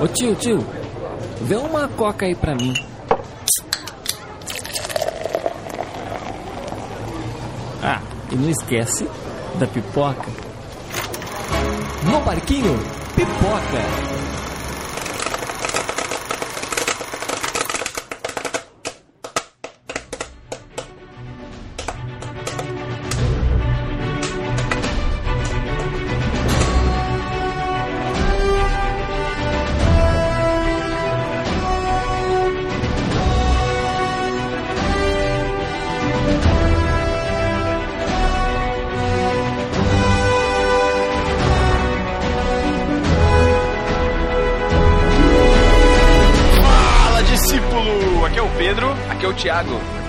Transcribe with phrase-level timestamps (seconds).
[0.00, 0.66] Ô tio, tio,
[1.42, 2.72] vê uma coca aí pra mim.
[7.82, 8.00] Ah,
[8.32, 9.06] e não esquece
[9.58, 10.26] da pipoca.
[12.10, 12.78] No barquinho,
[13.14, 14.09] pipoca.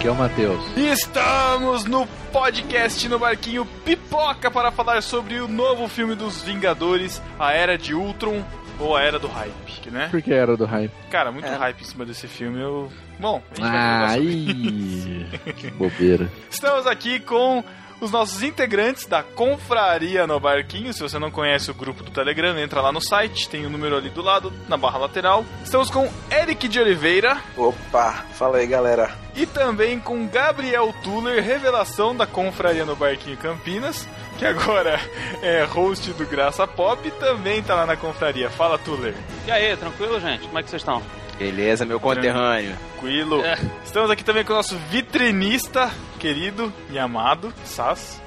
[0.01, 0.63] Aqui é o Matheus.
[0.75, 7.21] E estamos no podcast no Barquinho Pipoca para falar sobre o novo filme dos Vingadores,
[7.37, 8.43] A Era de Ultron
[8.79, 10.07] ou A Era do Hype, né?
[10.09, 10.91] Por que era do hype?
[11.11, 12.59] Cara, muito hype em cima desse filme.
[12.59, 12.91] Eu...
[13.19, 16.27] Bom, a gente vai Ai, que bobeira.
[16.49, 17.63] Estamos aqui com
[18.01, 20.91] os nossos integrantes da Confraria no Barquinho.
[20.91, 23.95] Se você não conhece o grupo do Telegram, entra lá no site, tem o número
[23.95, 25.45] ali do lado, na barra lateral.
[25.63, 29.15] Estamos com Eric de Oliveira Opa, fala aí galera.
[29.35, 34.07] e também com Gabriel Tuller, revelação da Confraria no Barquinho Campinas,
[34.39, 34.99] que agora
[35.43, 38.49] é host do Graça Pop e também tá lá na Confraria.
[38.49, 39.13] Fala, Tuller.
[39.45, 40.47] E aí, tranquilo, gente?
[40.47, 41.03] Como é que vocês estão?
[41.37, 42.75] Beleza, meu conterrâneo.
[42.91, 43.43] Tranquilo.
[43.43, 43.57] É.
[43.83, 45.91] Estamos aqui também com o nosso vitrinista
[46.21, 48.21] querido e amado, Sas.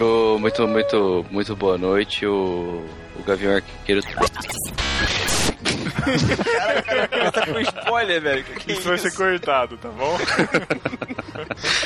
[0.00, 4.00] Ô, muito, muito, muito boa noite, o, o Gavião Arqueiro.
[7.32, 8.44] Tá com spoiler, velho.
[8.44, 10.16] Que Isso vai ser cortado, tá bom?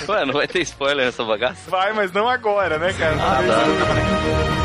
[0.08, 1.70] Ué, não vai ter spoiler nessa bagaça?
[1.70, 3.16] Vai, mas não agora, né, cara?
[3.18, 4.60] Ah, tá.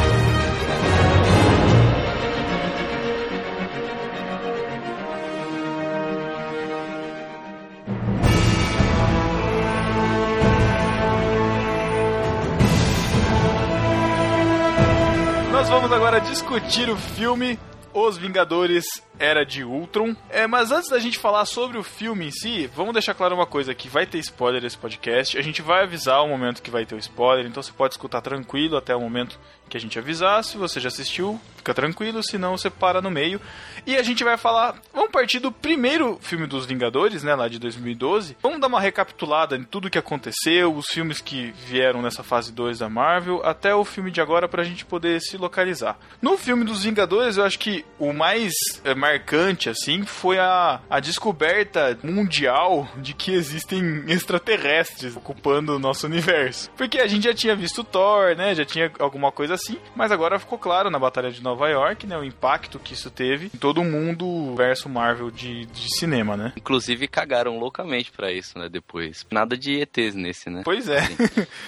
[15.55, 17.58] Nós vamos agora discutir o filme
[17.93, 18.83] Os Vingadores
[19.20, 20.15] Era de Ultron.
[20.30, 23.45] É, mas antes da gente falar sobre o filme em si, vamos deixar claro uma
[23.45, 25.37] coisa que vai ter spoiler nesse podcast.
[25.37, 28.21] A gente vai avisar o momento que vai ter o spoiler, então você pode escutar
[28.21, 29.39] tranquilo até o momento
[29.70, 30.43] que a gente avisar.
[30.43, 33.42] Se você já assistiu, fica tranquilo, senão você para no meio.
[33.86, 37.59] E a gente vai falar, vamos partir do primeiro filme dos Vingadores, né, lá de
[37.59, 38.37] 2012.
[38.42, 42.80] Vamos dar uma recapitulada em tudo que aconteceu, os filmes que vieram nessa fase 2
[42.80, 45.97] da Marvel, até o filme de agora pra gente poder se localizar.
[46.21, 48.53] No filme dos Vingadores, eu acho que o mais
[48.83, 56.08] é, marcante, assim, foi a, a descoberta mundial de que existem extraterrestres ocupando o nosso
[56.08, 56.71] universo.
[56.76, 60.39] Porque a gente já tinha visto Thor, né, já tinha alguma coisa assim, mas agora
[60.39, 63.80] ficou claro na Batalha de Nova York, né, o impacto que isso teve em todo
[63.82, 66.54] o mundo verso Marvel de, de cinema, né?
[66.58, 69.26] Inclusive cagaram loucamente pra isso, né, depois.
[69.32, 70.61] Nada de ETs nesse, né?
[70.65, 71.02] Pois é.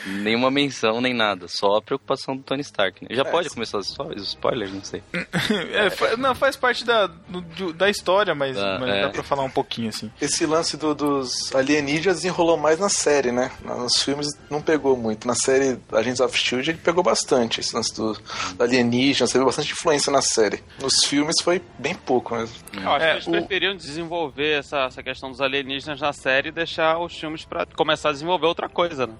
[0.06, 1.48] Nenhuma menção, nem nada.
[1.48, 3.04] Só a preocupação do Tony Stark.
[3.04, 3.10] né?
[3.12, 4.74] Já pode começar os spo- os spoilers?
[4.74, 5.04] Não sei.
[5.78, 9.02] É, não, faz parte da, do- do- da história, mas, Ah, mas é.
[9.02, 10.12] dá pra falar um pouquinho, assim.
[10.22, 13.52] Esse lance do- dos alienígenas enrolou mais na série, né?
[13.64, 15.28] Nos filmes não pegou muito.
[15.28, 16.72] Na série Agents of S.H.I.E.L.D.
[16.72, 18.14] ele pegou bastante esse lance do,
[18.56, 20.64] do alienígena, teve bastante influência na série.
[20.82, 22.56] Nos filmes foi bem pouco mesmo.
[22.74, 26.50] Eu acho É, que eles o- preferiam desenvolver essa, essa questão dos alienígenas na série
[26.50, 29.14] e deixar os filmes pra começar a desenvolver outra coisa, né?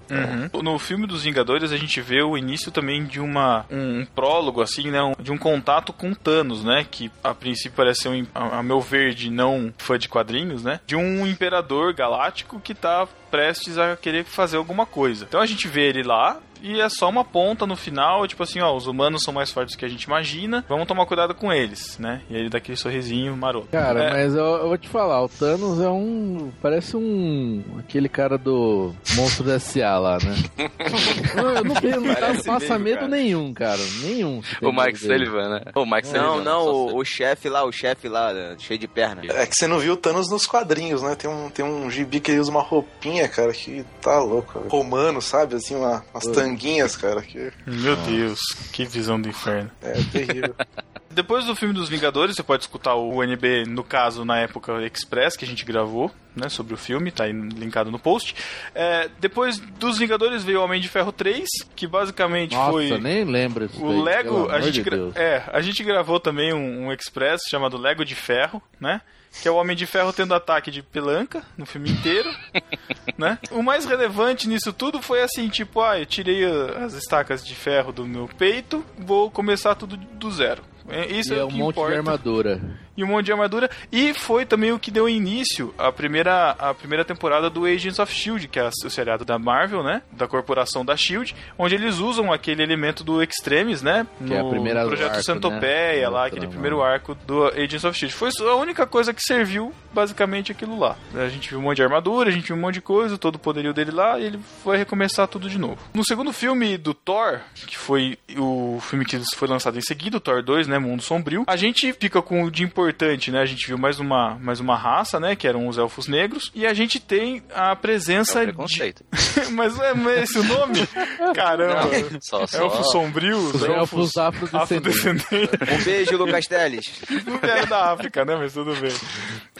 [0.52, 0.62] Uhum.
[0.62, 4.60] No filme dos Vingadores, a gente vê o início também de uma um, um prólogo,
[4.62, 5.02] assim, né?
[5.02, 6.86] um- de um contato com Thanos, né?
[6.90, 10.62] Que a princípio parece ser, um, a, a meu ver, de não fã de quadrinhos,
[10.62, 10.80] né?
[10.86, 15.24] De um imperador galáctico que tá prestes a querer fazer alguma coisa.
[15.28, 16.40] Então a gente vê ele lá.
[16.62, 19.74] E é só uma ponta no final, tipo assim, ó, os humanos são mais fortes
[19.74, 22.22] do que a gente imagina, vamos tomar cuidado com eles, né?
[22.28, 23.68] E aí ele dá aquele sorrisinho maroto.
[23.70, 26.50] Cara, É, mas eu, eu vou te falar, o Thanos é um.
[26.60, 27.62] Parece um.
[27.78, 29.98] aquele cara do Monstros S.A.
[29.98, 30.34] lá, né?
[31.34, 33.08] não, eu não, tenho- não passa mesmo, medo cara.
[33.08, 33.80] nenhum, cara.
[34.02, 34.40] Nenhum.
[34.62, 34.98] O Mike.
[34.98, 35.60] Sullivan, né?
[35.74, 36.26] O Mike Sullivan.
[36.26, 39.22] Não, não, só o, o chefe lá, o chefe lá, né, cheio de perna.
[39.28, 41.14] É que você não viu o Thanos nos quadrinhos, né?
[41.14, 44.58] Tem um, tem um gibi que ele usa uma roupinha, cara, que tá louco.
[44.58, 44.70] velho.
[44.70, 45.54] Romano, sabe?
[45.56, 48.40] Assim, uma, umas tanguinhas, cara, que Meu Deus,
[48.72, 49.70] que visão do inferno.
[49.82, 50.54] é terrível.
[51.18, 55.36] Depois do filme dos Vingadores, você pode escutar o NB, no caso, na época Express,
[55.36, 58.36] que a gente gravou, né, sobre o filme, tá aí linkado no post.
[58.72, 61.44] É, depois dos Vingadores veio o Homem de Ferro 3,
[61.74, 62.96] que basicamente Nossa, foi...
[63.00, 66.86] nem lembro isso O daí, Lego, a gente, de é, a gente gravou também um,
[66.86, 69.00] um Express chamado Lego de Ferro, né?
[69.42, 72.30] Que é o Homem de Ferro tendo ataque de pelanca no filme inteiro,
[73.18, 73.40] né?
[73.50, 77.90] O mais relevante nisso tudo foi assim, tipo, ah, eu tirei as estacas de ferro
[77.90, 80.62] do meu peito, vou começar tudo do zero.
[80.88, 81.92] É, Isso E é, é um que monte importa.
[81.92, 82.60] de armadura.
[82.98, 83.70] E um monte de armadura.
[83.92, 88.12] E foi também o que deu início à primeira, à primeira temporada do Agents of
[88.12, 90.02] Shield, que é o seriado da Marvel, né?
[90.10, 94.04] Da corporação da Shield, onde eles usam aquele elemento do Extremis, né?
[94.26, 96.08] Que é a primeira projeto arco, Centopeia, né?
[96.08, 98.12] lá, aquele primeiro arco do Agents of Shield.
[98.12, 100.96] Foi a única coisa que serviu, basicamente, aquilo lá.
[101.14, 103.36] A gente viu um monte de armadura, a gente viu um monte de coisa, todo
[103.36, 105.78] o poderio dele lá, e ele foi recomeçar tudo de novo.
[105.94, 110.20] No segundo filme do Thor, que foi o filme que foi lançado em seguida, o
[110.20, 110.80] Thor 2, né?
[110.80, 113.40] Mundo Sombrio, a gente fica com o de importante, né?
[113.40, 115.36] A gente viu mais uma, mais uma raça, né?
[115.36, 118.46] Que eram os elfos negros, e a gente tem a É presença um de.
[118.46, 119.04] preconceito.
[119.52, 120.86] Mas é, não é esse o nome?
[121.34, 121.84] Caramba!
[122.10, 122.58] Não, só, só.
[122.58, 125.02] Elfos sombrios, Os elfos afrodescendentes.
[125.04, 125.80] afrodescendentes.
[125.80, 127.00] Um beijo, Lucas Teles.
[127.06, 128.36] Tudo era da África, né?
[128.36, 128.92] Mas tudo bem.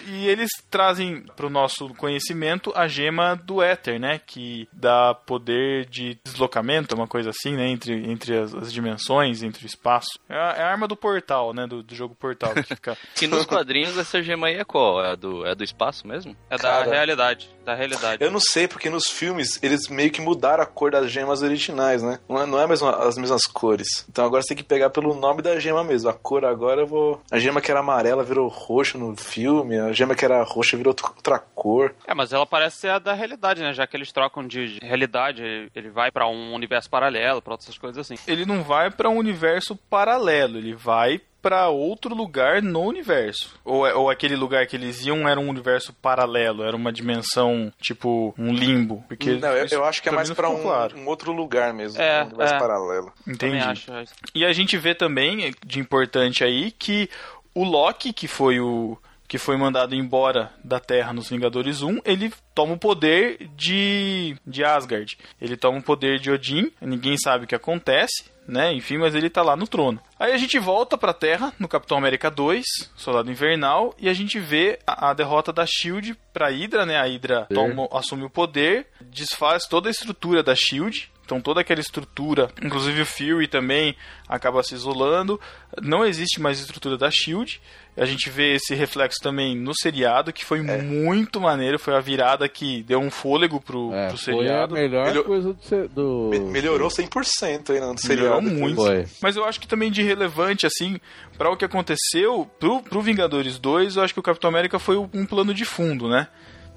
[0.07, 4.19] E eles trazem pro nosso conhecimento a gema do éter, né?
[4.27, 7.69] Que dá poder de deslocamento, uma coisa assim, né?
[7.69, 10.19] Entre, entre as, as dimensões, entre o espaço.
[10.29, 11.67] É a, é a arma do portal, né?
[11.67, 12.55] Do, do jogo portal.
[12.55, 12.97] Que fica...
[13.19, 15.05] Que nos quadrinhos essa gema aí é qual?
[15.05, 16.37] É do, é do espaço mesmo?
[16.51, 16.91] É da Cara.
[16.91, 17.49] realidade.
[17.65, 18.23] Da realidade.
[18.25, 22.03] Eu não sei, porque nos filmes eles meio que mudaram a cor das gemas originais,
[22.03, 22.19] né?
[22.29, 24.07] Não é, não é a mesma- as mesmas cores.
[24.09, 26.09] Então agora você tem que pegar pelo nome da gema mesmo.
[26.09, 27.21] A cor agora eu vou.
[27.31, 30.95] A gema que era amarela virou roxo no filme, a gema que era roxa virou
[30.99, 31.95] outra- cor.
[32.07, 33.73] É, mas ela parece ser a da realidade, né?
[33.73, 37.79] Já que eles trocam de de realidade, ele vai pra um universo paralelo, pra outras
[37.79, 38.21] coisas assim.
[38.27, 43.59] Ele não vai pra um universo paralelo, ele vai pra outro lugar no universo.
[43.65, 47.73] Ou, é- ou aquele lugar que eles iam era um universo paralelo, era uma dimensão,
[47.81, 49.03] tipo, um limbo.
[49.09, 50.95] Porque não, eu, eu acho que é mais ficou um, claro.
[50.99, 52.03] um outro lugar mesmo.
[52.03, 52.59] É, um universo é.
[52.59, 53.13] paralelo.
[53.27, 53.57] Entendi.
[53.57, 53.91] Acho.
[54.03, 54.15] isso.
[54.35, 57.09] E a gente vê também, de importante aí, que
[57.55, 58.99] o Loki, que foi o
[59.29, 64.65] que foi mandado embora da Terra nos Vingadores 1, ele toma o poder de, de
[64.65, 65.19] Asgard.
[65.39, 68.73] Ele toma o poder de Odin, ninguém sabe o que acontece, né?
[68.73, 70.01] Enfim, mas ele tá lá no trono.
[70.19, 72.65] Aí a gente volta pra Terra, no Capitão América 2,
[72.97, 76.97] Soldado Invernal, e a gente vê a, a derrota da SHIELD pra Hydra, né?
[76.97, 81.79] A Hydra toma, assume o poder, desfaz toda a estrutura da SHIELD, então toda aquela
[81.81, 83.95] estrutura, inclusive o Fury também
[84.27, 85.39] acaba se isolando.
[85.83, 87.61] Não existe mais estrutura da Shield.
[87.95, 91.79] A gente vê esse reflexo também no seriado, que foi muito maneiro.
[91.79, 94.75] Foi a virada que deu um fôlego pro, É, pro foi a seriado.
[94.75, 96.31] melhor Melhor- coisa do, do...
[96.31, 98.41] Me- melhorou 100% aí no Melhorou seriado.
[98.43, 98.77] muito.
[98.77, 99.05] Foi.
[99.21, 100.99] Mas eu acho que também de relevante, assim,
[101.37, 104.97] para o que aconteceu, pro, pro Vingadores 2, eu acho que o Capitão América foi
[104.97, 106.29] um plano de fundo, né?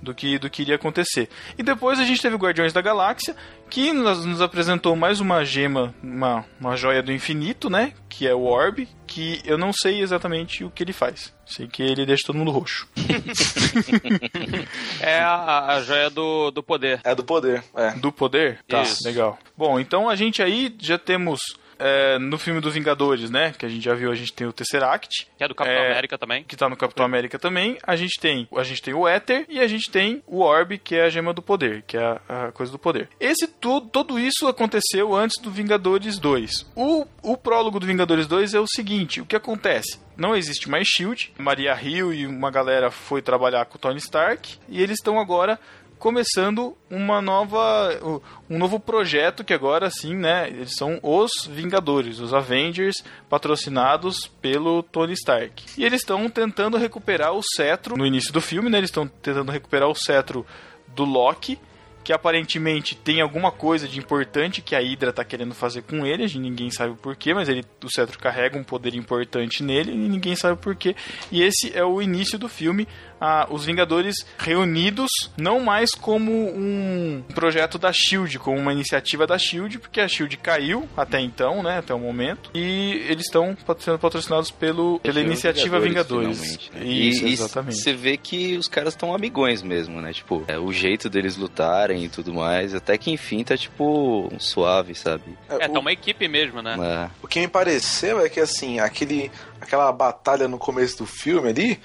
[0.01, 1.30] Do que, do que iria acontecer.
[1.57, 3.36] E depois a gente teve o Guardiões da Galáxia,
[3.69, 7.94] que nos, nos apresentou mais uma gema, uma, uma joia do infinito, né?
[8.09, 11.31] Que é o Orb, que eu não sei exatamente o que ele faz.
[11.45, 12.88] Sei que ele deixa todo mundo roxo.
[15.00, 17.01] É a, a joia do, do poder.
[17.03, 17.92] É do poder, é.
[17.92, 18.59] Do poder?
[18.68, 19.03] Tá, Isso.
[19.03, 19.38] legal.
[19.57, 21.39] Bom, então a gente aí já temos
[21.81, 23.53] é, no filme dos Vingadores, né?
[23.57, 25.27] Que a gente já viu, a gente tem o Tesseract.
[25.37, 26.43] Que é do Capitão É, América também.
[26.43, 27.77] que tá no Capitão América também.
[27.83, 30.95] A gente tem, a gente tem o Éter e a gente tem o Orb, que
[30.95, 33.09] é a gema do poder, que é a, a coisa do poder.
[33.19, 36.71] Esse tudo, todo isso aconteceu antes do Vingadores 2.
[36.75, 39.99] O, o prólogo do Vingadores 2 é o seguinte, o que acontece?
[40.17, 41.33] Não existe mais Shield.
[41.37, 45.59] Maria Hill e uma galera foi trabalhar com o Tony Stark e eles estão agora
[46.01, 52.34] começando uma nova um novo projeto que agora sim, né, eles são os Vingadores, os
[52.34, 55.63] Avengers, patrocinados pelo Tony Stark.
[55.77, 58.79] E eles estão tentando recuperar o cetro no início do filme, né?
[58.79, 60.43] Eles estão tentando recuperar o cetro
[60.88, 61.60] do Loki,
[62.03, 66.24] que aparentemente tem alguma coisa de importante que a Hydra tá querendo fazer com ele,
[66.24, 69.91] a gente ninguém sabe o porquê, mas ele, o cetro carrega um poder importante nele
[69.91, 70.96] e ninguém sabe o porquê.
[71.31, 72.88] E esse é o início do filme,
[73.21, 79.37] ah, os Vingadores reunidos, não mais como um projeto da SHIELD, como uma iniciativa da
[79.37, 83.99] SHIELD, porque a SHIELD caiu até então, né, até o momento, e eles estão sendo
[83.99, 86.39] patrocinados pelo, pela iniciativa Vingadores.
[86.39, 86.83] finalmente, né?
[86.83, 87.77] Isso, e, exatamente.
[87.77, 90.11] Você vê que os caras estão amigões mesmo, né?
[90.11, 94.39] Tipo, é, o jeito deles lutarem e tudo mais, até que enfim tá tipo um
[94.39, 95.37] suave, sabe?
[95.47, 96.75] É, o, tá uma equipe mesmo, né?
[96.81, 97.09] É.
[97.21, 99.31] o que me pareceu é que assim, aquele,
[99.62, 101.80] aquela batalha no começo do filme ali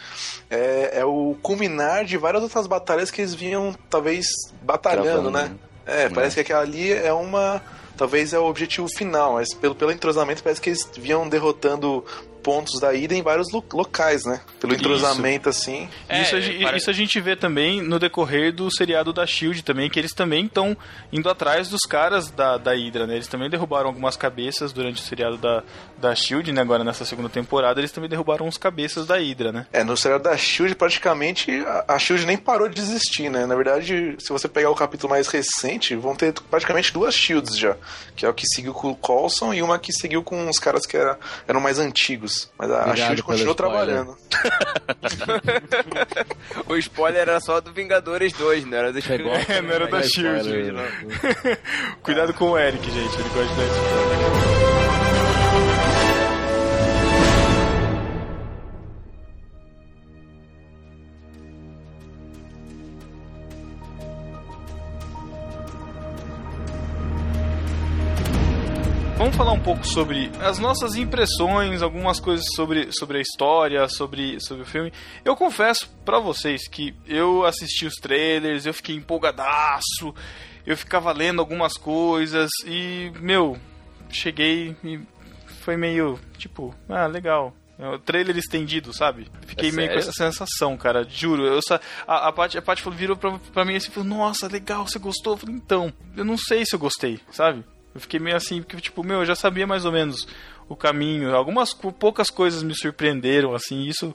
[0.50, 4.26] é, é o culminar de várias outras batalhas que eles vinham, talvez,
[4.62, 5.42] batalhando, Travando, né?
[5.48, 5.56] né?
[5.86, 7.62] É, parece que aquela ali é uma.
[7.96, 12.04] Talvez é o objetivo final, mas pelo, pelo entrosamento parece que eles vinham derrotando
[12.46, 14.40] pontos da ida em vários lo- locais, né?
[14.60, 14.80] Pelo Isso.
[14.84, 15.88] entrosamento assim.
[16.08, 19.64] É, isso, a, parece- isso a gente vê também no decorrer do seriado da Shield
[19.64, 20.76] também, que eles também estão
[21.12, 23.14] indo atrás dos caras da, da Hydra, né?
[23.16, 25.64] Eles também derrubaram algumas cabeças durante o seriado da,
[25.98, 26.60] da Shield, né?
[26.60, 29.66] Agora nessa segunda temporada, eles também derrubaram uns cabeças da Hydra, né?
[29.72, 33.44] É, no seriado da Shield, praticamente, a, a Shield nem parou de existir, né?
[33.44, 37.74] Na verdade, se você pegar o capítulo mais recente, vão ter praticamente duas Shields já.
[38.14, 40.86] Que é o que seguiu com o Coulson e uma que seguiu com os caras
[40.86, 42.35] que era- eram mais antigos.
[42.44, 42.52] Anos.
[42.58, 43.56] Mas a Obrigado Shield continua spoiler.
[43.56, 44.16] trabalhando.
[46.68, 49.32] O spoiler era só do Vingadores 2, não era do Chegou.
[49.48, 50.40] É, não era da Dá Shield.
[50.40, 50.88] spoiler, né?
[52.02, 53.14] Cuidado com o Eric, gente.
[53.14, 54.65] Ele gosta de dar spoiler.
[69.66, 74.92] Pouco sobre as nossas impressões, algumas coisas sobre, sobre a história, sobre, sobre o filme.
[75.24, 80.14] Eu confesso pra vocês que eu assisti os trailers, eu fiquei empolgadaço,
[80.64, 83.58] eu ficava lendo algumas coisas e, meu,
[84.08, 85.00] cheguei e
[85.64, 87.52] foi meio tipo, ah, legal.
[87.76, 89.26] É o trailer estendido, sabe?
[89.48, 91.04] Fiquei É meio com essa sensação, cara.
[91.10, 91.44] Juro.
[91.44, 91.80] Eu sa...
[92.06, 94.98] A, a Paty, a Paty falou- virou pra, pra mim assim falou: Nossa, legal, você
[94.98, 95.34] gostou?
[95.34, 97.62] Eu falei: Então, eu não sei se eu gostei, sabe?
[97.96, 100.28] Eu fiquei meio assim, porque, tipo, meu, eu já sabia mais ou menos
[100.68, 101.34] o caminho.
[101.34, 103.84] Algumas poucas coisas me surpreenderam, assim.
[103.84, 104.14] Isso.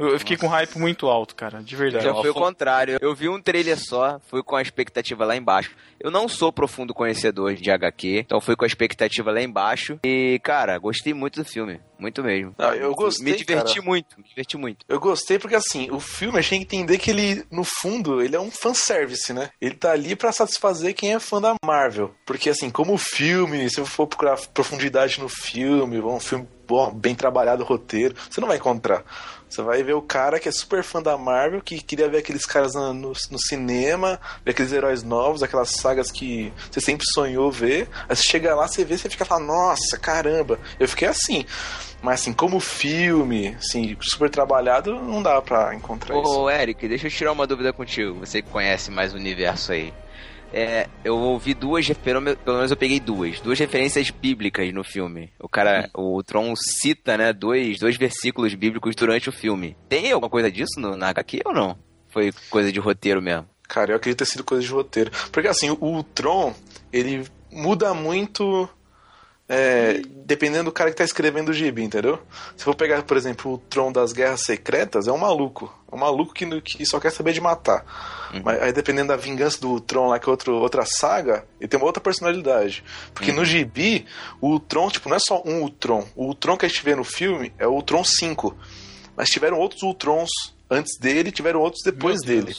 [0.00, 2.04] Eu fiquei com hype muito alto, cara, de verdade.
[2.04, 2.98] Já foi o contrário.
[3.00, 5.76] Eu vi um trailer só, fui com a expectativa lá embaixo.
[6.00, 9.98] Eu não sou profundo conhecedor de HQ, então fui com a expectativa lá embaixo.
[10.04, 11.78] E, cara, gostei muito do filme.
[11.98, 12.54] Muito mesmo.
[12.58, 13.86] Ah, eu gostei, Me diverti cara.
[13.86, 14.86] muito, me diverti muito.
[14.88, 18.22] Eu gostei porque, assim, o filme a gente tem que entender que ele, no fundo,
[18.22, 19.50] ele é um fanservice, né?
[19.60, 22.14] Ele tá ali pra satisfazer quem é fã da Marvel.
[22.24, 26.90] Porque, assim, como o filme, se eu for procurar profundidade no filme, um filme bom,
[26.92, 29.02] bem trabalhado, roteiro, você não vai encontrar.
[29.48, 32.46] Você vai ver o cara que é super fã da Marvel, que queria ver aqueles
[32.46, 37.50] caras na- no, no cinema, ver aqueles heróis novos, aquelas sagas que você sempre sonhou
[37.50, 37.88] ver.
[38.08, 40.56] Aí você chega lá, você vê, você fica falando, nossa, caramba.
[40.78, 41.44] Eu fiquei assim.
[42.00, 46.30] Mas assim, como filme, assim, super trabalhado, não dá pra encontrar isso.
[46.40, 48.20] Ô, Eric, deixa eu tirar uma dúvida contigo.
[48.20, 49.92] Você que conhece mais o universo aí.
[50.52, 54.82] É, eu ouvi duas, pelo me- pelo menos eu peguei duas, duas referências bíblicas no
[54.82, 55.32] filme.
[55.38, 59.76] O cara, o Tron cita, né, dois, dois versículos bíblicos durante o filme.
[59.88, 61.78] Tem alguma coisa disso no, na HQ ou não?
[62.08, 63.46] Foi coisa de roteiro mesmo.
[63.68, 65.12] Cara, eu acredito ter sido coisa de roteiro.
[65.30, 66.52] Porque assim, o Tron,
[66.92, 68.68] ele muda muito.
[69.52, 72.20] É, dependendo do cara que tá escrevendo o gibi, entendeu?
[72.56, 75.74] Se for pegar, por exemplo, o Tron das Guerras Secretas, é um maluco.
[75.90, 77.84] É um maluco que, que só quer saber de matar.
[78.44, 81.80] Mas aí, dependendo da vingança do Tron lá, que é outro, outra saga, ele tem
[81.80, 82.84] uma outra personalidade.
[83.12, 84.06] Porque no gibi,
[84.40, 86.06] o Tron, tipo, não é só um Ultron.
[86.14, 88.56] O Ultron que a gente vê no filme é o Ultron 5.
[89.16, 90.30] Mas tiveram outros Ultrons
[90.70, 92.54] antes dele, tiveram outros depois dele.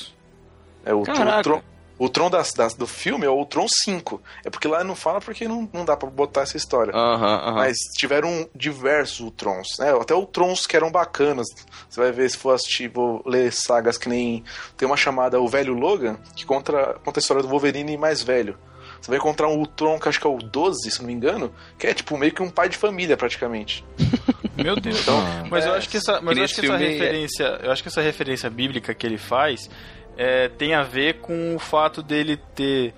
[0.84, 1.40] É o, Caraca.
[1.40, 1.62] o Tron.
[2.04, 4.20] O Tron das, das- do filme é o Tron 5.
[4.44, 6.92] É porque lá não fala porque não, não dá pra botar essa história.
[6.96, 7.54] Aham, aham.
[7.58, 9.92] Mas tiveram diversos Ultrons, né?
[9.92, 11.46] Até Ultrons que eram bacanas.
[11.88, 14.44] Você vai ver se for assistir, vou ler sagas que nem.
[14.76, 18.58] Tem uma chamada O Velho Logan, que conta, conta a história do Wolverine mais velho.
[19.00, 21.54] Você vai encontrar um Ultron que acho que é o 12, se não me engano,
[21.78, 23.84] que é tipo meio que um pai de família, praticamente.
[24.56, 25.00] Meu Deus.
[25.02, 25.18] Então,
[25.50, 27.82] mas eu é, acho que essa, mas eu acho que essa é- referência, eu acho
[27.82, 29.70] que essa referência bíblica que ele faz
[30.18, 32.94] é, tem a ver com o fato dele ter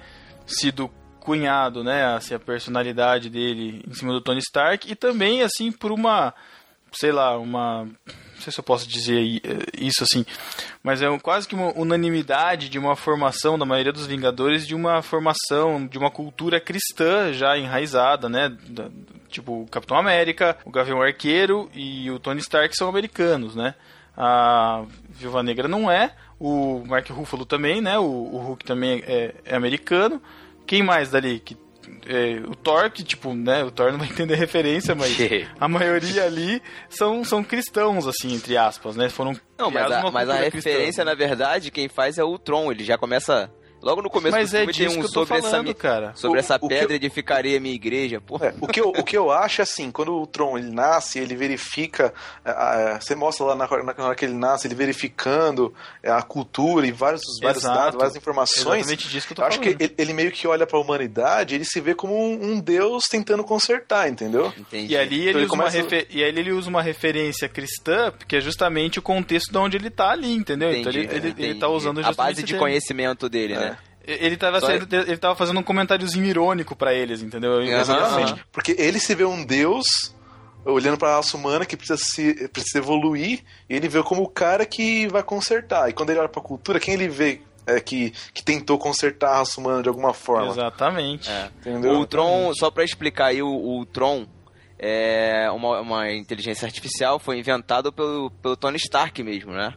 [0.46, 0.90] sido
[1.20, 5.92] cunhado, né, assim, a personalidade dele em cima do Tony Stark e também assim por
[5.92, 6.34] uma,
[6.92, 10.26] sei lá, uma não sei se eu posso dizer eh, isso assim,
[10.84, 15.02] mas é quase que uma unanimidade de uma formação da maioria dos Vingadores de uma
[15.02, 18.56] formação de uma cultura cristã já enraizada, né?
[19.30, 23.76] Tipo o Capitão América, o Gavião Arqueiro e o Tony Stark são americanos, né?
[24.16, 26.14] A Viúva Negra não é,
[26.44, 27.98] o Mark Ruffalo também, né?
[27.98, 30.22] O, o Hulk também é, é americano.
[30.68, 31.58] Quem mais dali que
[32.06, 35.16] é, o Thor, que tipo, né, o Thor não vai entender referência, mas
[35.58, 39.08] a maioria ali são, são cristãos, assim, entre aspas, né?
[39.08, 40.70] Foram Não, mas a, mas a cultura cristã.
[40.70, 42.72] referência, na verdade, quem faz é o Tron.
[42.72, 43.50] Ele já começa.
[43.84, 46.12] Logo no começo Mas do é tem um que eu tô sobre falando, essa, cara.
[46.16, 48.22] sobre O- essa o que pedra eu- edificaria a minha igreja.
[48.22, 50.72] Pô, É, o, que eu, o que eu acho é assim, quando o Tron ele
[50.72, 52.14] nasce, ele verifica,
[52.46, 56.10] ah, ah, você mostra lá na, hora- na hora que ele nasce, ele verificando eh,
[56.10, 57.78] a cultura e vários, vários Exato.
[57.78, 58.62] dados, várias informações.
[58.88, 59.78] Exatamente disso que eu tô Eu acho falando.
[59.78, 63.04] que ele, ele meio que olha pra humanidade, ele se vê como um, um deus
[63.10, 64.54] tentando consertar, entendeu?
[64.58, 64.94] entendi.
[64.94, 67.50] E ali, ele Então ele usa uma começa- refe- e ali ele usa uma referência
[67.50, 70.72] cristã, porque é justamente o contexto de onde ele tá ali, entendeu?
[70.74, 71.60] então ele, Entendi, ele, ele entendi.
[71.60, 73.73] tá usando a justamente base de esse conhecimento dele, né?
[74.06, 77.62] Ele tava, sendo, ele tava fazendo um comentáriozinho irônico pra eles, entendeu?
[77.62, 78.40] Aham.
[78.52, 79.86] Porque ele se vê um deus
[80.66, 84.66] olhando pra raça humana que precisa, se, precisa evoluir, e ele vê como o cara
[84.66, 85.90] que vai consertar.
[85.90, 89.38] E quando ele olha pra cultura, quem ele vê é, que, que tentou consertar a
[89.38, 90.52] raça humana de alguma forma?
[90.52, 91.30] Exatamente.
[91.30, 91.50] É.
[91.62, 92.00] Entendeu?
[92.00, 94.26] O Tron, só pra explicar aí, o, o Tron
[94.78, 99.74] é uma, uma inteligência artificial, foi inventado pelo, pelo Tony Stark mesmo, né?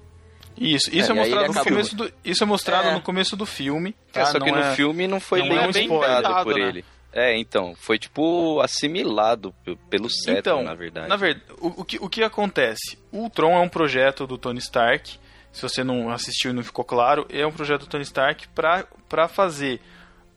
[0.59, 2.95] Isso, isso é, É, mostrado no começo do, isso é mostrado É.
[2.95, 3.95] no começo do filme.
[4.15, 4.27] É, tá?
[4.27, 6.69] só que Não no é- filme não foi não bem é por né?
[6.69, 6.85] ele.
[7.13, 11.09] É, então, foi tipo assimilado pe- pelo cetro, então, na verdade.
[11.09, 12.99] Na verdade, o, o que, o que acontece?
[13.11, 15.19] O Ultron é um projeto do Tony Stark.
[15.51, 19.29] Se você não assistiu e não ficou claro, é um projeto do Tony Stark para
[19.29, 19.81] fazer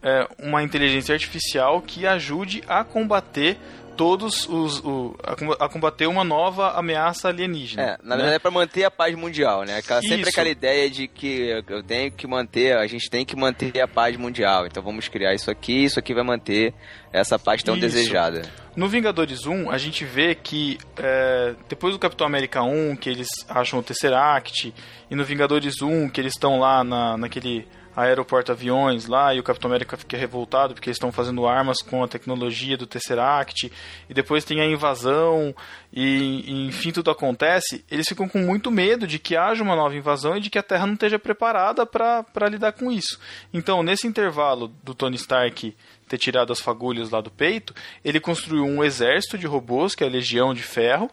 [0.02, 3.58] é, uma inteligência artificial que ajude a combater
[4.00, 4.78] todos os.
[4.82, 7.82] O, a, com- a combater uma nova ameaça alienígena.
[7.82, 8.16] É, na né?
[8.16, 9.76] verdade é pra manter a paz mundial, né?
[9.76, 13.78] Aquela, sempre aquela ideia de que eu tenho que manter, a gente tem que manter
[13.78, 14.66] a paz mundial.
[14.66, 16.72] Então vamos criar isso aqui, isso aqui vai manter
[17.12, 17.82] essa paz tão Isso.
[17.82, 18.42] desejada.
[18.74, 23.28] No Vingadores 1, a gente vê que é, depois do Capitão América 1, que eles
[23.50, 24.72] acham o Tesseract,
[25.10, 27.68] e no Vingadores 1, que eles estão lá na, naquele
[28.08, 32.02] aeroporto aviões lá, e o Capitão América fica revoltado porque eles estão fazendo armas com
[32.02, 33.70] a tecnologia do Tesseract,
[34.08, 35.54] e depois tem a invasão,
[35.92, 39.96] e, e enfim tudo acontece, eles ficam com muito medo de que haja uma nova
[39.96, 43.18] invasão e de que a Terra não esteja preparada para lidar com isso.
[43.52, 45.74] Então, nesse intervalo do Tony Stark
[46.08, 47.72] ter tirado as fagulhas lá do peito,
[48.04, 51.08] ele construiu um exército de robôs, que é a Legião de Ferro,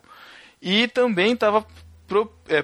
[0.59, 1.63] e também estava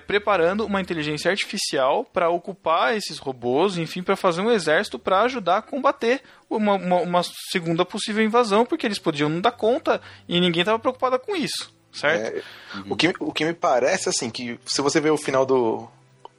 [0.08, 5.58] preparando uma inteligência artificial para ocupar esses robôs, enfim, para fazer um exército para ajudar
[5.58, 7.22] a combater uma, uma, uma
[7.52, 11.74] segunda possível invasão, porque eles podiam não dar conta e ninguém estava preocupado com isso,
[11.92, 12.38] certo?
[12.38, 12.42] É,
[12.90, 15.88] o, que, o que me parece, assim, que se você ver o final do,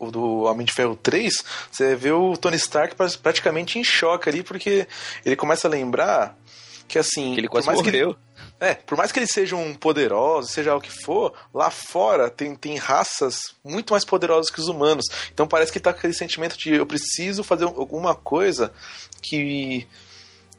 [0.01, 1.33] do Homem de Ferro 3,
[1.71, 4.87] você vê o Tony Stark pra- praticamente em choque ali, porque
[5.25, 6.37] ele começa a lembrar
[6.89, 7.35] que, assim...
[7.35, 8.17] Que ele por quase mais que ele- morreu.
[8.61, 12.77] é, por mais que eles sejam poderosos, seja o que for, lá fora tem, tem
[12.77, 15.05] raças muito mais poderosas que os humanos.
[15.33, 18.73] Então parece que tá com aquele sentimento de eu preciso fazer alguma coisa
[19.23, 19.87] que.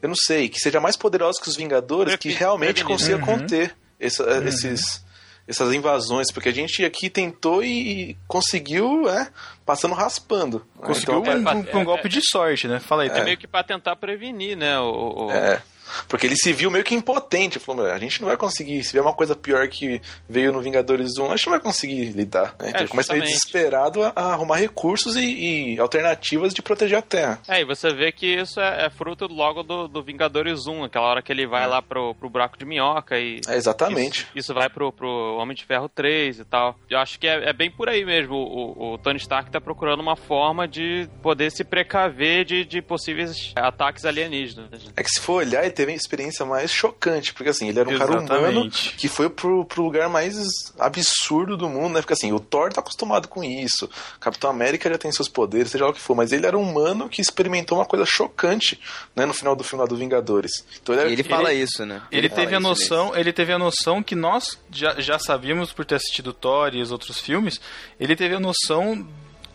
[0.02, 3.24] Eu não sei, que seja mais poderosa que os Vingadores, que realmente consiga Uhum.
[3.24, 5.04] conter essa- esses.
[5.48, 9.30] Essas invasões, porque a gente aqui tentou e conseguiu, é,
[9.64, 10.58] passando raspando.
[10.74, 10.86] né?
[10.86, 12.80] Conseguiu Então, um, um- um golpe de sorte, né?
[12.80, 13.22] Fala aí, É Tom.
[13.22, 14.76] meio que pra tentar prevenir, né?
[14.80, 15.62] O, o- É.
[16.08, 17.58] Porque ele se viu meio que impotente.
[17.58, 18.82] Falou, "Meu, a gente não vai conseguir.
[18.84, 22.04] Se vier uma coisa pior que veio no Vingadores 1, a gente não vai conseguir
[22.12, 22.54] lidar.
[22.60, 22.68] né?
[22.68, 26.98] Então É, ele começa meio desesperado a, a arrumar recursos e, e alternativas de proteger
[26.98, 27.40] a Terra.
[27.48, 31.06] É, e você vê que isso é, é fruto logo do, do Vingadores 1, aquela
[31.06, 33.40] hora que ele vai lá pro, pro buraco de minhoca e.
[33.48, 34.20] É, exatamente.
[34.20, 36.76] Isso, isso vai pro, pro Homem de Ferro 3 e tal.
[36.90, 38.34] Eu acho que é, é bem por aí mesmo.
[38.34, 43.52] O, o Tony Stark tá procurando uma forma de poder se precaver de, de possíveis
[43.56, 44.90] ataques alienígenas.
[44.96, 47.98] É que se for olhar, teve a experiência mais chocante, porque assim, ele era um
[47.98, 48.94] cara humano Exatamente.
[48.96, 50.36] que foi pro, pro lugar mais
[50.78, 52.00] absurdo do mundo, né?
[52.00, 55.84] Porque assim, o Thor tá acostumado com isso, Capitão América já tem seus poderes, seja
[55.84, 58.80] lá o que for, mas ele era um humano que experimentou uma coisa chocante,
[59.14, 60.64] né, no final do filme lá do Vingadores.
[60.82, 62.02] Então ele, era- ele fala isso, né?
[62.10, 65.84] Ele fala teve a noção, ele teve a noção que nós já, já sabíamos por
[65.84, 67.60] ter assistido Thor e os outros filmes,
[68.00, 69.06] ele teve a noção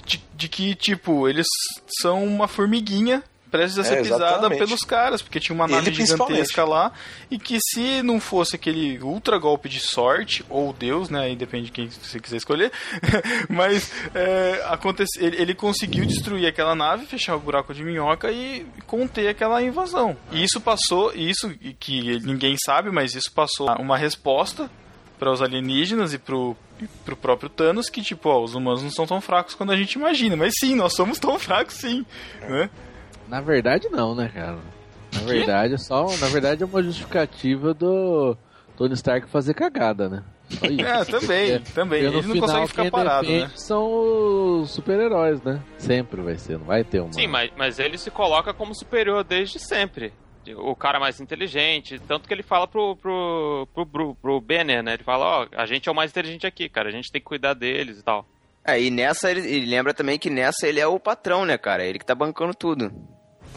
[0.06, 1.48] de, de que, tipo, eles
[2.02, 4.60] são uma formiguinha prestes a É, ser pisada exatamente.
[4.60, 6.36] pelos caras, porque tinha uma Ele nave principalmente.
[6.36, 6.92] gigantesca lá,
[7.30, 11.66] e que se não fosse aquele ultra golpe de sorte, ou Deus, né, aí depende
[11.66, 12.72] de quem você quiser escolher,
[13.50, 18.66] mas é, acontece, ele, ele conseguiu destruir aquela nave, fechar o buraco de minhoca e
[18.88, 20.16] conter aquela invasão.
[20.32, 24.70] E isso passou, isso que ninguém sabe, mas isso passou uma resposta
[25.20, 26.58] para os alienígenas e pro,
[27.06, 29.94] pro próprio Thanos que, tipo, ó, os humanos não são tão fracos quanto a gente
[29.94, 30.36] imagina.
[30.36, 32.04] Mas sim, nós somos tão fracos sim,
[32.50, 32.70] né?
[33.32, 34.60] Na verdade, não, né, cara?
[35.14, 36.06] Na verdade, é só.
[36.18, 38.36] Na verdade, é uma justificativa do
[38.76, 40.22] Tony Stark fazer cagada, né?
[40.50, 40.82] Isso.
[40.86, 42.04] É, também, também.
[42.04, 43.52] Porque Ele não consegue ficar quem parado, defende né?
[43.56, 45.62] são os super-heróis, né?
[45.78, 47.14] Sempre vai ser, não vai ter uma.
[47.14, 50.12] Sim, mas, mas ele se coloca como superior desde sempre.
[50.58, 54.96] O cara mais inteligente, tanto que ele fala pro, pro, pro, pro, pro Banner, né?
[54.96, 57.28] Ele fala, ó, a gente é o mais inteligente aqui, cara, a gente tem que
[57.28, 58.28] cuidar deles e tal.
[58.66, 61.86] É, e nessa ele, ele lembra também que nessa ele é o patrão, né, cara?
[61.86, 62.92] Ele que tá bancando tudo.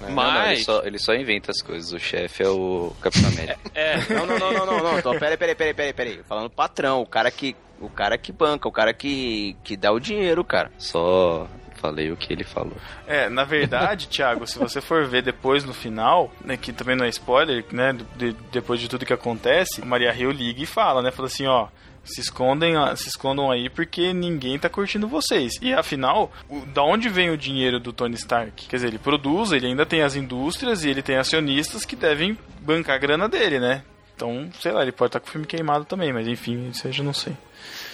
[0.01, 1.93] Não, não, ele, Mas, só, ele só inventa as coisas.
[1.93, 3.59] O chefe é o Capitão América.
[3.75, 4.99] é, Não, não, não, não, não, não.
[4.99, 6.21] Então, peraí, peraí, peraí, peraí, peraí.
[6.29, 7.57] Falando patrão, o cara que.
[7.81, 10.71] O cara que banca, o cara que, que dá o dinheiro, cara.
[10.79, 12.77] Só falei o que ele falou.
[13.07, 17.05] É, na verdade, Thiago, se você for ver depois no final, né, que também não
[17.05, 21.11] é spoiler, né, de- depois de tudo que acontece, Maria Hill liga e fala, né,
[21.11, 21.67] fala assim, ó,
[22.05, 25.55] se escondem, se escondam aí porque ninguém tá curtindo vocês.
[25.63, 28.67] E afinal, o- da onde vem o dinheiro do Tony Stark?
[28.69, 32.39] Quer dizer, ele produz, ele ainda tem as indústrias e ele tem acionistas que devem
[32.61, 33.83] bancar a grana dele, né?
[34.17, 37.13] Então, sei lá, ele pode estar com o filme queimado também, mas enfim, já não
[37.13, 37.37] sei.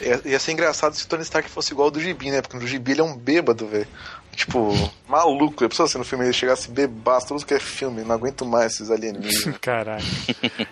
[0.03, 2.43] Ia, ia ser engraçado se o Tony Stark fosse igual ao do Gibi, né?
[2.43, 3.87] Porque no Gibi ele é um bêbado, velho.
[4.35, 4.73] Tipo,
[5.09, 5.63] maluco.
[5.65, 8.73] Eu pensava assim no filme, ele chegasse bebaço, tudo que é filme, não aguento mais
[8.75, 9.57] esses alienígenas.
[9.61, 10.05] Caralho.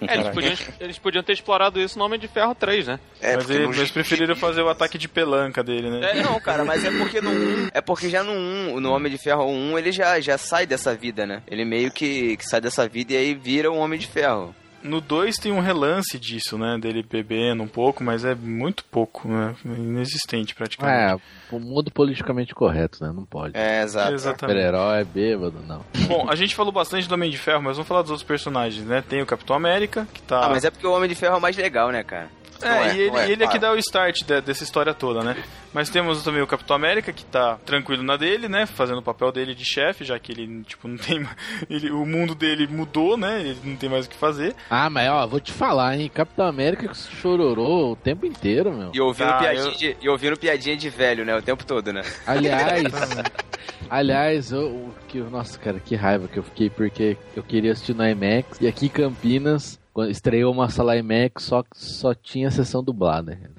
[0.07, 3.01] É, eles, podiam, eles podiam ter explorado isso no Homem de Ferro 3, né?
[3.21, 6.11] É, mas ele- eles preferiram fazer o ataque de pelanca dele, né?
[6.13, 9.11] É, não, cara, mas é porque no 1, é porque já no 1, no Homem
[9.13, 11.43] de Ferro 1, ele já, já sai dessa vida, né?
[11.47, 14.55] Ele meio que, que sai dessa vida e aí vira um Homem de Ferro.
[14.89, 16.79] No 2 tem um relance disso, né?
[16.79, 19.55] Dele bebendo um pouco, mas é muito pouco, né?
[19.65, 21.23] Inexistente praticamente.
[21.23, 23.13] É, o mundo politicamente correto, né?
[23.15, 23.57] Não pode.
[23.57, 24.15] É, exato.
[24.15, 24.57] Exatamente.
[24.57, 25.85] Super-herói, bêbado, não.
[26.07, 28.85] Bom, a gente falou bastante do Homem de Ferro, mas vamos falar dos outros personagens,
[28.85, 29.03] né?
[29.07, 30.47] Tem o Capitão América, que tá.
[30.47, 32.31] Ah, mas é porque o Homem de Ferro é o mais legal, né, cara?
[32.63, 34.93] É, Não é, e ele, é, ele é que dá o start de- dessa história
[34.95, 35.37] toda, né?
[35.73, 38.67] Mas temos também o Capitão América, que tá tranquilo na dele, né?
[38.67, 41.25] Fazendo o papel dele de chefe, já que ele, tipo, não tem.
[41.69, 43.41] Ele, o mundo dele mudou, né?
[43.41, 44.55] Ele não tem mais o que fazer.
[44.71, 46.11] Ah, mas ó, vou te falar, hein?
[46.13, 48.91] Capitão América chororou o tempo inteiro, meu.
[48.95, 51.37] E ouvindo, Tá, piadinha, eu- de, e ouvindo piadinha de velho, né?
[51.37, 52.03] O tempo todo, né?
[52.27, 52.83] Aliás,
[53.91, 57.95] aliás, eu, o que, nossa, cara, que raiva que eu fiquei, porque eu queria assistir
[57.95, 62.85] no IMAX, e aqui em Campinas, quando estreou uma sala IMAX, só, só tinha sessão
[62.85, 63.35] dublada.
[63.35, 63.53] cara.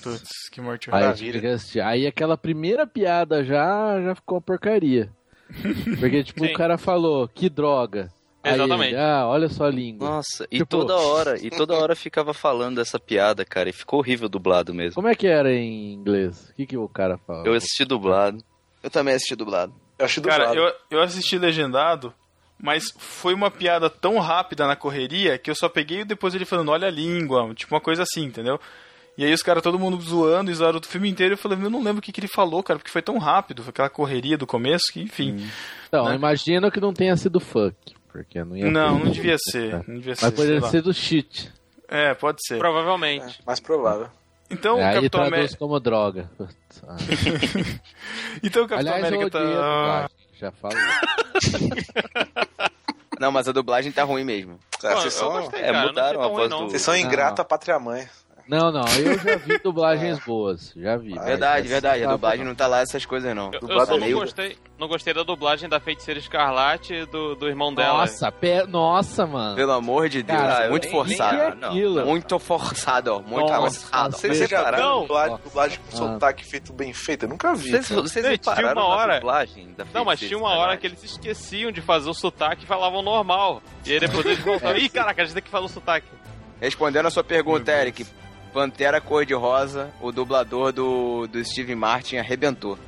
[0.00, 1.52] Putz, que morte Aí, horrível.
[1.54, 1.80] assistir.
[1.80, 5.10] Aí aquela primeira piada já, já ficou uma porcaria.
[5.98, 6.52] Porque, tipo, Sim.
[6.52, 8.08] o cara falou, que droga.
[8.40, 8.94] Aí Exatamente.
[8.94, 10.08] ele, ah, olha só a língua.
[10.08, 13.98] Nossa, e Tipo- toda hora, e toda hora ficava falando essa piada, cara, e ficou
[13.98, 14.94] horrível dublado mesmo.
[14.94, 16.50] Como é que era em inglês?
[16.50, 17.44] O que, que o cara fala?
[17.48, 18.38] Eu assisti dublado.
[18.80, 19.74] Eu também assisti dublado.
[19.98, 20.72] Eu Cara, dublado.
[20.88, 22.14] eu, eu assisti legendado,
[22.62, 26.70] mas foi uma piada tão rápida na correria que eu só peguei depois ele falando,
[26.70, 28.60] olha a língua, tipo uma coisa assim, entendeu?
[29.16, 31.70] E aí os caras, todo mundo zoando, e zoaram o filme inteiro, eu falei, eu
[31.70, 34.38] não lembro o que, que ele falou, cara, porque foi tão rápido, foi aquela correria
[34.38, 35.46] do começo, que enfim.
[35.88, 36.14] Então, né?
[36.14, 37.76] imagino que não tenha sido fuck.
[38.08, 40.92] Porque não ia Não, não devia ser, não devia ser, Mas sei poderia ser do
[40.92, 41.52] shit.
[41.88, 42.58] É, pode ser.
[42.58, 43.40] Provavelmente.
[43.46, 44.08] Mais provável.
[44.50, 45.56] Então o Aí Capitão América...
[45.56, 46.30] como droga.
[48.42, 50.10] Então o Capitão Aliás, América tá...
[50.40, 50.74] já falo.
[53.20, 54.58] Não, mas a dublagem tá ruim mesmo.
[54.80, 57.00] Cara, Pô, vocês são, gostei, é, cara, mudaram a ruim, voz do- vocês são Não.
[57.00, 58.08] ingrata pátria mãe.
[58.50, 60.72] Não, não, eu já vi dublagens boas.
[60.76, 61.14] Já vi.
[61.16, 62.04] Verdade, verdade.
[62.04, 63.50] A dublagem não tá lá essas coisas, não.
[63.52, 67.36] Eu, eu só é não gostei, não gostei da dublagem da Feiticeira Escarlate e do,
[67.36, 67.98] do irmão dela.
[67.98, 68.64] Nossa, pe...
[68.66, 69.54] Nossa, mano.
[69.54, 71.36] Pelo amor de Deus, Cara, muito eu nem- forçado.
[71.40, 71.68] é não.
[71.68, 72.04] aquilo?
[72.06, 73.20] Muito forçado, ó.
[73.20, 74.16] Muito Nossa, forçado.
[74.16, 75.00] Vocês repararam não.
[75.02, 77.26] dublagem, dublagem com sotaque feito bem feito?
[77.26, 77.70] Eu nunca vi.
[77.70, 81.70] Vocês, vocês repararam uma hora- dublagem da Não, mas tinha uma hora que eles esqueciam
[81.70, 83.62] de fazer o sotaque e falavam normal.
[83.86, 84.76] E aí depois eles voltavam.
[84.76, 86.08] Ih, caraca, a gente tem que falar o sotaque.
[86.60, 88.04] Respondendo a sua pergunta, Eric.
[88.52, 92.78] Pantera Cor-de-Rosa, o dublador do, do Steve Martin arrebentou.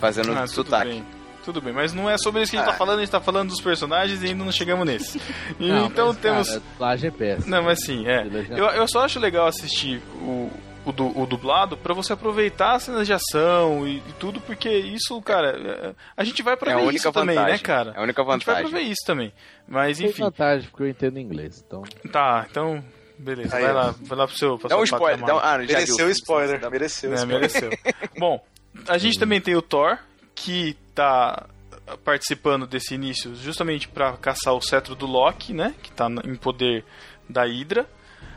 [0.00, 0.90] Fazendo Ah, tudo sotaque.
[0.90, 1.04] bem.
[1.44, 3.20] Tudo bem, mas não é sobre isso que a gente tá falando, a gente tá
[3.20, 5.18] falando dos personagens e ainda não chegamos nesse.
[5.58, 6.60] E Não, então mas, temos.
[6.78, 7.56] Cara, é péssima.
[7.56, 8.26] Não, mas sim, é.
[8.50, 10.50] Eu, eu só acho legal assistir o,
[10.84, 14.68] o, du- o dublado pra você aproveitar as cenas de ação e, e tudo, porque
[14.68, 17.56] isso, cara, é- a gente vai pra É a ver única isso também, vantagem.
[17.56, 17.92] né, cara?
[17.96, 18.86] É a única A gente vai pra vantagem.
[18.86, 19.32] ver isso também.
[19.66, 21.64] Mas Tem enfim, vantagem, porque eu entendo inglês.
[21.66, 22.84] Então, tá, então.
[23.18, 24.58] Beleza, Aí, vai lá, vai lá pro seu.
[24.58, 25.24] Pra Dá um spoiler.
[25.26, 25.38] Dá um...
[25.38, 26.06] Ah, já Mereceu viu.
[26.06, 27.40] o spoiler, Dá- mereceu o É, spoiler.
[27.40, 27.70] mereceu.
[28.18, 28.44] Bom,
[28.86, 29.98] a gente também tem o Thor,
[30.34, 31.46] que tá
[32.04, 35.74] participando desse início justamente pra caçar o cetro do Loki, né?
[35.82, 36.84] Que tá em poder
[37.28, 37.86] da Hydra.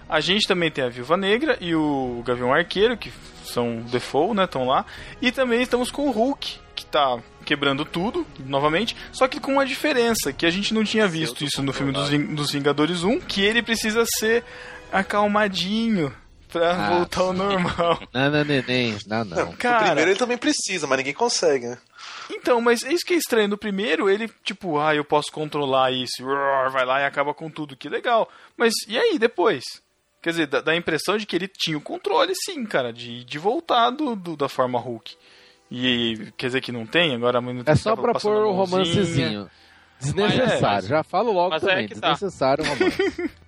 [0.10, 3.12] A gente também tem a Viúva Negra e o Gavião Arqueiro, que
[3.46, 4.44] são default, né?
[4.46, 4.86] Estão lá.
[5.22, 6.60] E também estamos com o Hulk,
[6.92, 11.44] tá quebrando tudo, novamente, só que com uma diferença, que a gente não tinha visto
[11.44, 14.44] isso no filme dos, Ving- dos Vingadores 1, que ele precisa ser
[14.92, 16.14] acalmadinho
[16.50, 16.90] pra Ah.
[16.98, 18.00] voltar ao normal.
[18.14, 19.50] Nana neném, não, não.
[19.52, 21.78] O Cara, primeiro ele também precisa, mas ninguém consegue, né?
[22.34, 23.48] então, mas é isso que é estranho.
[23.50, 26.24] No primeiro, ele, tipo, ah, eu posso controlar isso,
[26.72, 28.30] vai lá e acaba com tudo, que legal.
[28.58, 29.64] Mas e aí, depois?
[30.22, 33.24] Quer dizer, dá, dá a impressão de que ele tinha o controle, sim, cara, de,
[33.24, 35.16] de voltar do, do- da forma Hulk.
[35.72, 37.16] E quer dizer que não tem?
[37.16, 39.50] Agora a menina É só pra pôr o romancezinho.
[40.00, 41.88] Desnecessário, Mas é, já falo logo mas é também.
[41.88, 42.12] que tá.
[42.14, 43.32] Desnecessário o romance.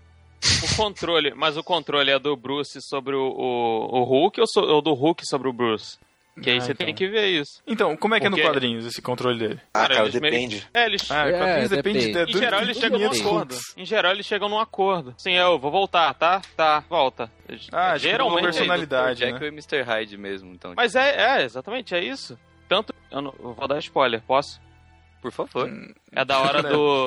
[0.61, 4.59] O controle, mas o controle é do Bruce sobre o, o, o Hulk ou, so-
[4.59, 5.97] ou do Hulk sobre o Bruce?
[6.41, 6.85] Que aí Ah, você então.
[6.85, 7.61] tem que ver isso.
[7.67, 9.59] Então, como é que é no Porque- quadrinhos esse controle dele?
[9.73, 10.67] Ah, cara, meio- depende.
[10.73, 11.09] É, eles.
[11.11, 12.25] Ah, É, quadrinhos depende, depende.
[12.31, 13.55] de, Em geral, eles chegam num 500 acordo.
[13.77, 15.13] Em geral, eles chegam num acordo.
[15.17, 16.41] Sim, eu vou voltar, tá?
[16.57, 17.31] Tá, volta.
[17.71, 18.35] Ah, tipo, Geralmente.
[18.37, 19.45] uma personalidade, Jack né?
[19.45, 19.81] e o Mr.
[19.83, 20.73] Hyde mesmo, então.
[20.75, 22.37] Mas é, é, exatamente, é isso.
[22.67, 22.93] Tanto.
[23.11, 24.59] Eu, não- eu vou dar spoiler, posso?
[25.23, 25.71] Por favor.
[26.11, 27.05] É da hora do.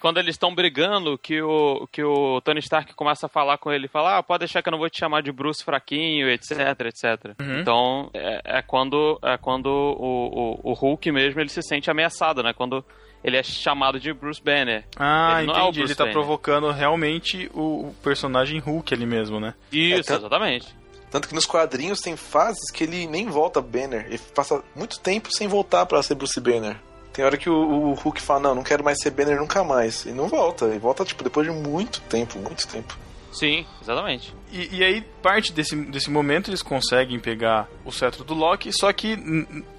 [0.00, 3.88] Quando eles estão brigando, que o, que o Tony Stark começa a falar com ele,
[3.88, 7.34] fala, ah, pode deixar que eu não vou te chamar de Bruce fraquinho, etc, etc.
[7.40, 7.60] Uhum.
[7.60, 12.42] Então, é, é quando, é quando o, o, o Hulk mesmo, ele se sente ameaçado,
[12.42, 12.52] né?
[12.52, 12.84] Quando
[13.24, 14.84] ele é chamado de Bruce Banner.
[14.96, 15.78] Ah, Ele é entendi.
[15.78, 16.14] Bruce Ele tá Banner.
[16.14, 19.54] provocando realmente o, personagem Hulk ali mesmo, né?
[19.72, 20.80] Isso, É, exatamente.
[21.10, 24.06] Tanto que nos quadrinhos tem fases que ele nem volta Banner.
[24.06, 26.76] Ele passa muito tempo sem voltar pra ser Bruce Banner.
[27.20, 30.06] Tem hora que o, o Hulk fala, não, não quero mais ser Banner nunca mais.
[30.06, 30.74] E não volta.
[30.74, 32.96] E volta, tipo, depois de muito tempo, muito tempo.
[33.30, 34.34] Sim, exatamente.
[34.50, 38.90] E, e aí, parte desse, desse momento, eles conseguem pegar o cetro do Loki, só
[38.90, 39.18] que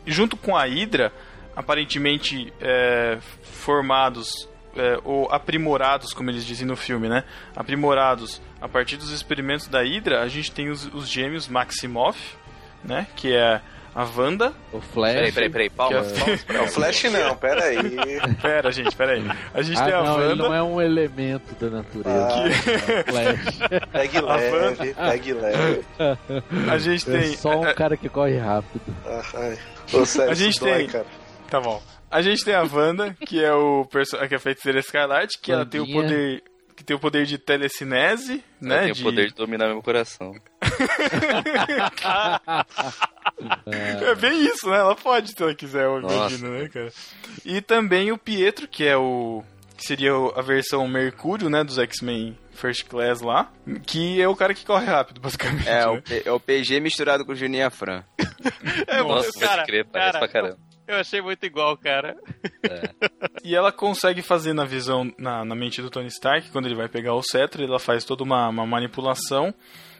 [0.06, 1.12] junto com a Hydra,
[1.56, 7.24] aparentemente é, formados é, ou aprimorados, como eles dizem no filme, né?
[7.56, 12.36] Aprimorados a partir dos experimentos da Hydra, a gente tem os, os gêmeos Maximoff,
[12.84, 13.08] né?
[13.16, 13.62] Que é
[13.94, 14.54] a Wanda.
[14.72, 15.14] O Flash.
[15.14, 17.78] Peraí, peraí, peraí, palmas, Que é- palmas pra Não, Flash não, pera aí.
[18.42, 19.24] Pera, gente, pera aí.
[19.54, 20.44] A gente Ah, tem a não, ele Wanda.
[20.44, 22.28] não é um elemento da natureza.
[22.28, 22.48] Ah.
[22.48, 23.60] É o Flash.
[23.92, 25.86] Pegue A leve, pegue leve.
[26.72, 27.36] A gente É tem.
[27.36, 28.82] só um cara que corre rápido.
[29.06, 29.58] Ah, sério,
[30.30, 31.06] A gente dói, tem- cara.
[31.50, 31.82] Tá bom.
[32.10, 35.52] A gente tem a Wanda, que é o perso que é a feiticeira escarlate, que
[35.52, 36.44] ela tem o poder
[36.76, 38.84] que tem o poder de telecinese, Ela né?
[38.86, 39.02] tem de...
[39.02, 40.34] o poder de dominar meu coração.
[43.66, 44.78] É bem isso, né?
[44.78, 46.92] Ela pode se ela quiser, eu imagino, né, cara?
[47.46, 49.44] E também o Pietro, que é o
[49.78, 53.52] que seria a versão Mercúrio, né, dos X-Men First Class lá,
[53.88, 55.68] que é o cara que corre rápido, basicamente.
[55.68, 55.88] É, né?
[55.88, 58.04] o, P- é o PG misturado com o Juninho Afran.
[58.88, 60.58] É, Nossa, pode crer, parece pra caramba.
[60.88, 62.16] Eu achei muito igual, cara.
[63.44, 66.88] E ela consegue fazer na visão, na, na mente do Tony Stark, quando ele vai
[66.88, 69.52] pegar o cetro, ela faz toda uma, uma manipulação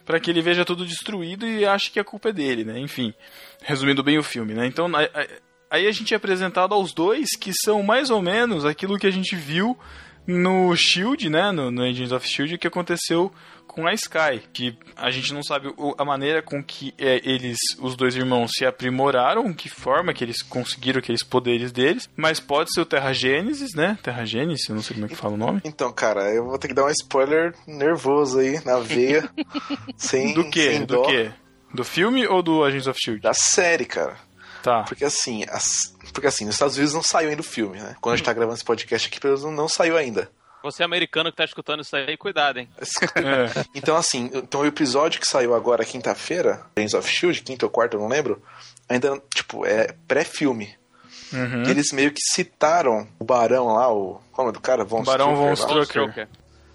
[0.04, 2.78] para que ele veja tudo destruído e ache que a culpa é dele, né?
[2.78, 3.14] Enfim,
[3.62, 4.66] resumindo bem o filme, né?
[4.66, 4.90] Então,
[5.70, 9.10] aí a gente é apresentado aos dois que são mais ou menos aquilo que a
[9.10, 9.78] gente viu
[10.26, 11.50] no Shield, né?
[11.52, 11.82] No, no
[12.14, 13.32] of Shield, que aconteceu
[13.72, 17.96] com a Sky, que a gente não sabe a maneira com que é, eles, os
[17.96, 22.80] dois irmãos, se aprimoraram, que forma que eles conseguiram aqueles poderes deles, mas pode ser
[22.82, 23.98] o Terra Gênesis, né?
[24.02, 25.60] Terra Gênesis, eu não sei como é que fala o nome.
[25.64, 29.28] Então, cara, eu vou ter que dar um spoiler nervoso aí, na veia.
[29.96, 30.62] sem, Do que?
[30.70, 31.02] sem Do dó.
[31.02, 31.32] que?
[31.74, 33.22] Do filme ou do Agents of Shield?
[33.22, 34.16] Da série, cara.
[34.62, 34.82] Tá.
[34.84, 37.96] Porque assim, as- porque assim, nos Estados Unidos não saiu ainda o filme, né?
[38.00, 40.30] Quando a gente tá gravando esse podcast aqui, pelo menos não saiu ainda.
[40.62, 42.68] Você americano que tá escutando isso aí, cuidado, hein?
[43.16, 43.62] É.
[43.74, 47.96] Então, assim, então o episódio que saiu agora, quinta-feira, Agents of Shield, quinta ou quarta,
[47.96, 48.42] eu não lembro,
[48.88, 50.74] ainda, tipo, é pré-filme.
[51.32, 51.64] Uhum.
[51.64, 54.20] E Eles meio que citaram o Barão lá, o.
[54.32, 54.84] Como é do cara?
[54.84, 55.82] Von Barão Von Strucker lá.
[55.84, 56.28] Strucker.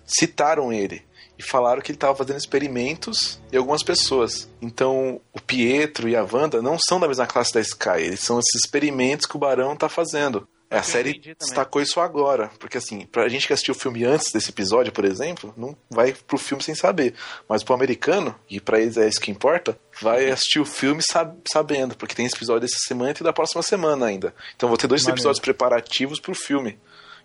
[0.06, 1.06] Citaram ele.
[1.38, 4.50] E falaram que ele estava fazendo experimentos em algumas pessoas.
[4.60, 8.00] Então, o Pietro e a Wanda não são da mesma classe da Sky.
[8.00, 10.48] Eles são esses experimentos que o Barão tá fazendo.
[10.70, 12.50] É, a série destacou isso agora.
[12.60, 16.14] Porque, assim, pra gente que assistiu o filme antes desse episódio, por exemplo, não vai
[16.14, 17.14] pro filme sem saber.
[17.48, 21.36] Mas pro americano, e pra eles é isso que importa, vai assistir o filme sab-
[21.52, 21.96] sabendo.
[21.96, 24.36] Porque tem esse episódio dessa semana e da próxima semana ainda.
[24.56, 26.78] Então, vou ter dois episódios preparativos pro filme.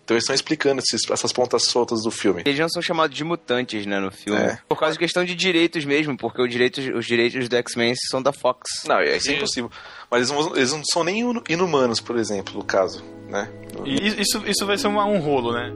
[0.05, 2.43] Então, eles estão explicando esses- essas pontas soltas do filme.
[2.45, 4.39] Eles não são chamados de mutantes, né, no filme.
[4.41, 4.59] É.
[4.69, 8.21] Por causa de questão de direitos mesmo, porque os direitos, os direitos do X-Men são
[8.21, 8.69] da Fox.
[8.87, 9.71] Não, é, isso é impossível.
[10.11, 13.49] Mas eles não, eles não são nem inu- inumanos, por exemplo, no caso, né?
[13.85, 15.73] E isso, isso vai ser uma- um rolo, né?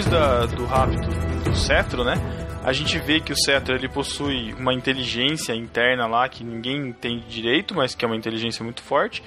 [0.00, 1.08] Depois da- do rapto
[1.44, 2.14] do cetro, né?
[2.64, 7.24] A gente vê que o cetro ele possui uma inteligência interna lá que ninguém entende
[7.28, 9.22] direito, mas que é uma inteligência muito forte.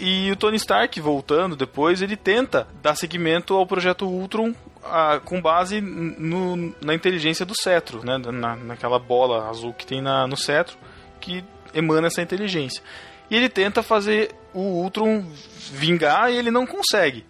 [0.00, 4.52] E o Tony Stark, voltando depois, ele tenta dar seguimento ao projeto Ultron
[4.84, 8.18] ah, com base no- na inteligência do cetro, né?
[8.18, 10.76] Na, naquela bola azul que tem na- no cetro,
[11.20, 12.82] que emana essa inteligência.
[13.30, 15.24] E ele tenta fazer o Ultron
[15.70, 17.24] vingar e ele não consegue.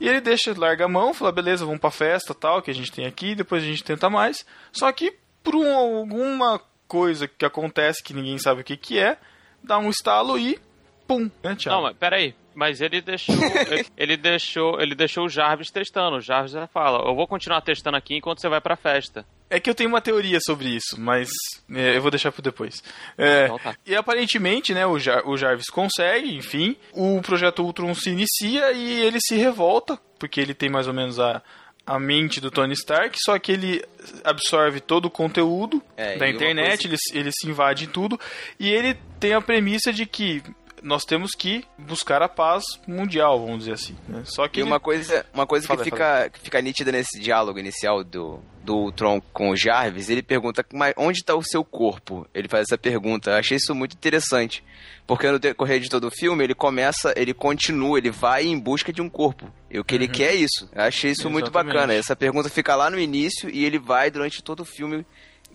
[0.00, 2.90] E ele deixa, larga a mão, fala, beleza, vamos pra festa tal, que a gente
[2.92, 4.44] tem aqui, depois a gente tenta mais.
[4.72, 9.16] Só que por um- alguma coisa que acontece que ninguém sabe o que, que é,
[9.62, 10.58] dá um estalo e
[11.06, 11.56] pum, né?
[11.66, 12.34] Não, mas peraí.
[12.54, 13.34] Mas ele deixou.
[13.70, 14.80] ele, ele deixou.
[14.80, 16.16] Ele deixou o Jarvis testando.
[16.16, 19.26] O Jarvis já fala, eu vou continuar testando aqui enquanto você vai pra festa.
[19.50, 21.28] É que eu tenho uma teoria sobre isso, mas
[21.74, 22.82] é, eu vou deixar pro depois.
[23.18, 23.74] É, Então tá.
[23.86, 29.02] E aparentemente, né, o, Jar- o Jarvis consegue, enfim, o projeto Ultron se inicia e
[29.02, 31.40] ele se revolta, porque ele tem mais ou menos a,
[31.86, 33.84] a mente do Tony Stark, só que ele
[34.24, 38.18] absorve todo o conteúdo É, da internet, ele, ele se invade em tudo,
[38.58, 40.42] e ele tem a premissa de que
[40.84, 43.96] nós temos que buscar a paz mundial, vamos dizer assim.
[44.06, 44.22] né?
[44.24, 47.18] Só que E ele- uma coisa, uma coisa Fala, que, fica, que fica nítida nesse
[47.18, 51.64] diálogo inicial do, do Tron com o Jarvis, ele pergunta, mas onde está o seu
[51.64, 52.26] corpo?
[52.34, 53.30] Ele faz essa pergunta.
[53.30, 54.62] Eu achei isso muito interessante.
[55.06, 58.92] Porque no decorrer de todo o filme, ele começa, ele continua, ele vai em busca
[58.92, 59.50] de um corpo.
[59.70, 60.68] E o que ele quer é isso.
[60.72, 61.50] Eu achei isso muito Uhum.
[61.50, 61.74] Exatamente.
[61.74, 61.94] bacana.
[61.94, 65.04] Essa pergunta fica lá no início e ele vai durante todo o filme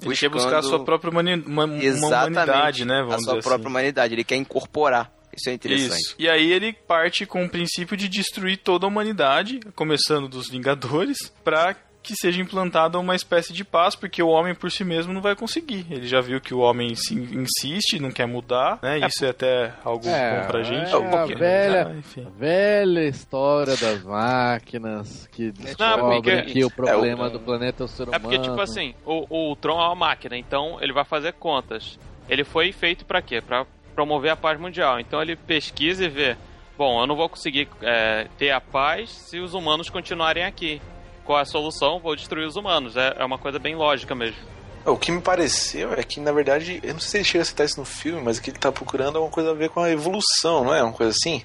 [0.02, 2.32] Ele quer buscar a sua própria humani uma, uma Exatamente.
[2.38, 3.00] humanidade, né?
[3.00, 3.70] a Vamos sua dizer própria assim.
[3.70, 4.14] humanidade.
[4.14, 5.12] Ele quer incorporar.
[5.40, 6.00] Isso é interessante.
[6.00, 6.16] Isso.
[6.20, 11.18] E aí ele parte com o princípio de destruir toda a humanidade, começando dos Vingadores,
[11.44, 15.22] pra que seja implantada uma espécie de paz, porque o homem por si mesmo não
[15.22, 15.86] vai conseguir.
[15.92, 19.00] Ele já viu que o homem se insiste, não quer mudar, né?
[19.00, 20.90] Isso é até algo bom pra gente.
[20.92, 21.96] É, um pouquinho, a velha, né?
[22.00, 22.26] Enfim.
[22.26, 27.86] a velha história das máquinas que descobrem porque- que o problema o- do planeta é
[27.86, 28.16] o ser humano.
[28.16, 32.00] É porque, tipo assim, o, o Ultron é uma máquina, então ele vai fazer contas.
[32.30, 33.42] Ele foi feito pra quê?
[33.42, 33.66] Pra
[34.00, 34.98] promover a paz mundial.
[34.98, 36.38] Então ele pesquisa e vê:
[36.78, 40.82] bom, eu não vou conseguir é, ter a paz se os humanos continuarem aqui.
[41.26, 42.00] Qual é a solução?
[42.00, 42.96] Vou destruir os humanos.
[42.96, 44.38] É, é uma coisa bem lógica mesmo.
[44.86, 47.46] O que me pareceu é que, na verdade, eu não sei se ele chega a
[47.46, 49.70] citar isso no filme, mas o que ele tá procurando é uma coisa a ver
[49.70, 50.82] com a evolução, não é?
[50.82, 51.44] Uma coisa assim?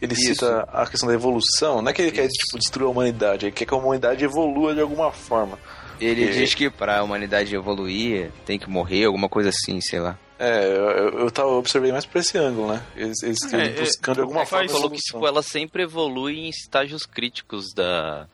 [0.00, 0.34] Ele Isso.
[0.34, 3.52] cita a questão da evolução, não é que ele quer tipo, destruir a humanidade, ele
[3.52, 5.58] quer que a humanidade evolua de alguma forma.
[6.00, 10.16] Ele E- diz que pra humanidade evoluir tem que morrer, alguma coisa assim, sei lá.
[10.38, 12.82] É, eu, eu, eu tava, observei mais por esse ângulo, né?
[12.94, 16.38] Eles, eles É, é, buscando de alguma é, forma falou que tipo, ela sempre evolui
[16.40, 18.26] em estágios críticos da.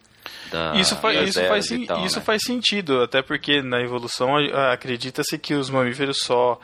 [0.50, 2.24] da Isso, faz, isso, faz, sen- tal, isso né?
[2.24, 4.30] faz sentido, até porque na evolução
[4.72, 6.58] acredita-se que os mamíferos só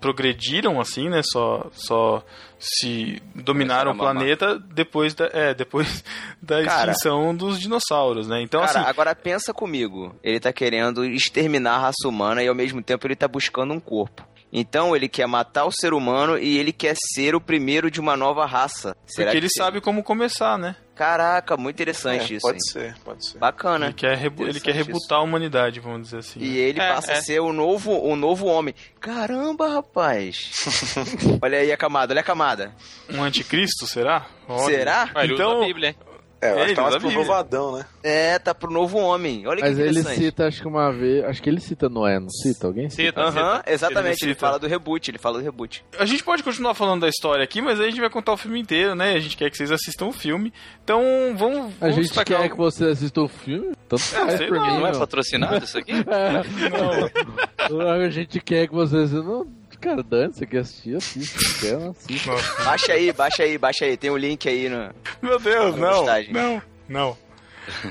[0.00, 1.20] progrediram assim, né?
[1.22, 2.24] Só, só
[2.58, 6.02] se dominaram o planeta depois da, é, depois
[6.40, 6.92] da Cara.
[6.92, 8.40] extinção dos dinossauros, né?
[8.40, 10.14] Então Cara, assim, agora pensa comigo.
[10.22, 13.80] Ele tá querendo exterminar a raça humana e ao mesmo tempo ele tá buscando um
[13.80, 14.26] corpo.
[14.52, 18.16] Então ele quer matar o ser humano e ele quer ser o primeiro de uma
[18.16, 18.96] nova raça.
[19.06, 20.74] Será porque que ele sabe como começar, né?
[20.94, 22.42] Caraca, muito interessante É, isso.
[22.46, 22.60] pode hein?
[22.72, 23.38] ser, pode ser.
[23.38, 23.86] Bacana.
[23.86, 26.40] Ele quer, rebu- ele quer rebutar a humanidade, vamos dizer assim.
[26.40, 26.56] E né?
[26.56, 27.16] ele É, passa é.
[27.16, 28.74] a ser o novo, o novo homem.
[29.00, 30.50] Caramba, rapaz.
[31.40, 32.74] olha aí a camada, olha a camada.
[33.08, 34.26] Um anticristo, será?
[34.46, 34.64] Olha.
[34.76, 35.10] Será?
[35.22, 35.96] Ele Então- Bíblia?
[36.42, 37.26] É, eu acho Ele que tá mais a pro Bíblia.
[37.26, 37.84] novadão, né?
[38.02, 39.46] É, tá pro novo homem.
[39.46, 40.24] Olha Mas que ele interessante.
[40.24, 41.24] cita, acho que uma vez.
[41.24, 42.66] Acho que ele cita Noé, não cita?
[42.66, 43.20] Alguém cita?
[43.20, 44.22] Aham, exatamente.
[44.24, 45.84] Ele Ele fala do reboot, ele fala do reboot.
[45.98, 48.36] A gente pode continuar falando da história aqui, mas aí a gente vai contar o
[48.38, 49.12] filme inteiro, né?
[49.14, 50.50] A gente quer que vocês assistam o filme.
[50.82, 51.02] Então,
[51.36, 51.66] vamos.
[51.74, 53.72] A vamos gente destacar quer que você assista o filme?
[53.88, 54.78] Tanto faz sei por lá, mim.
[54.80, 55.92] Não é patrocinado isso aqui?
[57.70, 57.80] Não.
[57.90, 59.22] A gente quer que você assista.
[59.22, 59.46] Não,
[59.80, 61.60] cara, dane, você quer assistir, assiste.
[61.60, 62.28] Quer, não assiste.
[62.64, 63.96] Baixa aí, baixa aí, baixa aí.
[63.96, 64.92] Tem o link aí no.
[65.22, 65.96] Meu Deus, Na não.
[65.96, 66.32] postagem.
[66.32, 67.16] Não, não.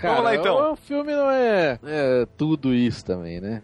[0.01, 0.73] Cara, Vamos lá, então.
[0.73, 3.61] O filme não é, é tudo isso também, né?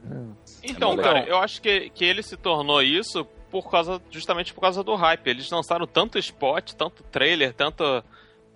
[0.63, 4.61] Então, Então- cara, eu acho que, que ele se tornou isso por causa, justamente por
[4.61, 5.27] causa do hype.
[5.27, 8.03] Eles lançaram tanto spot, tanto trailer, tanto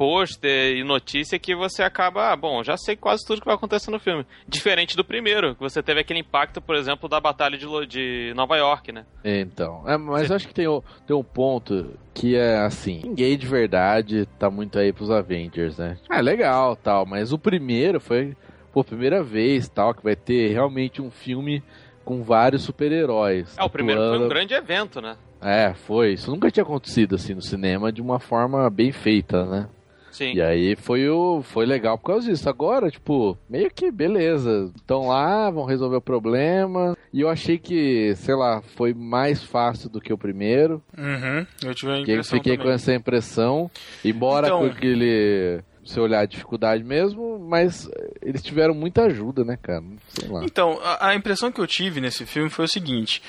[0.04, 3.92] pôster e notícia que você acaba, ah, bom, já sei quase tudo que vai acontecer
[3.92, 4.26] no filme.
[4.48, 8.32] Diferente do primeiro, que você teve aquele impacto, por exemplo, da Batalha de, Lo- de
[8.34, 9.06] Nova York, né?
[9.26, 13.38] Então, é, mas eu acho que tem, o- tem um ponto que é assim, ninguém
[13.38, 15.98] de verdade tá muito aí pros Avengers, né?
[16.10, 18.38] É legal, tal, mas o primeiro foi,
[18.72, 21.62] por primeira vez, tal, que vai ter realmente um filme
[22.06, 23.54] com vários super-heróis.
[23.58, 25.18] É, o primeiro foi um grande evento, né?
[25.42, 26.14] É, foi.
[26.14, 29.68] Isso nunca tinha acontecido assim no cinema de uma forma bem feita, né?
[30.12, 30.34] Sim.
[30.34, 32.50] E aí foi o foi legal por causa disso.
[32.50, 34.72] Agora, tipo, meio que beleza.
[34.76, 36.98] Estão lá, vão resolver o problema.
[37.14, 40.82] E eu achei que, sei lá, foi mais fácil do que o primeiro.
[40.98, 42.68] Uhum, eu tive a Que eu impressão fiquei também.
[42.68, 43.72] com essa impressão.
[44.04, 45.62] Embora Então- com aquele.
[45.86, 47.90] Se olhar a dificuldade mesmo, mas
[48.22, 49.82] eles tiveram muita ajuda, né, cara?
[50.10, 50.44] Sei lá.
[50.44, 53.24] Então, a, a impressão que eu tive nesse filme foi o seguinte.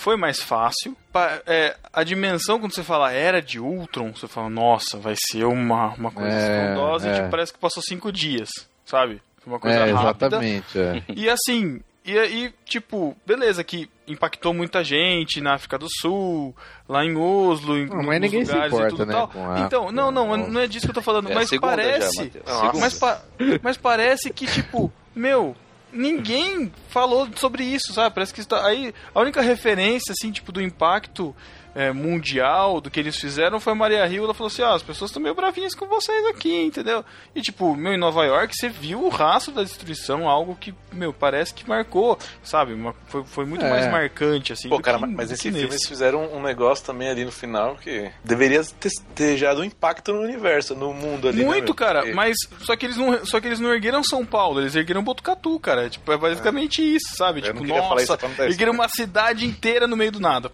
[0.00, 0.96] Foi mais fácil.
[1.46, 5.88] É, a dimensão, quando você fala era de Ultron, você fala, nossa, vai ser uma,
[5.94, 6.40] uma coisa É,
[6.72, 7.14] estrondosa e é.
[7.16, 8.48] tipo, parece que passou cinco dias,
[8.86, 9.20] sabe?
[9.44, 10.26] Foi uma coisa É, rápida.
[10.26, 10.78] exatamente.
[10.78, 11.02] É.
[11.14, 16.56] E assim, e aí, tipo, beleza, que impactou muita gente na África do Sul,
[16.88, 19.28] lá em Oslo, em Não, mas ninguém se lugares e importa, tudo né, tal.
[19.28, 21.60] com a Então, não, não, não é disso que eu tô falando, É mas já,
[21.60, 22.32] parece.
[22.46, 22.78] Nossa.
[22.80, 23.22] mas, pa-
[23.62, 25.54] mas parece que, tipo, meu,
[25.92, 28.14] ninguém falou sobre isso, sabe?
[28.14, 31.34] Parece que está aí a única referência assim, tipo do impacto
[31.74, 34.82] é, mundial do que eles fizeram foi a Maria Rio, ela falou assim: "Ah, as
[34.82, 37.04] pessoas estão meio bravinhas com vocês aqui, entendeu?"
[37.34, 41.12] E tipo, meu em Nova York, você viu o rastro da destruição, algo que, meu,
[41.12, 42.74] parece que marcou, sabe?
[42.74, 43.70] Uma- foi, foi muito É.
[43.70, 44.68] mais marcante assim.
[44.68, 45.72] Pô, cara, que- mas esse filme nesse.
[45.74, 50.12] eles fizeram um negócio também ali no final que deveria ter, ter gerado um impacto
[50.12, 51.38] no universo, no mundo ali.
[51.40, 51.74] né, Muito, meu?
[51.74, 54.74] cara, Porque- mas só que eles não, só que eles não ergueram São Paulo, eles
[54.74, 55.88] ergueram Botucatu, cara.
[55.88, 57.40] Tipo, é basicamente isso, sabe?
[57.40, 60.50] Eu tipo, não queria falar isso nossa, ergueram uma cidade inteira no meio do nada.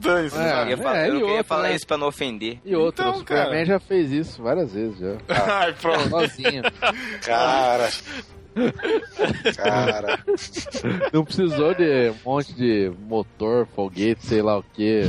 [0.00, 0.48] Dane-se, É.
[0.48, 0.72] sabe?
[0.72, 1.74] Eu, ia falar, É, eu não queria outra, falar né?
[1.74, 2.60] isso pra não ofender.
[2.64, 3.66] E outra, Então, o Superman cara.
[3.66, 5.16] já fez isso várias vezes já.
[5.58, 6.08] Ai, pronto.
[6.10, 6.62] Sozinho.
[7.24, 7.88] Cara.
[9.56, 10.18] cara.
[11.12, 15.02] Não precisou de um monte de motor, foguete, sei lá o que.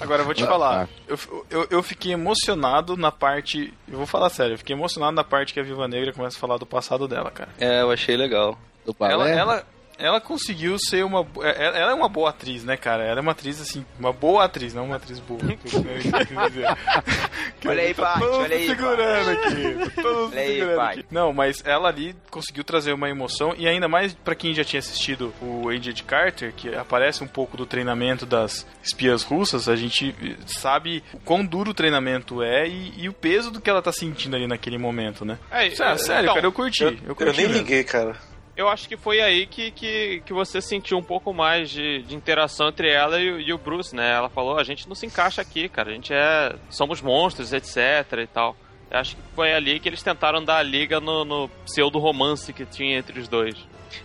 [0.00, 0.86] Agora eu vou te Ah, falar.
[0.86, 0.92] tá.
[1.08, 1.18] Eu,
[1.50, 3.72] eu, eu fiquei emocionado na parte.
[3.90, 6.40] Eu vou falar sério, eu fiquei emocionado na parte que a Viva Negra começa a
[6.40, 7.50] falar do passado dela, cara.
[7.58, 8.58] É, eu achei legal.
[8.84, 9.14] Do balé.
[9.14, 9.66] Ela, ela
[9.98, 11.26] ela conseguiu ser uma.
[11.42, 13.04] é- Ela é uma boa atriz, né, cara?
[13.04, 15.40] Ela é uma atriz, assim, uma boa atriz, não uma atriz boa.
[17.66, 19.90] Olha aí, tá Paty, olha aí, segurando aqui.
[20.02, 21.00] tá Olha aí, Paty.
[21.00, 21.06] aqui.
[21.10, 24.80] Não, mas ela ali conseguiu trazer uma emoção, e ainda mais pra quem já tinha
[24.80, 30.14] assistido o Agent Carter, que aparece um pouco do treinamento das espias russas, a gente
[30.46, 33.92] sabe o quão duro o treinamento é e, e o peso do que ela tá
[33.92, 35.38] sentindo ali naquele momento, né?
[35.50, 36.82] É, Sério, sério, então, cara, eu curti.
[36.84, 37.62] Eu, Eu, eu curti nem mesmo.
[37.62, 38.16] liguei, cara.
[38.56, 42.14] Eu acho que foi aí que, que, que você sentiu um pouco mais de, de
[42.14, 44.12] interação entre ela e, o- e o Bruce, né?
[44.12, 45.90] Ela falou, a gente não se encaixa aqui, cara.
[45.90, 46.54] A gente é.
[46.70, 47.76] Somos monstros, etc
[48.22, 48.56] e tal.
[48.90, 52.64] Eu acho que foi ali que eles tentaram dar a liga no, no pseudo-romance que
[52.64, 53.56] tinha entre os dois.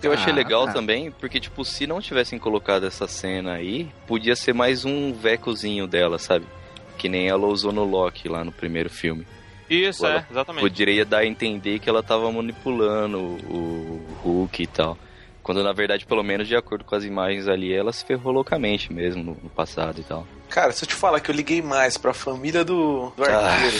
[0.01, 0.73] Eu achei Ah, legal ah.
[0.73, 5.85] também, porque, tipo, se não tivessem colocado essa cena aí, podia ser mais um vecozinho
[5.87, 6.45] dela, sabe?
[6.97, 9.27] Que nem ela usou no Loki lá no primeiro filme.
[9.70, 10.61] Isso, Ela é, exatamente.
[10.61, 14.97] Poderia dar a entender que ela tava manipulando o o Hulk e tal.
[15.41, 18.91] Quando na verdade, pelo menos de acordo com as imagens ali, ela se ferrou loucamente
[18.91, 20.28] mesmo no, no passado e tal.
[20.49, 23.51] Cara, se eu te falar que eu liguei mais pra família do, do Ah.
[23.53, 23.78] arqueiro,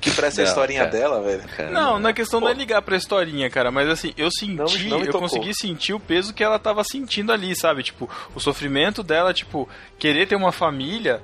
[0.00, 0.90] que pra essa Não, historinha cara.
[0.90, 1.42] dela, velho.
[1.56, 4.54] Cara, Não, na questão não é ligar pra historinha, cara, mas assim, eu senti,
[4.88, 7.82] Não não eu consegui sentir o peso que ela tava sentindo ali, sabe?
[7.82, 9.68] Tipo, o sofrimento dela, tipo,
[9.98, 11.20] querer ter uma família,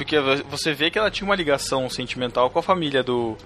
[0.00, 3.36] porque você vê que ela tinha uma ligação sentimental com a família do,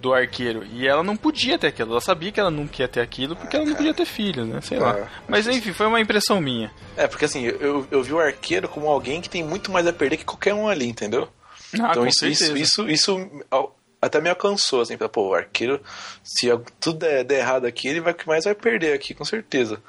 [0.00, 3.02] do arqueiro, e ela não podia ter aquilo, ela sabia que ela não queria ter
[3.02, 4.62] aquilo, porque ela não podia ter filhos, né?
[4.62, 4.96] Sei lá.
[4.96, 5.06] É.
[5.28, 6.72] Mas enfim, foi uma impressão minha.
[6.96, 9.92] É, porque assim, eu, eu vi o arqueiro como alguém que tem muito mais a
[9.92, 11.28] perder que qualquer um ali, entendeu?
[11.74, 13.30] Ah, então isso, isso, isso, isso
[14.00, 15.82] até me alcançou, assim, pô, o arqueiro,
[16.24, 16.48] se
[16.80, 19.82] tudo der, der errado aqui, ele vai que mais vai perder aqui, com certeza.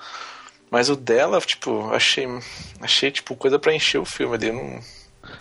[0.70, 2.28] Mas o dela, tipo, achei,
[2.82, 4.82] achei tipo, coisa pra encher o filme ali, não...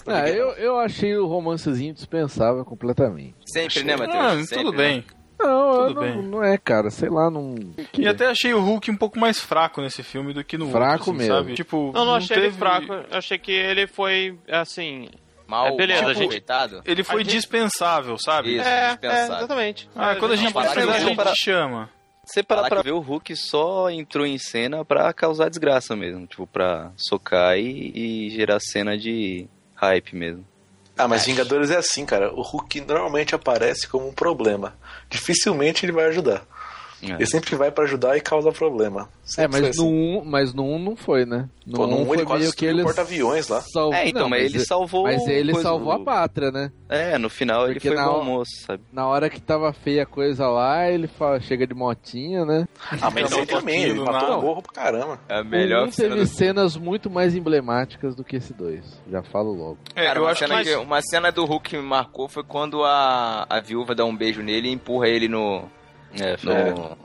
[0.06, 3.34] não Ah, eu, eu achei o romancezinho dispensável completamente.
[3.46, 4.48] Sempre, né, Ah, Matheus?
[4.48, 4.84] Sempre, tudo né?
[4.88, 5.04] bem.
[5.38, 6.22] Não, eu Tudo não, bem.
[6.22, 7.54] não é, cara, sei lá, não.
[7.96, 10.92] E até achei o Hulk um pouco mais fraco nesse filme do que no Fraco
[10.92, 11.34] outro, assim, mesmo.
[11.34, 11.54] sabe?
[11.54, 12.92] Tipo, Não, não achei ele teve- fraco.
[12.92, 15.08] Eu achei que ele foi, assim...
[15.46, 16.82] Mal, É, beleza, mal a gente- aproveitado.
[16.84, 18.54] Ele foi A gente- dispensável, sabe?
[18.56, 19.36] Isso, É, é, dispensável.
[19.38, 19.90] exatamente.
[19.96, 21.90] Ah, quando a gente falar precisar, a gente chama.
[22.24, 26.24] Você parar Falar pra ver, o Hulk só entrou em cena pra causar desgraça mesmo.
[26.26, 27.90] Tipo, pra socar e,
[28.26, 29.48] e gerar cena de
[29.80, 30.44] hype mesmo.
[30.96, 32.32] Ah, mas Vingadores é assim, cara.
[32.34, 34.76] O Hulk normalmente aparece como um problema.
[35.08, 36.42] Dificilmente ele vai ajudar.
[37.02, 37.12] É.
[37.14, 39.08] Ele sempre vai pra ajudar e causa problema.
[39.24, 40.18] É, Sempre mas foi no assim.
[40.20, 41.48] 1 mas no um não foi, né?
[41.66, 43.60] No Pô, no um um foi ele quase meio que ele o porta-aviões lá.
[43.62, 46.70] salvou- É, então, não, mas ele salvou Mas ele coisa- salvou a pátria, né?
[46.88, 48.82] É, no final ele Porque foi na bom hora- moço, sabe?
[48.92, 52.66] Na hora que tava feia a coisa lá, ele fala, chega de motinha, né?
[53.00, 54.38] Ah, mas Não, ele também, ele matou nada.
[54.38, 55.20] o morro pra caramba.
[55.28, 59.00] É a melhor um cena teve do cenas muito mais emblemáticas do que esse dois.
[59.10, 59.78] Já falo logo.
[59.94, 62.28] É, Cara, eu uma, acho cena que que, uma cena do Hulk que me marcou
[62.28, 65.62] foi quando a, a viúva dá um beijo nele e empurra ele no.
[66.18, 66.96] É, foi no,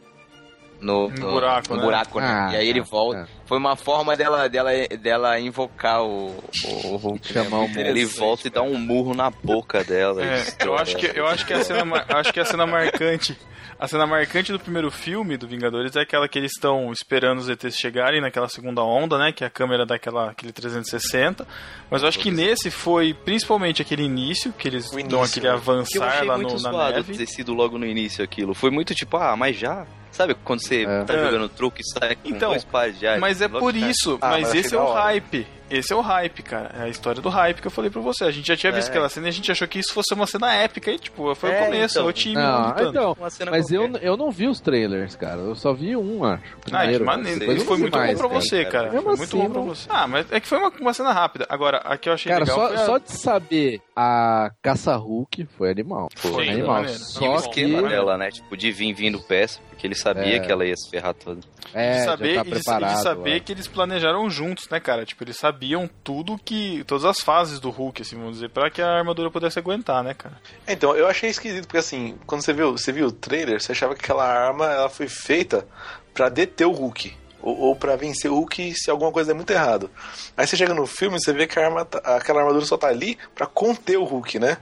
[0.82, 1.84] no, No buraco, no né?
[1.84, 2.28] buraco, né?
[2.28, 3.22] Ah, e aí ele tá, volta.
[3.22, 3.28] tá.
[3.46, 7.34] Foi uma forma dela, dela, dela invocar o, o, o Hulk.
[7.34, 7.56] Chamar né?
[7.56, 10.24] o Muito Ele volta e dá um murro na boca dela.
[10.24, 13.38] É, eu acho que eu acho que a cena acho que a cena marcante
[13.78, 17.50] a cena marcante do primeiro filme do Vingadores é aquela que eles estão esperando os
[17.50, 21.46] ETs chegarem naquela segunda onda, né, que é a câmera daquela aquele 360.
[21.90, 25.48] Mas eu acho que nesse foi principalmente aquele início que eles O dão início, aquele
[25.48, 25.54] né?
[25.54, 27.18] Avançar achei lá muito no, na zoado neve.
[27.18, 28.54] ter sido logo no início aquilo.
[28.54, 29.86] Foi muito tipo, ah, mas já?
[30.12, 31.04] Sabe quando você É.
[31.04, 31.26] tá É.
[31.26, 33.20] jogando truque e sai com Então, dois pares de ar?
[33.20, 35.02] Mas é por isso, Ah, mas mas esse é o hora.
[35.02, 35.46] hype.
[35.70, 36.72] Esse é o hype, cara.
[36.78, 38.24] É a história do hype que eu falei pra você.
[38.24, 38.92] A gente já tinha visto É.
[38.92, 41.52] aquela cena e a gente achou que isso fosse uma cena épica e, tipo, foi
[41.52, 42.08] É, o começo, então.
[42.08, 42.90] o time Não, lutando.
[42.90, 44.08] então, Uma cena mas eu, qualquer.
[44.08, 45.42] eu não vi os trailers, cara.
[45.42, 46.44] Eu só vi um, acho.
[46.44, 48.42] Ah, que Primeiro, eu Isso não foi muito mais, bom pra cara.
[48.42, 48.90] você, cara.
[48.92, 49.88] Mesmo Foi muito assim, bom pra você.
[49.90, 51.46] Ah, mas é que foi uma, uma cena rápida.
[51.50, 55.72] Agora, a que eu achei Cara, legal só, a- só de saber a caça-Hulk foi
[55.72, 56.10] animal.
[56.16, 56.76] Foi animal.
[56.82, 57.00] maneiro.
[57.00, 57.62] E o Só que.
[57.62, 58.30] esquema dela, né?
[58.30, 60.40] Tipo, de vir vindo peça, porque ele sabia É.
[60.40, 61.40] que ela ia se ferrar toda.
[61.74, 63.44] É, de já saber, tá e de- e de saber ó.
[63.44, 65.06] que eles planejaram juntos, né, cara?
[65.06, 66.84] Tipo, eles sabiam tudo que.
[66.86, 70.14] Todas as fases do Hulk, assim, vamos dizer, pra que a armadura pudesse aguentar, né,
[70.14, 70.36] cara?
[70.68, 73.96] Então, eu achei esquisito, porque assim, quando você viu, você viu o trailer, você achava
[73.96, 75.68] que aquela arma ela foi feita
[76.14, 77.16] pra deter o Hulk.
[77.42, 79.90] Ou, ou pra vencer o Hulk se alguma coisa der muito errado.
[80.36, 82.76] Aí você chega no filme e você vê que a arma, tá- aquela armadura só
[82.78, 84.58] tá ali pra conter o Hulk, né?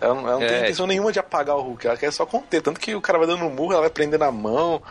[0.00, 2.26] Ela, não- ela não tem É, intenção nenhuma de apagar o Hulk, ela quer só
[2.26, 2.60] conter.
[2.60, 4.82] Tanto que o cara vai dando um murro, ela vai prender na mão.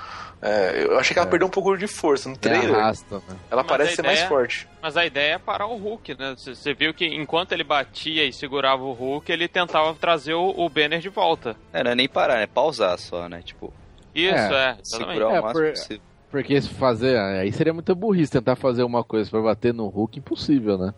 [0.45, 1.29] É, eu achei que ela É.
[1.29, 2.27] perdeu um pouco de força.
[2.27, 3.35] No É, trailer, arrasta, né?
[3.49, 4.67] ela Mas parece a ser mais ideia- forte.
[4.81, 6.35] Mas a ideia é parar o Hulk, né?
[6.37, 10.67] Você- viu que enquanto ele batia e segurava o Hulk, ele tentava trazer o, o
[10.69, 11.55] Banner de volta.
[11.71, 13.41] É, não é nem parar, é pausar só, né?
[13.41, 13.73] Tipo,
[14.13, 14.87] Isso, É, é, exatamente.
[14.89, 16.01] segurar o É, máximo por- possível.
[16.34, 17.15] Porque se fazer.
[17.19, 20.91] Aí seria muita burrice tentar fazer uma coisa pra bater no Hulk, impossível, né?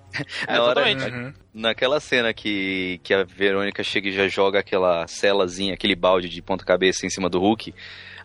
[0.48, 1.14] É, Na hora- exatamente.
[1.26, 1.34] Uhum.
[1.54, 6.42] Naquela cena que, que a Verônica chega e já joga aquela celazinha, aquele balde de
[6.42, 7.74] ponta-cabeça em cima do Hulk,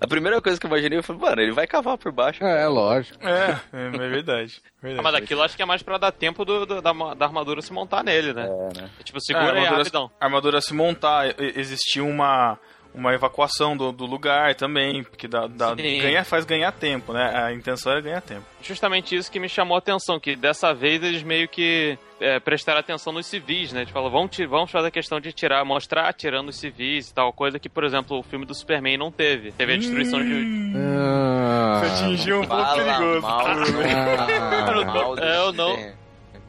[0.01, 2.43] a primeira coisa que eu imaginei eu falei, mano, ele vai cavar por baixo.
[2.45, 3.19] É, lógico.
[3.27, 4.63] É, é, é verdade.
[4.81, 5.01] verdade.
[5.01, 7.61] Ah, mas aquilo acho que é mais pra dar tempo do- do- da, da armadura
[7.61, 8.47] se montar nele, né?
[8.47, 8.91] É, né?
[9.05, 10.11] Tipo, segura É, aí armadura- rapidão.
[10.21, 12.59] A armadura se montar, existia uma,
[12.95, 17.33] uma evacuação do, do lugar também, porque dá, dá- ganha, faz ganhar tempo, né?
[17.45, 18.43] A intenção era ganhar tempo.
[18.63, 22.81] Justamente isso que me chamou a atenção, que dessa vez eles meio que é, prestaram
[22.81, 23.81] atenção nos civis, né?
[23.83, 27.33] Eles falam, vamos, vamos fazer a questão de tirar, mostrar atirando os civis e tal,
[27.33, 29.53] coisa que, por exemplo, o filme do Superman não teve.
[29.53, 30.33] Teve a destruição de...
[30.35, 33.21] Hum, Ah, Você atingiu um pouco perigoso.
[33.23, 36.00] mal, Ah, mal do Eu não- Superman.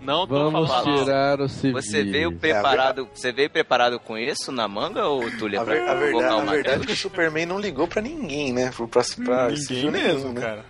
[0.01, 1.03] Não tô vamos falando...
[1.03, 1.81] tirar o civil.
[1.81, 5.93] Você veio preparado, você veio preparado com isso na manga ou Túlio A, ver- a
[5.93, 8.71] verdade, a verdade é que o Superman não ligou pra ninguém, né?
[8.75, 10.41] Pra, pra, pra esse Ninguém mesmo, né?
[10.41, 10.65] cara.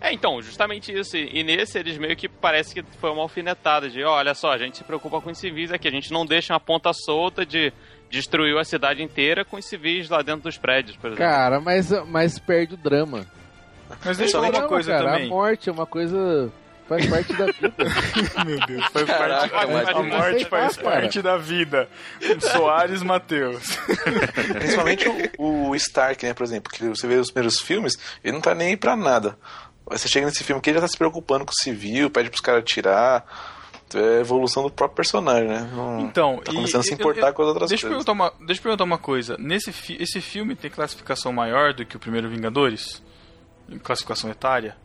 [0.00, 1.16] É, então, justamente isso.
[1.16, 4.58] E e nesse eles meio que parece que foi uma alfinetada de, olha só, a
[4.58, 7.72] gente se preocupa com os civis aqui, a gente não deixa uma ponta solta de
[8.08, 11.24] destruiu a cidade inteira com os civis lá dentro dos prédios, por exemplo.
[11.24, 13.26] Cara, mas, mas perde o drama.
[14.04, 15.26] Mas deixa eu falar uma coisa cara, também.
[15.26, 16.52] A morte é uma coisa.
[16.88, 17.74] Faz parte da vida.
[18.46, 20.90] Meu Deus, faz Caraca, parte, mas a tem que morte faz cara.
[21.00, 21.88] parte da vida.
[22.40, 23.62] Soares Matheus.
[24.58, 25.08] Principalmente
[25.38, 28.54] o, o Stark, né, por exemplo, que você vê os primeiros filmes, ele não tá
[28.54, 29.38] nem aí pra nada.
[29.86, 32.40] Você chega nesse filme que ele já tá se preocupando com o civil, pede pros
[32.42, 33.24] caras atirar.
[33.94, 35.66] É a evolução do próprio personagem, né?
[35.72, 37.90] Não- Então, tá e- começando a se eu- importar eu- com as outras deixa eu,
[37.92, 38.04] coisas.
[38.04, 39.36] perguntar uma, deixa eu perguntar uma coisa.
[39.38, 43.02] Nesse fi- esse filme tem classificação maior do que o primeiro Vingadores?
[43.82, 44.76] Classificação etária?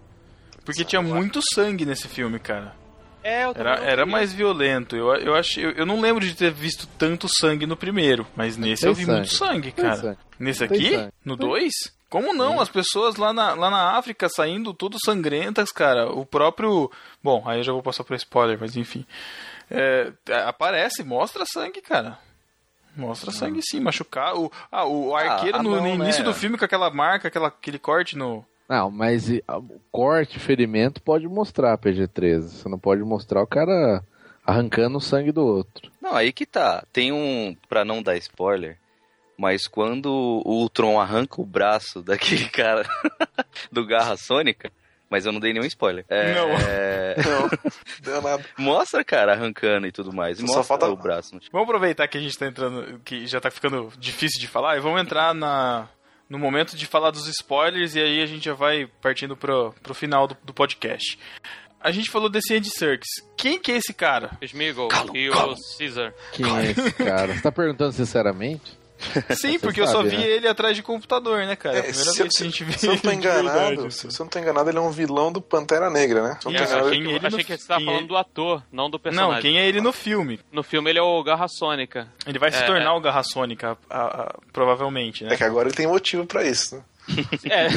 [0.66, 2.76] Porque tinha muito sangue nesse filme, cara.
[3.24, 4.96] É, eu Era, era mais violento.
[4.96, 8.58] Eu, eu, achei, eu, eu não lembro de ter visto tanto sangue no primeiro, mas
[8.58, 9.54] nesse Tem eu vi muito sangue.
[9.54, 9.96] sangue, Tem cara.
[9.96, 10.18] sangue.
[10.38, 10.92] Nesse aqui?
[10.92, 11.14] sangue.
[11.24, 11.72] No 2?
[12.10, 12.60] Como não?
[12.60, 16.12] As pessoas lá na, lá na África saindo tudo sangrentas, cara.
[16.12, 16.92] O próprio.
[17.24, 19.06] Bom, aí eu já vou passar por spoiler, mas enfim.
[19.72, 20.12] É,
[20.46, 22.20] aparece, mostra sangue, cara.
[22.96, 24.36] Mostra sangue sim, machucar.
[24.36, 26.30] O, ah, o arqueiro ah, no, no não, início né?
[26.30, 28.46] do filme com aquela marca, aquela, aquele corte no.
[28.70, 32.42] Não, mas e, a- o corte, ferimento pode mostrar PG-13.
[32.42, 34.04] Você não pode mostrar o cara
[34.46, 35.92] arrancando o sangue do outro.
[36.02, 36.84] Não, aí que tá.
[36.92, 38.78] Tem um, pra não dar spoiler,
[39.38, 40.08] mas quando
[40.46, 42.84] o Ultron arranca o braço daquele cara
[43.72, 44.72] do Garra Sônica,
[45.10, 46.04] mas eu não dei nenhum spoiler.
[46.10, 46.50] É, Não.
[46.50, 47.50] Não,
[48.02, 48.44] deu nada.
[48.58, 50.38] Mostra, cara, arrancando e tudo mais.
[50.40, 51.40] Só Mostra falta- o braço.
[51.52, 54.82] Vamos aproveitar que a gente tá entrando, que já tá ficando difícil de falar, e
[54.82, 55.88] vamos entrar na,
[56.30, 59.94] no momento de falar dos spoilers, e aí a gente já vai partindo pro, pro
[59.94, 61.18] final do, do podcast.
[61.80, 63.10] A gente falou desse Andy Serkis.
[63.36, 64.32] Quem que é esse cara?
[64.42, 65.34] Smeagol e o
[65.78, 66.14] Caesar.
[66.32, 67.34] Quem é esse cara?
[67.34, 68.83] Você tá perguntando sinceramente?
[69.36, 70.28] Sim, porque eu só sabe, vi né?
[70.28, 71.76] ele atrás de computador, né, cara?
[71.78, 73.12] É a É, primeira se, eu- vez que a gente vê se eu não tô
[73.12, 74.18] enganado, verdade, se assim.
[74.20, 76.38] eu não tô enganado, ele é um vilão do Pantera Negra, né?
[76.42, 78.08] Se eu não tô Isso, enganado, quem ele Achei no- que você tava falando ele-
[78.08, 79.34] do ator, não do personagem.
[79.36, 80.40] Não, quem é ele no filme?
[80.52, 82.08] No filme ele é o Garra Sônica.
[82.26, 82.90] Ele vai se É, tornar é.
[82.92, 85.34] o Garra Sônica, a- a- provavelmente, né?
[85.34, 86.84] É que agora ele tem motivo pra isso, né?
[87.50, 87.68] É,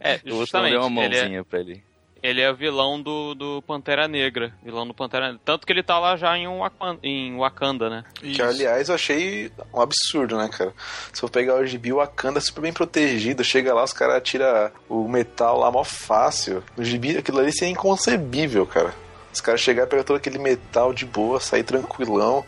[0.16, 0.72] é justamente.
[0.72, 1.82] deu uma ele, é, mãozinha pra ele.
[2.26, 4.52] Ele é vilão do, do Pantera Negra.
[4.60, 5.40] Vilão do Pantera Negra.
[5.44, 8.04] Tanto que ele tá lá já em Wakanda, em Wakanda né?
[8.14, 8.42] Que, Isso.
[8.42, 10.74] aliás, eu achei um absurdo, né, cara?
[11.12, 13.44] Se eu pegar o gibi, o Wakanda é super bem protegido.
[13.44, 16.64] Chega lá, os caras tiram o metal lá mó fácil.
[16.76, 18.92] No gibi, aquilo ali seria inconcebível, cara.
[19.32, 22.44] Os caras chegarem, pegar todo aquele metal de boa, sair tranquilão.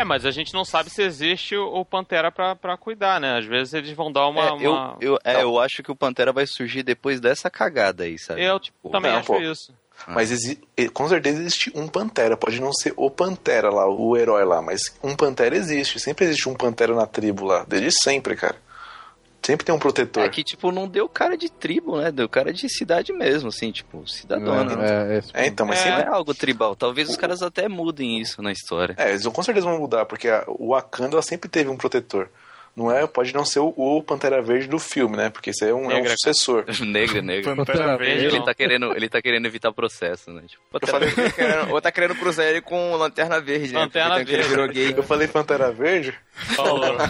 [0.00, 3.38] É, mas a gente não sabe se existe o Pantera pra, pra cuidar, né?
[3.38, 4.40] Às vezes eles vão dar uma.
[4.42, 5.40] É, eu, uma- eu, é, Não.
[5.40, 8.42] eu acho que o Pantera vai surgir depois dessa cagada aí, sabe?
[8.42, 9.38] Eu Tipo, também não, acho pô.
[9.40, 9.74] isso.
[10.08, 12.34] Mas exi- e- com certeza existe um Pantera.
[12.34, 16.00] Pode não ser o Pantera lá, o herói lá, mas um Pantera existe.
[16.00, 17.64] Sempre existe um Pantera na tribo lá.
[17.68, 18.56] Desde sempre, cara.
[19.42, 20.22] Sempre tem um protetor.
[20.24, 22.12] É que, tipo, não deu cara de tribo, né?
[22.12, 24.76] Deu cara de cidade mesmo, assim, tipo, cidadona.
[24.76, 25.88] Não, é, é, É, então, mas É.
[25.90, 26.76] Não sempre é algo tribal.
[26.76, 28.94] Talvez os caras até mudem isso na história.
[28.98, 32.28] É, eles com certeza vão mudar, porque a, o Wakanda ela sempre teve um protetor.
[32.76, 35.28] Não é, pode não ser o, o Pantera Verde do filme, né?
[35.28, 36.10] Porque esse é um, é um Negra.
[36.12, 36.64] sucessor.
[36.86, 37.56] negra, negra.
[37.56, 38.26] Pantera Verde.
[38.26, 40.42] Ele tá, querendo, ele tá querendo evitar processo, né?
[40.46, 43.80] Tipo, Eu falei, querendo- Ou tá querendo cruzar ele com Lanterna Verde, né?
[43.80, 44.48] Lanterna Verde.
[44.48, 44.94] virou gay.
[44.96, 46.14] eu falei Pantera Verde?
[46.54, 46.96] Falou.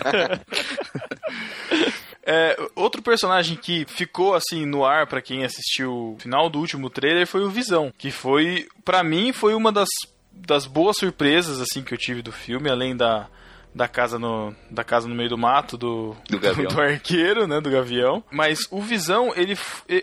[2.24, 6.90] É, outro personagem que ficou assim no ar pra quem assistiu o final do último
[6.90, 9.88] trailer foi o Visão, que foi, pra mim, foi uma das,
[10.30, 13.26] das boas surpresas assim que eu tive do filme, além da,
[13.74, 16.70] da casa no da casa no meio do mato do Do Gavião.
[16.70, 18.22] do arqueiro, né, do gavião.
[18.30, 19.56] Mas o Visão, ele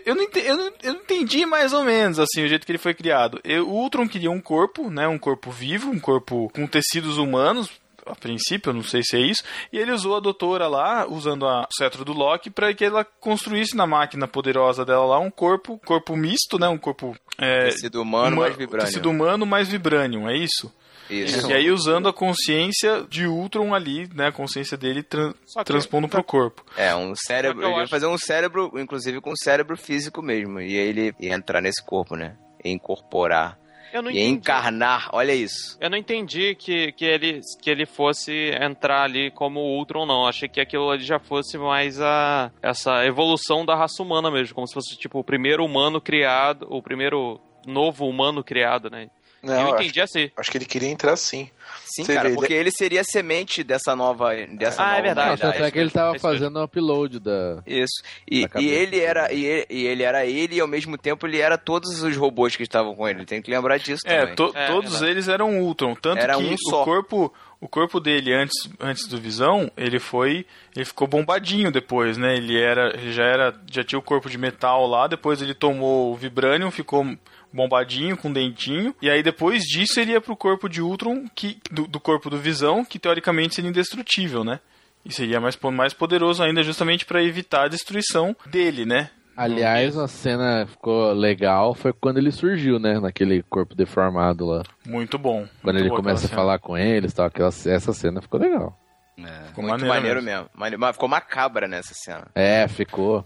[0.04, 2.72] eu não entendi, eu não, eu não entendi mais ou menos assim o jeito que
[2.72, 3.40] ele foi criado.
[3.44, 7.70] Eu- o Ultron queria um corpo, né, um corpo vivo, um corpo com tecidos humanos
[8.10, 9.42] a princípio, eu não sei se é isso,
[9.72, 13.04] e ele usou a doutora lá, usando a, o cetro do Loki, para que ela
[13.04, 16.68] construísse na máquina poderosa dela lá um corpo, corpo misto, né?
[16.68, 17.16] Um corpo.
[17.38, 18.86] É, Tecido humano uma- mais vibrânio.
[18.86, 20.72] Tecido humano mais vibranium, é isso?
[21.10, 21.50] Isso.
[21.50, 24.26] E aí usando a consciência de Ultron ali, né?
[24.26, 25.02] A consciência dele
[25.46, 26.62] Só que- transpondo pro corpo.
[26.76, 27.62] É, um cérebro.
[27.64, 30.60] Ele ia acho- fazer um cérebro, inclusive com um cérebro físico mesmo.
[30.60, 32.36] E aí ele ia entrar nesse corpo, né?
[32.62, 33.58] E incorporar.
[33.92, 34.30] Eu não E entendi.
[34.36, 35.08] encarnar.
[35.12, 35.76] Olha isso.
[35.80, 40.26] Eu não entendi que, que, ele, que ele fosse entrar ali como Ultron, não.
[40.26, 44.66] Achei que aquilo ali já fosse mais a essa evolução da raça humana mesmo, como
[44.66, 49.08] se fosse tipo o primeiro humano criado, o primeiro novo humano criado, né?
[49.42, 50.30] Não, eu acho, entendi assim.
[50.36, 51.48] acho que ele queria entrar sim.
[51.84, 54.34] Sim, Você cara, vê, porque ele seria a semente dessa nova.
[54.52, 55.16] Dessa Ah, é nova verdade.
[55.16, 55.40] Não, humanidade.
[55.52, 56.38] tanto é que ele tava É isso mesmo.
[56.40, 57.62] fazendo o upload da.
[57.66, 58.02] Isso.
[58.30, 61.26] E, Na e ele era e ele, e ele era ele e ao mesmo tempo
[61.26, 63.24] ele era todos os robôs que estavam com ele.
[63.24, 64.34] Tem que lembrar disso É, também.
[64.34, 65.10] to- É, todos verdade.
[65.12, 69.18] eles eram Ultron, tanto Era que um o corpo o corpo dele antes, antes do
[69.18, 72.36] Visão, ele foi ele ficou bombadinho depois, né?
[72.36, 76.12] Ele era ele já era já tinha o corpo de metal lá, depois ele tomou
[76.12, 77.04] o Vibranium, ficou
[77.52, 81.86] bombadinho com dentinho, e aí depois disso ele ia pro corpo de Ultron, que do,
[81.86, 84.60] do corpo do Visão, que teoricamente seria indestrutível, né?
[85.04, 89.10] E seria mais, mais poderoso ainda justamente para evitar a destruição dele, né?
[89.36, 92.98] Aliás, a cena ficou legal foi quando ele surgiu, né?
[92.98, 94.64] Naquele corpo deformado lá.
[94.84, 95.46] Muito bom.
[95.62, 97.26] Quando Muito ele começa a falar com eles e tal.
[97.26, 98.76] Aquela, essa cena ficou legal.
[99.16, 99.46] É.
[99.46, 100.50] Ficou Muito maneiro maneiro mesmo.
[100.58, 100.78] mesmo.
[100.80, 102.26] Mas ficou macabra nessa cena.
[102.34, 103.24] É, ficou.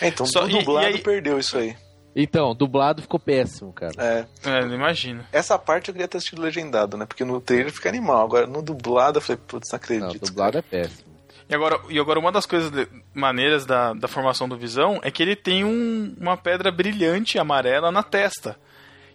[0.00, 1.74] É, então Só- o e- dublado e aí- perdeu isso aí.
[2.18, 3.92] Então, dublado ficou péssimo, cara.
[3.98, 5.22] É, É, não imagino.
[5.30, 7.04] essa parte eu queria ter assistido legendado, né?
[7.04, 8.24] Porque no trailer fica animal.
[8.24, 10.26] Agora no dublado eu falei, putz, não Não, acredito.
[10.26, 11.04] dublado é péssimo.
[11.48, 15.10] E agora, e agora uma das coisas de- maneiras da, da formação do Visão é
[15.10, 18.56] que ele tem um- uma pedra brilhante amarela na testa.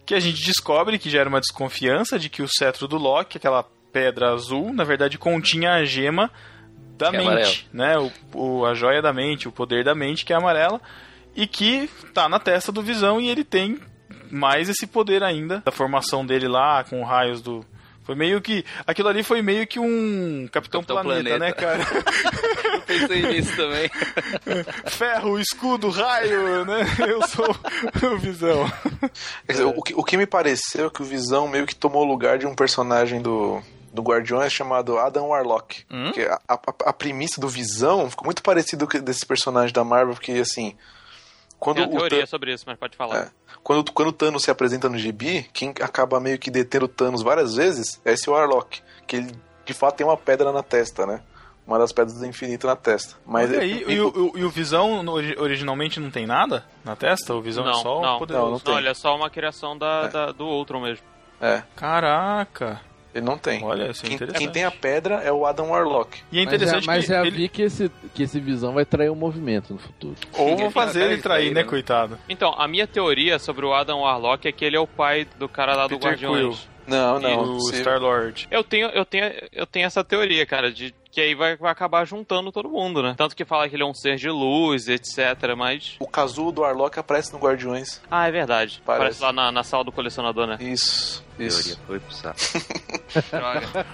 [0.06, 3.36] Que a gente descobre que já era uma desconfiança de que o cetro do Loki,
[3.36, 6.30] aquela pedra azul, na verdade continha a gema
[6.96, 7.98] da Que é mente, né?
[7.98, 10.80] O, o- a joia da mente, o poder da mente, que é amarela,
[11.34, 13.78] e que tá na testa do Visão e ele tem
[14.30, 17.64] mais esse poder ainda da formação dele lá com raios do
[18.04, 21.38] foi meio que aquilo ali foi meio que um Capitão, Capitão Planeta, Planeta.
[21.38, 21.86] né, cara?
[22.74, 23.88] Eu pensei nisso também.
[24.90, 26.84] Ferro, escudo, raio, né?
[27.06, 27.56] Eu sou
[28.10, 28.70] o Visão.
[29.46, 32.02] Quer dizer, o, que, o que me pareceu é que o Visão meio que tomou
[32.02, 33.62] o lugar de um personagem do,
[33.92, 35.84] do Guardiões chamado Adam Warlock.
[35.88, 36.04] Hum?
[36.06, 40.14] Porque a, a, a premissa do Visão ficou muito parecido com desse personagem da Marvel,
[40.14, 40.76] porque assim.
[41.62, 43.16] Quando Tem uma o, teoria sobre isso, mas pode falar.
[43.16, 43.28] É.
[43.62, 47.22] quando, quando o Thanos se apresenta no gibi, quem acaba meio que detendo o Thanos
[47.22, 48.80] várias vezes é esse Warlock.
[49.06, 49.32] Que ele
[49.64, 51.22] de fato tem uma pedra na testa, né?
[51.64, 53.14] Uma das pedras do infinito na testa.
[53.24, 55.04] Mas é- aí, e, o, e o Visão
[55.38, 57.32] originalmente não tem nada na testa?
[57.32, 58.16] O Visão é Não, só não.
[58.16, 58.44] o poderoso.
[58.46, 58.72] Não, não tem.
[58.74, 60.08] Não, ele é só uma criação da, É.
[60.08, 61.04] da- do Ultron mesmo.
[61.40, 62.80] é, Caraca!
[63.14, 63.62] Ele não tem.
[63.64, 64.38] Olha, isso é quem, interessante.
[64.38, 66.18] quem tem a pedra é o Adam Warlock.
[66.30, 67.30] E é Mas, interessante já, mas que já ele...
[67.30, 70.16] vi que esse, que esse visão vai trair o movimento no futuro.
[70.34, 71.68] Ou vão fazer ele trair, trair, né, né?
[71.68, 72.18] coitado?
[72.28, 75.48] Então, a minha teoria sobre o Adam Warlock é que ele é o pai do
[75.48, 76.68] cara lá do Peter Guardiões.
[76.84, 77.42] Não, E não.
[77.42, 78.48] o se- Star-Lord.
[78.50, 82.04] Eu tenho, eu tenho, eu tenho essa teoria, cara, de que aí vai, vai acabar
[82.06, 83.14] juntando todo mundo, né?
[83.16, 85.94] Tanto que fala que ele é um ser de luz, etc, mas...
[86.00, 88.00] O casulo do Warlock aparece no Guardiões.
[88.10, 88.82] Ah, é verdade.
[88.84, 89.02] Parece.
[89.20, 90.56] Parece lá na, na sala do colecionador, né?
[90.58, 92.38] Isso, Teoria foi pro saco.
[93.30, 93.86] Droga.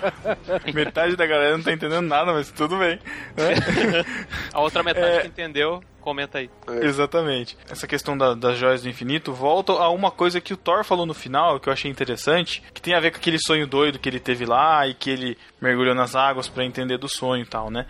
[0.74, 2.98] Metade da galera não tá entendendo nada, mas tudo bem.
[3.36, 4.04] né?
[4.52, 5.20] A outra metade É.
[5.22, 6.50] que entendeu, comenta aí.
[6.82, 7.56] Exatamente.
[7.68, 11.06] Essa questão da- das joias do infinito volta a uma coisa que o Thor falou
[11.06, 14.08] no final, que eu achei interessante, que tem a ver com aquele sonho doido que
[14.08, 17.70] ele teve lá e que ele mergulhou nas águas pra entender do sonho e tal,
[17.70, 17.86] né?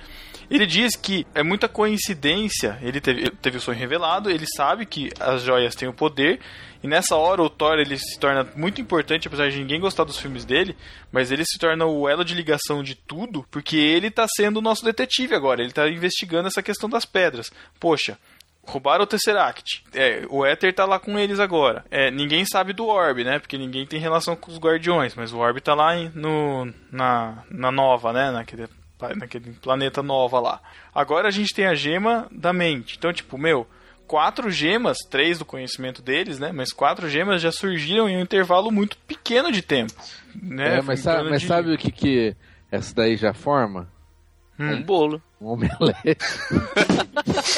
[0.50, 5.10] Ele diz que é muita coincidência, ele teve, teve o sonho revelado, ele sabe que
[5.20, 6.40] as joias têm o poder,
[6.82, 10.18] e nessa hora o Thor ele se torna muito importante, apesar de ninguém gostar dos
[10.18, 10.76] filmes dele,
[11.12, 14.62] mas ele se torna o elo de ligação de tudo, porque ele tá sendo o
[14.62, 17.50] nosso detetive agora, ele tá investigando essa questão das pedras.
[17.78, 18.16] Poxa,
[18.68, 19.82] Roubaram o Tesseract.
[19.94, 21.86] É, o Éter tá lá com eles agora.
[21.90, 23.38] É, ninguém sabe do Orb, né?
[23.38, 25.14] Porque ninguém tem relação com os Guardiões.
[25.14, 28.30] Mas o Orb tá lá no, na, na Nova, né?
[28.30, 28.68] Naquele,
[29.16, 30.60] naquele planeta Nova lá.
[30.94, 32.96] Agora a gente tem a gema da mente.
[32.98, 33.66] Então, tipo, meu,
[34.06, 36.50] quatro gemas, três do conhecimento deles, né?
[36.52, 39.92] Mas quatro gemas já surgiram em um intervalo muito pequeno de tempo.
[40.42, 40.78] Né?
[40.78, 42.36] É, mas sabe, mas de- sabe o que, que
[42.70, 43.88] essa daí já forma?
[44.58, 45.22] Um bolo.
[45.40, 46.18] Um omelete.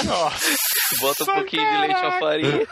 [0.05, 0.57] Nossa,
[1.01, 2.67] Bota um pouquinho de leite à farinha.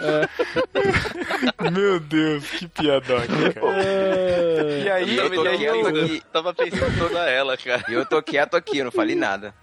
[1.72, 3.82] meu Deus, que piadoca, cara.
[4.84, 6.20] E aí, Eu tô e aí eu-.
[6.32, 7.84] Tava pensando toda ela, cara.
[7.88, 9.54] E eu tô quieto aqui, eu não falei nada.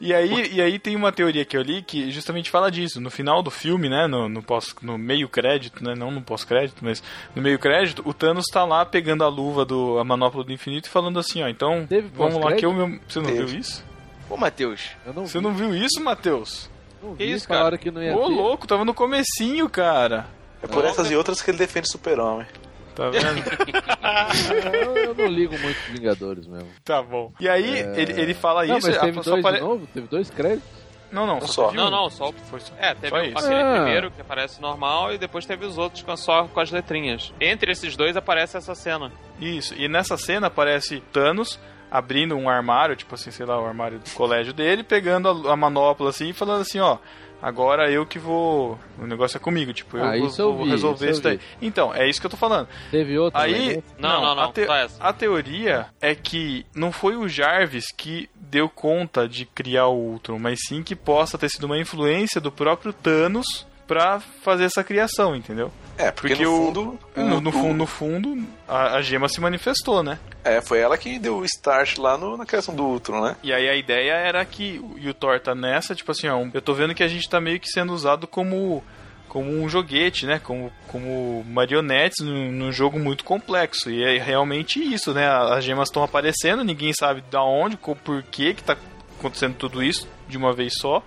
[0.00, 3.00] E aí, e aí tem uma teoria que eu li que justamente fala disso.
[3.00, 4.06] No final do filme, né?
[4.06, 5.94] No, no, pós, no meio crédito, né?
[5.96, 7.02] Não no pós-crédito, mas
[7.34, 10.86] no meio crédito, o Thanos tá lá pegando a luva do a manopla do infinito
[10.86, 13.00] e falando assim, ó, então Teve vamos lá que eu meu.
[13.08, 13.44] Você não Teve.
[13.44, 13.89] viu isso?
[14.30, 14.90] Ô, Matheus.
[15.04, 16.70] Eu não Você vi, não viu isso, Matheus?
[17.02, 17.76] não Que vi, isso, cara?
[17.76, 18.32] que não ia Ô, ter.
[18.34, 20.26] louco, tava no comecinho, cara.
[20.62, 22.46] É por essas e outras que ele defende o super-homem.
[22.94, 23.24] Tá vendo?
[24.74, 26.68] Eu, eu não ligo muito pros Vingadores mesmo.
[26.84, 27.32] tá bom.
[27.40, 28.00] E aí, É.
[28.00, 28.86] ele, ele fala não, isso.
[28.88, 29.86] mas a- teve dois apare- de novo?
[29.92, 30.68] Teve dois créditos?
[31.10, 31.46] Não, não, Um só.
[31.46, 31.64] só.
[31.66, 31.90] teve Não, um.
[31.90, 32.32] não, só.
[32.50, 32.72] Foi só.
[32.78, 33.38] É, teve Só o- isso.
[33.38, 33.74] aquele Ah.
[33.82, 37.32] primeiro que aparece normal e depois teve os outros com, só com as letrinhas.
[37.40, 39.10] Entre esses dois aparece essa cena.
[39.40, 41.58] Isso, e nessa cena aparece Thanos
[41.90, 45.56] abrindo um armário, tipo assim, sei lá, o armário do colégio dele, pegando a, a
[45.56, 46.98] manopla assim e falando assim, ó,
[47.42, 48.78] agora eu que vou.
[48.98, 51.40] O negócio é comigo, tipo, eu Ah, vou, eu vou vi, resolver isso isso daí.
[51.60, 52.68] Então, é isso que eu tô falando.
[52.90, 53.52] Teve outro Aí.
[53.52, 53.84] também?
[53.98, 54.66] Não, não, não, a, te-
[55.00, 60.38] a teoria é que não foi o Jarvis que deu conta de criar o Ultron,
[60.38, 65.34] mas sim que possa ter sido uma influência do próprio Thanos pra fazer essa criação,
[65.34, 65.72] entendeu?
[65.98, 66.98] É, porque, Porque no o- fundo.
[67.16, 70.16] No, no fundo, no fundo, a, a gema se manifestou, né?
[70.44, 73.36] É, foi ela que deu o start lá no, na criação do Ultron, né?
[73.42, 76.46] E aí a ideia era que o- e o Thor tá nessa, tipo assim, ó,
[76.54, 78.82] eu tô vendo que a gente tá meio que sendo usado como
[79.28, 80.40] como um joguete, né?
[80.42, 83.88] Como, como marionetes num, num jogo muito complexo.
[83.90, 85.28] E é realmente isso, né?
[85.28, 88.76] As gemas estão aparecendo, ninguém sabe da onde, por que que tá
[89.18, 91.00] acontecendo tudo isso de uma vez só.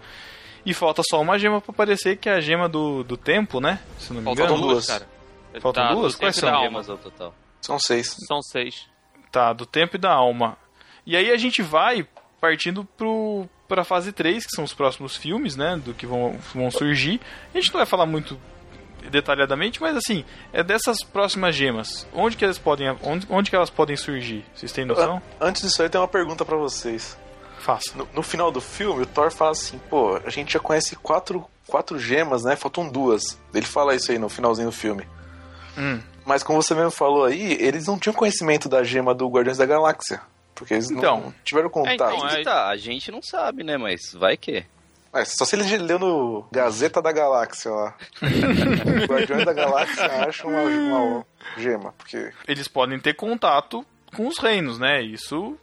[0.66, 3.80] E falta só uma gema pra aparecer, que é a gema do, do tempo, né?
[4.00, 4.62] Se não me Faltam engano.
[4.62, 4.74] duas.
[4.74, 5.08] duas, cara.
[5.62, 6.14] Faltam Tá, duas?
[6.14, 6.62] do Quais tempo são?
[6.64, 7.36] Gemas ao total.
[7.62, 8.16] São seis.
[8.28, 8.88] São seis.
[9.32, 10.58] Tá, do tempo e da alma.
[11.06, 12.08] E aí a gente vai
[12.40, 15.76] partindo pro, pra fase 3, que são os próximos filmes, né?
[15.84, 17.20] Do que vão, vão surgir.
[17.54, 18.40] A gente não vai falar muito
[19.10, 22.08] detalhadamente, mas assim, é dessas próximas gemas.
[22.14, 24.46] Onde que elas podem, onde, onde que elas podem surgir?
[24.56, 25.22] Vocês têm noção?
[25.42, 27.18] Antes disso aí, tem uma pergunta pra vocês.
[27.64, 27.96] Faça.
[27.96, 31.46] No, no final do filme, o Thor fala assim: pô, a gente já conhece quatro,
[31.66, 32.56] quatro gemas, né?
[32.58, 33.40] Faltam duas.
[33.54, 35.08] Ele fala isso aí no finalzinho do filme.
[35.78, 36.02] Hum.
[36.26, 39.66] Mas como você mesmo falou aí, eles não tinham conhecimento da gema do Guardiões da
[39.66, 40.22] Galáxia.
[40.54, 41.20] Porque eles Então.
[41.22, 42.14] não tiveram contato.
[42.14, 43.78] então, Aí que tá, a gente não sabe, né?
[43.78, 44.66] Mas vai que.
[45.14, 47.96] É, só se ele leu no Gazeta da Galáxia lá.
[49.08, 51.26] Guardiões da Galáxia acham uma, uma
[51.58, 51.94] gema.
[51.98, 53.86] Porque Eles podem ter contato
[54.16, 55.02] com os reinos, né?
[55.02, 55.58] Isso.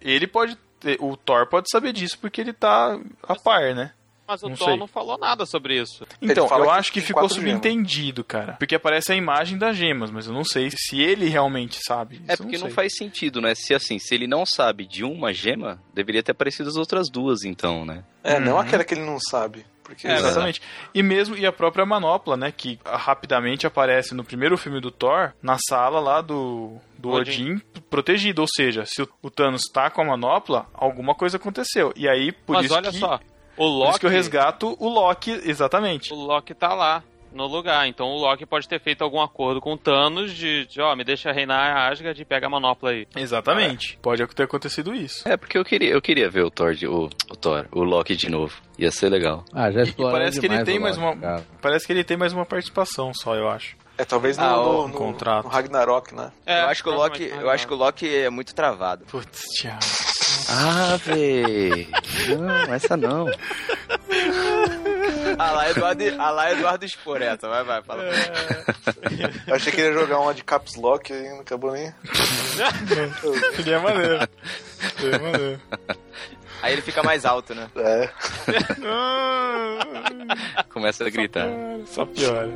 [0.00, 0.56] Ele pode.
[1.00, 3.92] O Thor pode saber disso porque ele tá a par, né?
[4.26, 4.76] Mas o Não Thor sei.
[4.78, 6.06] não falou nada sobre isso.
[6.22, 7.50] Então, eu que acho que ficou quatro gemas.
[7.50, 8.54] subentendido, cara.
[8.54, 12.22] Porque aparece a imagem das gemas, mas eu não sei se ele realmente sabe.
[12.26, 12.74] É porque não sei.
[12.74, 13.54] faz sentido, né?
[13.54, 17.44] Se assim, se ele não sabe de uma gema, deveria ter aparecido as outras duas,
[17.44, 18.02] então, né?
[18.22, 18.58] É, não Uhum.
[18.60, 19.66] aquela que ele não sabe.
[19.84, 20.60] Porque É, exatamente.
[20.92, 25.32] E mesmo e a própria manopla, né, que rapidamente aparece no primeiro filme do Thor,
[25.42, 27.52] na sala lá do do Odin.
[27.52, 31.92] Odin, protegido, ou seja, se o, Thanos tá com a manopla, alguma coisa aconteceu.
[31.94, 33.20] E aí por Mas isso olha que só,
[33.56, 36.12] o por Loki, isso que eu resgato o Loki, exatamente.
[36.12, 37.02] o Loki tá lá
[37.34, 37.86] no lugar.
[37.88, 41.04] Então o Loki pode ter feito algum acordo com o Thanos de, de, ó, me
[41.04, 43.06] deixa reinar a Asgard e pega a manopla aí.
[43.16, 43.98] Exatamente.
[44.00, 45.28] Pode ter acontecido isso.
[45.28, 48.16] É, porque eu queria, eu queria ver o Thor, de, o, o Thor, o Loki
[48.16, 48.54] de novo.
[48.78, 49.44] Ia ser legal.
[49.52, 51.46] Ah, já E exploraram parece que ele tem mais Loki, uma cara.
[51.60, 53.76] parece que ele tem mais uma participação só, eu acho.
[53.96, 55.44] É, talvez no, Ah, no, no- contrato.
[55.44, 56.32] no Ragnarok, né?
[56.44, 59.04] É, eu, acho que o Loki, eu acho que o Loki é muito travado.
[59.06, 59.78] Putz, Thiago.
[60.50, 61.88] Ah, véi.
[62.36, 63.26] Não, essa não.
[65.38, 67.48] Ah lá, Eduardo, ah lá, Eduardo expor essa.
[67.48, 68.04] Vai, vai, fala.
[69.46, 71.92] Eu achei que ele ia jogar uma de Caps Lock e não acabou nem.
[73.56, 74.28] Seria maneiro.
[74.98, 75.60] Seria maneiro.
[76.62, 77.68] Aí ele fica mais alto, né?
[77.76, 78.08] É.
[80.72, 81.48] Começa a gritar.
[81.86, 82.48] Só piora.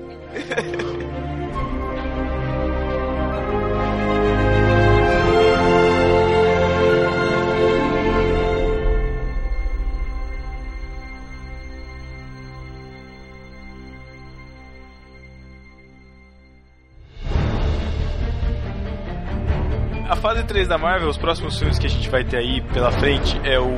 [20.09, 22.91] A fase 3 da Marvel, os próximos filmes que a gente vai ter aí pela
[22.91, 23.69] frente é o.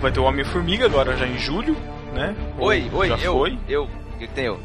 [0.00, 1.74] Vai ter o Homem-Formiga agora já em julho,
[2.14, 2.34] né?
[2.56, 3.32] Ou Oi, oi, já eu.
[3.32, 3.58] foi.
[3.68, 3.84] Eu.
[3.84, 4.60] O que que tem eu?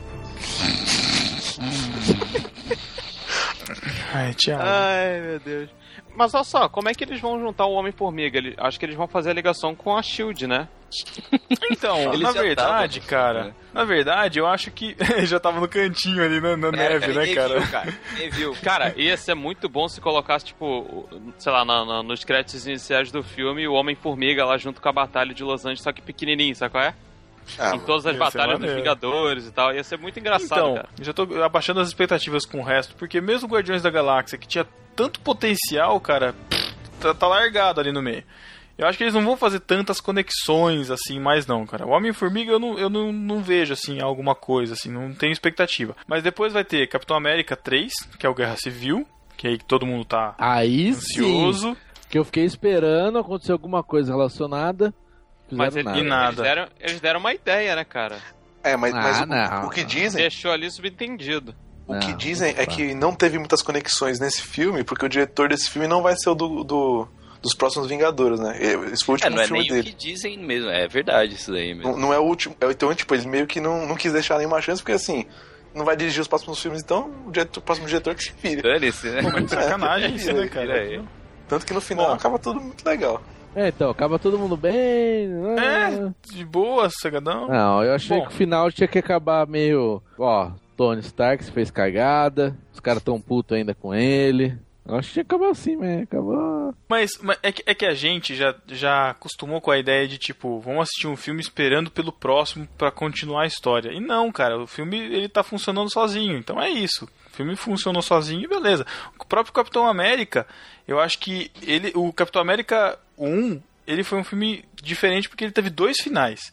[4.13, 4.63] Ai, Thiago.
[4.63, 5.69] Ai, meu Deus.
[6.15, 8.37] Mas olha só, como é que eles vão juntar o Homem-Formiga?
[8.37, 10.67] Ele- Acho que eles vão fazer a ligação com a SHIELD, né?
[11.71, 13.53] Então, Eles na verdade, tavam, cara, né?
[13.73, 17.59] na verdade, eu acho que já tava no cantinho ali na, na neve, né, cara?
[17.59, 17.93] Viu, cara?
[18.13, 18.55] Ninguém viu.
[18.63, 23.11] Cara, ia ser muito bom se colocasse, tipo, sei lá, na- na- nos créditos iniciais
[23.11, 26.55] do filme, o Homem-Formiga lá junto com a Batalha de Los Angeles, só que pequenininho,
[26.55, 26.93] sabe qual é?
[27.59, 28.73] Ah, em todas as batalhas dos.
[28.73, 29.73] Vingadores e tal.
[29.73, 30.89] Ia ser muito engraçado, Então, cara.
[31.01, 34.47] já tô abaixando as expectativas com o resto, porque mesmo o Guardiões da Galáxia, que
[34.47, 34.65] tinha
[34.95, 38.23] tanto potencial, cara, pff, tá, tá largado ali no meio.
[38.77, 41.85] Eu acho que eles não vão fazer tantas conexões assim mais não, cara.
[41.85, 45.95] O Homem-Formiga eu, não, eu não, não vejo assim alguma coisa, assim, não tenho expectativa.
[46.07, 49.85] Mas depois vai ter Capitão América 3, que é o Guerra Civil, que aí todo
[49.85, 51.69] mundo tá Aí ansioso.
[51.69, 51.77] sim,
[52.09, 54.93] que eu fiquei esperando acontecer alguma coisa relacionada.
[55.51, 55.99] Mas ele- nada.
[55.99, 56.25] E nada.
[56.27, 58.17] Eles, deram, eles deram uma ideia, né, cara?
[58.63, 59.67] É, mas, Ah, mas o- não.
[59.67, 61.53] o, que dizem, Deixou ali subentendido.
[61.87, 65.09] o que Não, dizem não é que não teve muitas conexões nesse filme, porque o
[65.09, 67.07] diretor desse filme não vai ser o do, do-
[67.43, 68.57] dos próximos Vingadores, né?
[68.91, 69.89] Esse foi o É, último não é filme nem o dele.
[69.91, 70.67] que dizem mesmo.
[70.71, 71.91] É verdade isso daí mesmo.
[71.91, 72.55] Não, não é o último.
[72.59, 75.27] é, Então, tipo, ele meio que não, não quis deixar nenhuma chance, porque assim,
[75.75, 78.63] não vai dirigir os próximos filmes, então o, diretor- o próximo diretor que se vire.
[78.63, 79.21] Dane-se, né?
[79.21, 81.03] Pô, sacanagem isso, né, cara?
[81.47, 82.13] Tanto que no final Bom.
[82.13, 83.21] acaba tudo muito legal.
[83.55, 85.27] É, então, acaba todo mundo bem.
[85.27, 85.55] né?
[85.93, 87.47] É, de boa, cegadão.
[87.47, 88.27] Não, eu achei Bom.
[88.27, 90.03] que o final tinha que acabar meio.
[90.19, 94.57] Ó, Tony Stark se fez cagada, os caras tão putos ainda com ele.
[94.87, 96.03] Eu acho que acabar assim, né?
[96.03, 96.73] Acabou.
[96.87, 100.19] Mas, mas é, que, é que a gente já, já acostumou com a ideia de,
[100.19, 103.91] tipo, vamos assistir um filme esperando pelo próximo pra continuar a história.
[103.91, 107.09] E não, cara, o filme ele tá funcionando sozinho, então é isso.
[107.35, 108.85] Filme funcionou sozinho e beleza.
[109.19, 110.47] O próprio Capitão América,
[110.87, 115.51] eu acho que ele, o Capitão América 1, ele foi um filme diferente porque ele
[115.51, 116.51] teve dois finais.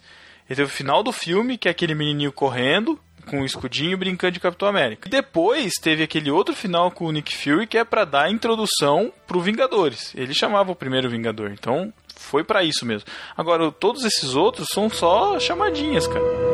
[0.49, 4.33] Ele teve o final do filme, que é aquele menininho correndo, com o escudinho brincando
[4.33, 5.09] de Capitão América.
[5.09, 9.13] Depois teve aquele outro final com o Nick Fury, que é pra dar a introdução
[9.27, 10.13] pro Vingadores.
[10.15, 13.09] Ele chamava o primeiro Vingador, então foi pra isso mesmo.
[13.37, 16.52] Agora, todos esses outros são só chamadinhas, cara.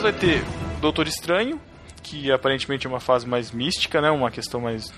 [0.00, 0.42] Depois vai ter
[0.80, 1.60] Doutor Estranho,
[2.02, 4.10] que aparentemente é uma fase mais mística, né?
[4.10, 4.90] Uma questão mais,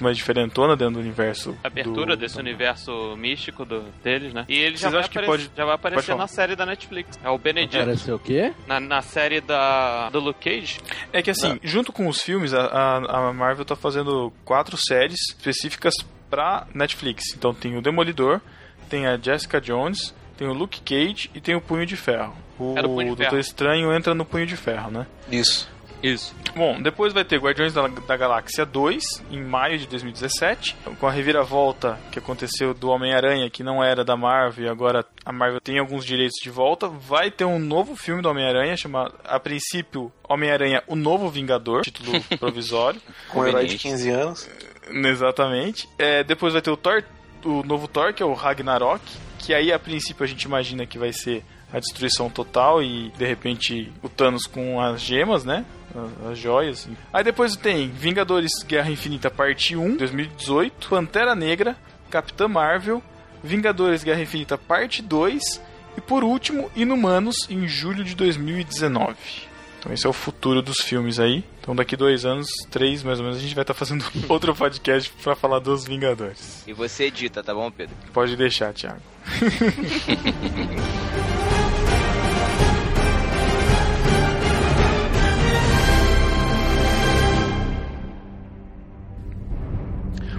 [0.00, 1.56] mais diferentona dentro do universo.
[1.64, 4.44] Abertura do- desse universo místico do, deles, né?
[4.48, 6.64] E ele já Vocês vai, acham que aparecer, pode- já vai aparecer na série da
[6.64, 7.18] Netflix.
[7.22, 7.76] É o Benedict.
[7.84, 8.52] Pareceu o quê?
[8.66, 10.78] Na, na série da, do Luke Cage.
[11.12, 15.18] É que assim, junto com os filmes, a, a, a Marvel tá fazendo quatro séries
[15.30, 15.94] específicas
[16.30, 17.34] pra Netflix.
[17.36, 18.40] Então tem o Demolidor,
[18.88, 22.34] tem a Jessica Jones, tem o Luke Cage e tem o Punho de Ferro.
[22.58, 23.38] O Punho de Doutor Ferro.
[23.38, 25.06] Estranho entra no Punho de Ferro, né?
[25.30, 25.72] Isso.
[26.04, 26.34] Isso.
[26.54, 31.10] Bom, depois vai ter Guardiões da, da Galáxia 2, em maio de 2017, com a
[31.10, 35.78] reviravolta que aconteceu do Homem-Aranha, que não era da Marvel, e agora a Marvel tem
[35.78, 36.88] alguns direitos de volta.
[36.88, 42.20] Vai ter um novo filme do Homem-Aranha, chamado, a princípio, Homem-Aranha, o Novo Vingador, título
[42.38, 43.00] provisório.
[43.30, 44.04] Com um herói de Conveniente.
[44.04, 44.50] 15 anos.
[44.90, 45.88] Exatamente.
[45.98, 47.02] É, depois vai ter o Thor,
[47.42, 49.02] o novo Thor, que é o Ragnarok,
[49.44, 53.26] que aí a princípio a gente imagina que vai ser a destruição total e de
[53.26, 55.64] repente o Thanos com as gemas, né?
[55.94, 56.88] As, as joias.
[57.12, 61.76] Aí depois tem Vingadores Guerra Infinita Parte 1, 2018, Pantera Negra,
[62.10, 63.02] Capitã Marvel,
[63.42, 65.60] Vingadores Guerra Infinita Parte 2
[65.96, 69.16] e por último Inumanos em julho de 2019.
[69.84, 71.44] Então esse é o futuro dos filmes aí.
[71.60, 75.12] Então daqui dois anos, três mais ou menos, a gente vai estar fazendo outro podcast
[75.22, 76.64] pra falar dos Vingadores.
[76.66, 77.94] E você edita, tá bom, Pedro?
[78.10, 79.02] Pode deixar, Thiago.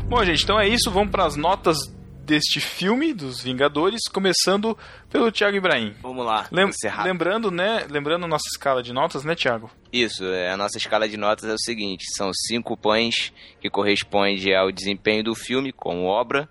[0.07, 0.91] Bom, gente, então é isso.
[0.91, 1.77] Vamos para as notas
[2.25, 4.77] deste filme dos Vingadores, começando
[5.09, 5.93] pelo Thiago Ibrahim.
[6.01, 6.47] Vamos lá.
[6.51, 6.71] Lem-
[7.03, 7.85] lembrando, né?
[7.89, 9.69] Lembrando nossa escala de notas, né, Thiago?
[9.93, 14.53] Isso, é, a nossa escala de notas é o seguinte: são cinco pães que corresponde
[14.53, 16.49] ao desempenho do filme como obra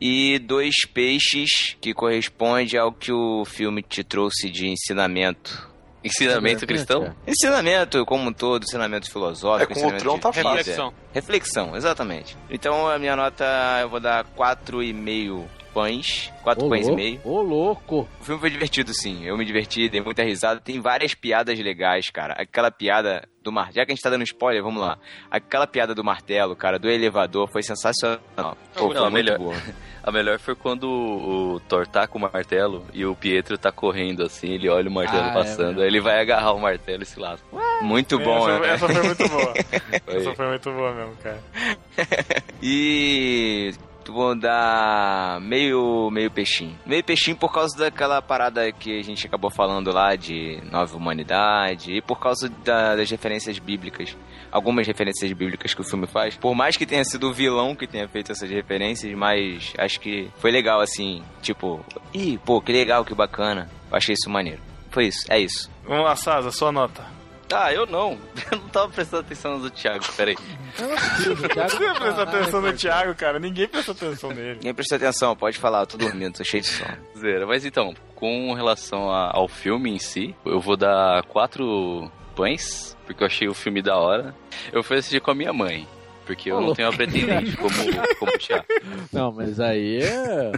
[0.00, 5.74] e dois peixes que corresponde ao que o filme te trouxe de ensinamento.
[6.06, 7.14] Ensinamento cristão?
[7.26, 10.50] Ensinamento como um todo, ensinamento filosófico, É, com o ensinamento Tron de tá fácil.
[10.56, 10.94] Reflexão.
[11.12, 12.36] Reflexão, exatamente.
[12.50, 13.44] Então a minha nota
[13.80, 15.44] eu vou dar quatro e meio
[15.74, 17.20] pães, quatro Ô, pães e meio.
[17.22, 18.08] Ô, louco.
[18.18, 19.24] O filme foi divertido, sim.
[19.26, 20.58] Eu me diverti, dei muita risada.
[20.58, 22.32] Tem várias piadas legais, cara.
[22.38, 23.74] Aquela piada do martelo.
[23.76, 24.98] Já que a gente tá dando spoiler, vamos lá.
[25.30, 28.20] Aquela piada do martelo, cara, do elevador, foi sensacional.
[28.34, 29.38] Pô, Não, foi muito melhor.
[29.38, 29.54] boa.
[30.06, 34.22] A melhor foi quando o Thor tá com o martelo e o Pietro tá correndo
[34.22, 35.80] assim, ele olha o martelo Ah, é passando, mesmo.
[35.82, 37.44] aí ele vai agarrar o martelo e se lasca.
[37.82, 38.72] Muito bom, essa, né?
[38.74, 39.52] essa foi muito boa.
[40.06, 40.16] Foi.
[40.16, 41.40] essa foi muito boa mesmo, cara.
[42.62, 43.72] E
[44.08, 46.78] vou dar meio, meio peixinho.
[46.86, 51.92] Meio peixinho por causa daquela parada que a gente acabou falando lá de nova humanidade
[51.92, 54.16] e por causa da- das referências bíblicas.
[54.50, 56.36] Algumas referências bíblicas que o filme faz.
[56.36, 60.28] Por mais que tenha sido o vilão que tenha feito essas referências, mas acho que
[60.38, 61.22] foi legal assim.
[61.42, 61.84] Tipo,
[62.14, 63.68] ih, pô, que legal, que bacana.
[63.90, 64.60] Eu achei isso maneiro.
[64.90, 65.70] Foi isso, é isso.
[65.84, 67.04] Vamos lá, Sasa, sua nota.
[67.52, 68.18] Ah, eu não.
[68.50, 70.36] Eu não tava prestando atenção no Thiago, peraí.
[71.16, 71.34] Você
[71.94, 73.38] presta tá- atenção no Thiago, cara.
[73.38, 74.54] Ninguém presta atenção nele.
[74.54, 76.96] Ninguém prestou atenção, pode falar, eu tô dormindo, tô cheio de sono.
[77.16, 77.46] Zero.
[77.46, 83.22] Mas então, com relação a- ao filme em si, eu vou dar quatro pães, porque
[83.22, 84.34] eu achei o filme da hora.
[84.72, 85.86] Eu fui assistir com a minha mãe.
[86.26, 87.70] Porque eu não tenho uma pretendente como,
[88.18, 88.66] como o Thiago.
[89.12, 90.50] Não, mas aí é.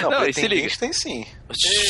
[0.00, 1.26] Não, Não, se pretendente tem sim.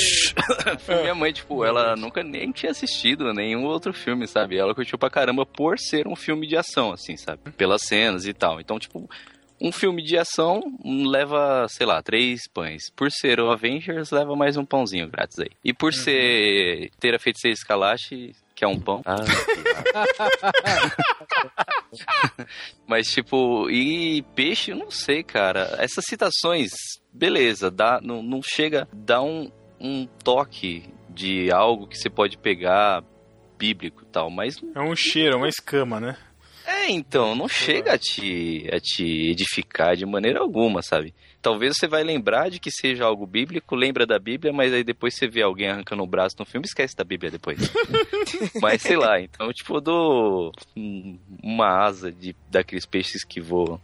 [0.85, 4.57] Foi minha mãe, tipo, ela nunca nem tinha assistido nenhum outro filme, sabe?
[4.57, 7.53] Ela curtiu pra caramba por ser um filme de ação, assim, sabe?
[7.53, 8.61] Pelas cenas e tal.
[8.61, 9.09] Então, tipo,
[9.61, 12.91] um filme de ação leva, sei lá, três pães.
[12.97, 15.51] Por ser o Avengers, leva mais um pãozinho grátis aí.
[15.65, 18.33] E por ser ter a feiticeira Escalache,
[18.65, 19.03] que é um pão.
[19.05, 19.17] Ah,
[22.87, 25.77] Mas, tipo, e peixe, eu não sei, cara.
[25.79, 26.71] Essas citações,
[27.13, 33.05] beleza, dá, não, não chega, dá um, um toque de algo que você pode pegar
[33.59, 36.17] bíblico e tal, mas É um cheiro, é uma escama, né?
[36.67, 41.15] é, então, não chega a te, a te edificar de maneira alguma, sabe?
[41.45, 45.15] Talvez você vai lembrar de que seja algo bíblico, lembra da Bíblia, mas aí depois
[45.15, 47.59] você vê alguém arrancando o braço no filme, esquece da Bíblia depois.
[48.63, 53.79] mas sei lá, então, tipo, eu dou um- uma asa de, daqueles peixes que voam.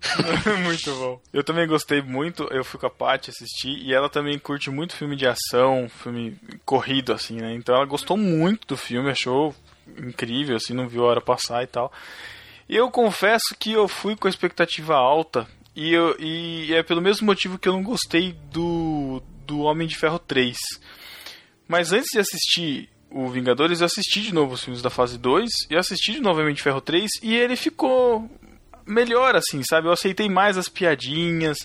[0.64, 1.20] muito bom.
[1.32, 4.94] Eu também gostei muito, eu fui com a Paty assistir e ela também curte muito
[4.94, 7.52] filme de ação, filme corrido, assim, né?
[7.54, 9.52] Então ela gostou muito do filme, achou
[9.98, 11.92] incrível, assim, não viu a hora passar e tal.
[12.68, 15.44] E eu confesso que eu fui com a expectativa alta
[15.74, 19.96] e, eu, e é pelo mesmo motivo que eu não gostei do, do Homem de
[19.96, 20.56] Ferro 3.
[21.66, 25.48] Mas antes de assistir o Vingadores, eu assisti de novo os filmes da fase 2
[25.70, 26.20] e assisti de
[26.54, 28.30] de Ferro 3 e ele ficou
[28.86, 29.88] melhor, assim, sabe?
[29.88, 31.58] Eu aceitei mais as piadinhas,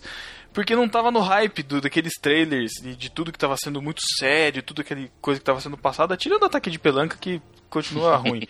[0.56, 4.01] porque não tava no hype do, daqueles trailers e de tudo que tava sendo muito
[4.18, 8.16] sério, tudo aquele coisa que tava sendo passada, tirando o ataque de pelanca que continua
[8.18, 8.47] ruim.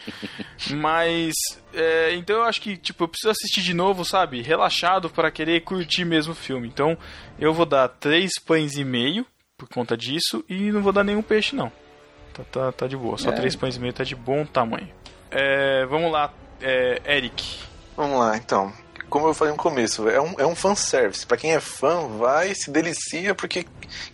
[0.78, 1.34] Mas,
[1.74, 4.41] é, então eu acho que, tipo, eu preciso assistir de novo, sabe?
[4.41, 6.68] Relaxado para querer curtir mesmo o filme.
[6.68, 6.95] Então,
[7.39, 9.26] eu vou dar três pães e meio
[9.58, 11.72] por conta disso e não vou dar nenhum peixe, não.
[12.34, 13.18] Tá, tá, tá de boa.
[13.18, 13.34] Só É.
[13.34, 14.89] três pães e meio tá de bom tamanho.
[15.32, 16.32] É, vamos lá,
[16.62, 17.58] é, Eric.
[17.97, 18.72] Vamos lá, então.
[19.10, 21.26] Como eu falei no começo, é um, é um fanservice.
[21.26, 23.66] Pra quem é fã, vai se delicia porque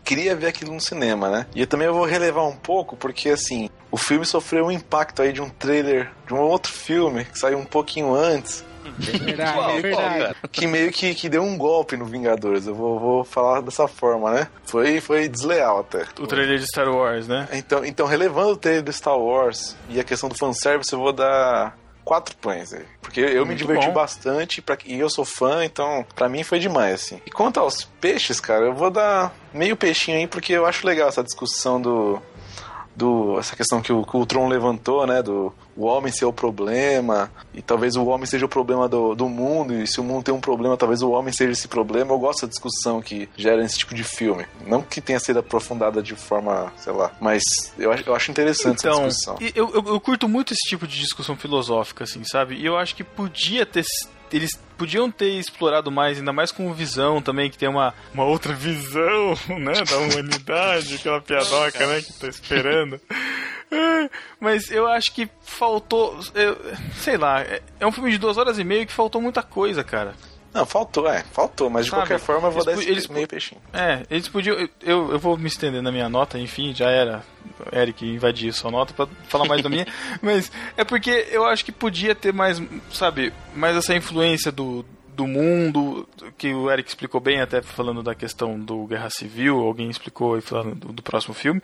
[0.04, 1.46] queria ver aquilo no cinema, né?
[1.56, 5.22] E eu também eu vou relevar um pouco porque, assim, o filme sofreu um impacto
[5.22, 8.64] aí de um trailer de um outro filme que saiu um pouquinho antes,
[8.98, 10.36] Verdade, qual, verdade.
[10.52, 12.68] que meio que, que deu um golpe no Vingadores.
[12.68, 14.48] Eu vou, vou falar dessa forma, né?
[14.66, 16.06] Foi, foi desleal até.
[16.20, 17.48] O trailer de Star Wars, né?
[17.54, 21.14] Então, então, relevando o trailer do Star Wars e a questão do fanservice, eu vou
[21.14, 22.86] dar quatro pães aí.
[23.02, 23.94] Porque eu me Muito diverti bom.
[23.94, 27.22] bastante pra, e eu sou fã, então pra mim foi demais, assim.
[27.26, 31.10] E quanto aos peixes, cara, eu vou dar meio peixinho aí, porque eu acho legal
[31.10, 32.22] essa discussão do.
[33.02, 35.22] Do essa questão que o, que o Tron levantou, né?
[35.22, 39.28] Do o homem ser o problema, e talvez o homem seja o problema do, do
[39.28, 42.14] mundo, e se o mundo tem um problema, talvez o homem seja esse problema.
[42.14, 44.46] Eu gosto da discussão que gera esse tipo de filme.
[44.68, 47.42] Não que tenha sido aprofundada de forma, sei lá, mas
[47.80, 49.38] eu acho, eu acho interessante Então, essa discussão.
[49.56, 52.56] eu, eu, eu curto muito esse tipo de discussão filosófica, assim, sabe?
[52.56, 53.84] E eu acho que podia ter.
[54.32, 54.52] Eles
[54.82, 59.36] podiam ter explorado mais, ainda mais com visão também, que tem uma, uma outra visão,
[59.60, 63.00] né, da humanidade, aquela piadoca, né, que tá esperando.
[64.40, 66.20] Mas eu acho que faltou.
[66.34, 66.58] eu-
[66.96, 69.84] sei lá, é- é um filme de duas horas e meia que faltou muita coisa,
[69.84, 70.16] cara.
[70.54, 73.28] Não, faltou, é, faltou, mas de Sabe, qualquer forma eu vou dar esse eles meio
[73.28, 73.62] peixinho.
[73.72, 74.58] É, eles podiam.
[74.82, 77.24] Eu, eu vou me estender na minha nota, enfim, já era.
[77.72, 79.86] Eric invadir sua nota pra falar mais da minha.
[80.22, 84.84] Mas é porque eu acho que podia ter mais, sabe, mais essa influência do,
[85.16, 86.08] do mundo,
[86.38, 90.42] que o Eric explicou bem, até falando da questão do Guerra Civil, alguém explicou aí
[90.42, 91.62] falando do, do próximo filme.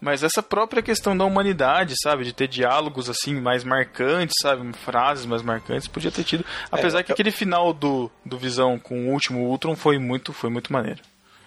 [0.00, 5.26] Mas essa própria questão da humanidade, sabe, de ter diálogos assim mais marcantes, sabe, frases
[5.26, 6.44] mais marcantes, podia ter tido.
[6.70, 10.72] Apesar que aquele final do, do Visão com o último Ultron foi muito, foi muito
[10.72, 11.00] maneiro.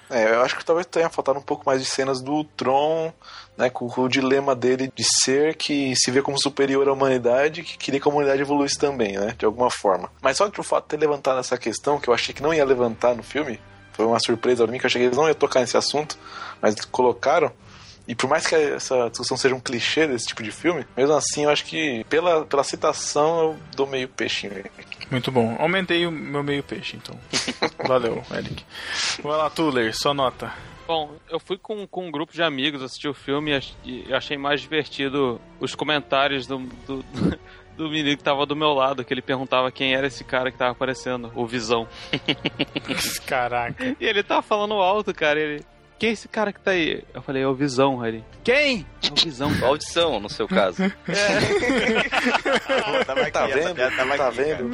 [0.10, 3.14] É, eu acho que talvez tenha faltado um pouco mais de cenas do Tron,
[3.56, 7.78] né, com, o dilema dele de ser que se vê como superior à humanidade, que
[7.78, 10.10] queria que a humanidade evoluísse também, né, de alguma forma.
[10.22, 12.54] Mas só que o fato de ter levantado essa questão, que eu achei que não
[12.54, 13.60] ia levantar no filme,
[13.94, 16.18] foi uma surpresa pra mim, que eu achei que eles não iam tocar nesse assunto,
[16.62, 17.52] mas colocaram.
[18.08, 21.44] E por mais que essa discussão seja um clichê desse tipo de filme, mesmo assim
[21.44, 24.64] eu acho que pela, pela citação eu dou meio peixinho.
[25.12, 25.56] Muito bom.
[25.60, 27.18] Aumentei o meu meio peixe, então.
[27.88, 28.64] Valeu, Eric.
[29.24, 30.54] Vai lá, Tuller, sua nota.
[30.88, 33.52] Bom, eu fui com, com um grupo de amigos assistir o filme
[33.86, 37.06] e e achei mais divertido os comentários do, do,
[37.78, 40.58] do menino que tava do meu lado, que ele perguntava quem era esse cara que
[40.58, 41.88] tava aparecendo, o Visão.
[43.26, 43.96] Caraca.
[44.00, 45.64] E ele tava falando alto, cara, ele...
[46.00, 47.04] quem é esse cara que tá aí?
[47.14, 48.24] Eu falei, é o Visão, ele.
[48.44, 48.86] Quem?
[49.04, 49.52] É o Visão.
[49.64, 50.82] Audição, no seu caso.
[53.32, 53.76] Tá vendo?
[54.18, 54.70] Tá vendo?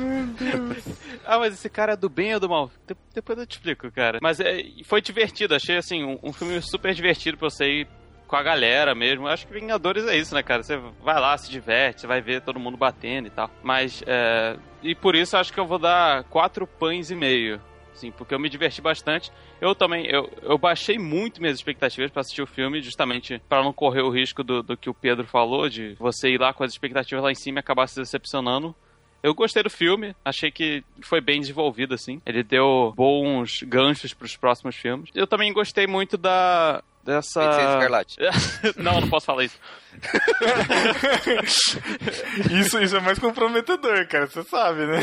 [1.25, 2.71] Ah, mas esse cara é do bem ou do mal?
[2.87, 4.19] De- depois eu te explico, cara.
[4.21, 7.87] Mas é, foi divertido, achei assim, um, um filme super divertido pra você ir
[8.27, 9.27] com a galera mesmo.
[9.27, 10.63] Acho que Vingadores é isso, né, cara?
[10.63, 13.49] Você vai lá, se diverte, você vai ver todo mundo batendo e tal.
[13.63, 17.59] Mas, é, e por isso acho que eu vou dar quatro pães e meio.
[17.95, 19.31] Sim, porque eu me diverti bastante.
[19.59, 23.71] Eu também, eu, eu baixei muito minhas expectativas pra assistir o filme, justamente pra não
[23.71, 26.71] correr o risco do, do que o Pedro falou, de você ir lá com as
[26.71, 28.75] expectativas lá em cima e acabar se decepcionando.
[29.23, 32.21] Eu gostei do filme, achei que foi bem desenvolvido, assim.
[32.25, 35.09] Ele deu bons ganchos pros próximos filmes.
[35.15, 36.83] Eu também gostei muito da.
[37.05, 37.41] Dessa.
[37.43, 38.17] Escarlate.
[38.75, 39.57] não, não posso falar isso.
[42.51, 44.99] Isso, isso é mais comprometedor, cara, você sabe, né?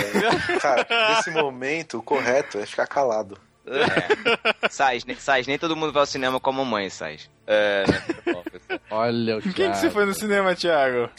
[0.61, 0.87] Cara,
[1.17, 3.39] nesse momento, o correto é ficar calado.
[3.67, 4.69] É.
[4.69, 7.31] Sais, ne- Sais, nem todo mundo vai ao cinema com a mamãe, Sais.
[7.47, 8.03] É, né?
[8.91, 11.09] Olha o Quem que você foi no cinema, Thiago?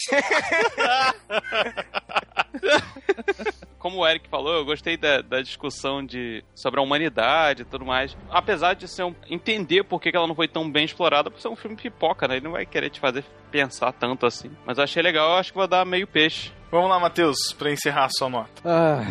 [3.83, 7.85] Como o Eric falou, eu gostei da, da discussão de, sobre a humanidade e tudo
[7.85, 8.15] mais.
[8.29, 11.49] Apesar de ser um, entender por que ela não foi tão bem explorada, por ser
[11.49, 12.37] um filme pipoca, né?
[12.37, 14.49] Ele não vai querer te fazer pensar tanto assim.
[14.65, 16.49] Mas eu achei legal, eu acho que vou dar meio peixe.
[16.71, 18.61] Vamos lá, Matheus, pra encerrar a sua nota.
[18.63, 19.03] Ah,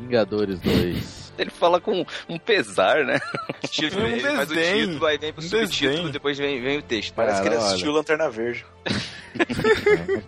[0.00, 1.28] Vingadores 2.
[1.38, 3.20] Ele fala com um pesar, né?
[3.70, 6.10] Título, Um ele faz o título, aí vem pro Um subtítulo, desdém.
[6.10, 7.14] depois vem, vem o texto.
[7.14, 7.68] Parece que ele Cara, olha.
[7.74, 8.64] assistiu Lanterna Verde.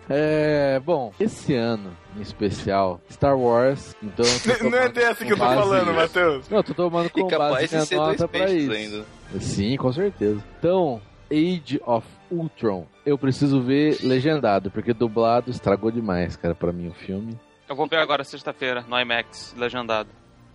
[0.09, 4.25] É, bom, esse ano em especial, Star Wars, então
[4.69, 6.47] Não é dessa que eu tô falando, Matheus.
[6.49, 8.71] Não, eu tô tomando com base de minha nota pra isso.
[8.71, 9.05] ainda.
[9.39, 10.41] Sim, com certeza.
[10.59, 16.87] Então, Age of Ultron, eu preciso ver legendado, porque dublado estragou demais, cara, pra mim
[16.87, 17.37] o filme.
[17.71, 20.09] Eu vou ver agora sexta-feira, no IMAX, legendado.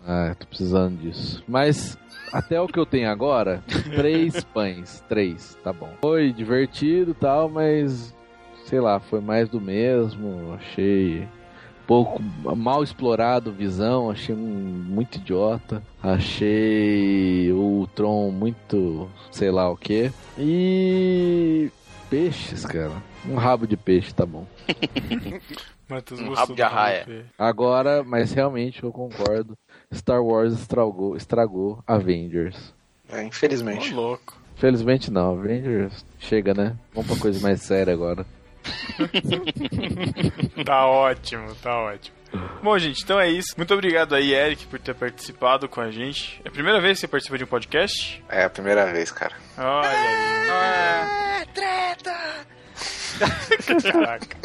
[0.07, 1.43] Ah, tô precisando disso.
[1.49, 1.97] Mas
[2.31, 3.65] até o que eu tenho agora,
[3.97, 5.89] três pães, três, tá bom.
[6.03, 8.15] Foi divertido e tal, mas
[8.67, 10.53] sei lá, foi mais do mesmo.
[10.61, 11.27] Achei
[11.87, 15.83] pouco mal explorado visão, achei muito idiota.
[16.03, 20.13] Achei o Tron muito, sei lá o que.
[20.39, 21.71] E
[22.11, 22.93] peixes, cara.
[23.27, 24.47] Um rabo de peixe, tá bom.
[25.89, 27.27] Matheus Um gostou rabo de do arraia.
[27.39, 29.57] Agora, mas realmente eu concordo.
[29.95, 32.75] Star Wars estragou, estragou Avengers.
[33.09, 33.95] É, Ô, infelizmente.
[33.95, 34.37] louco.
[34.57, 36.77] Felizmente não, Avengers chega, né?
[36.95, 38.25] Vamos pra coisa mais séria agora.
[40.65, 42.17] Tá ótimo, tá ótimo.
[42.63, 43.55] Bom, gente, então é isso.
[43.57, 46.41] Muito obrigado aí, Eric, por ter participado com a gente.
[46.45, 48.23] É a primeira vez que você participa de um podcast?
[48.29, 49.35] É a primeira vez, cara.
[49.57, 50.27] Olha aí.
[53.83, 54.37] Caraca.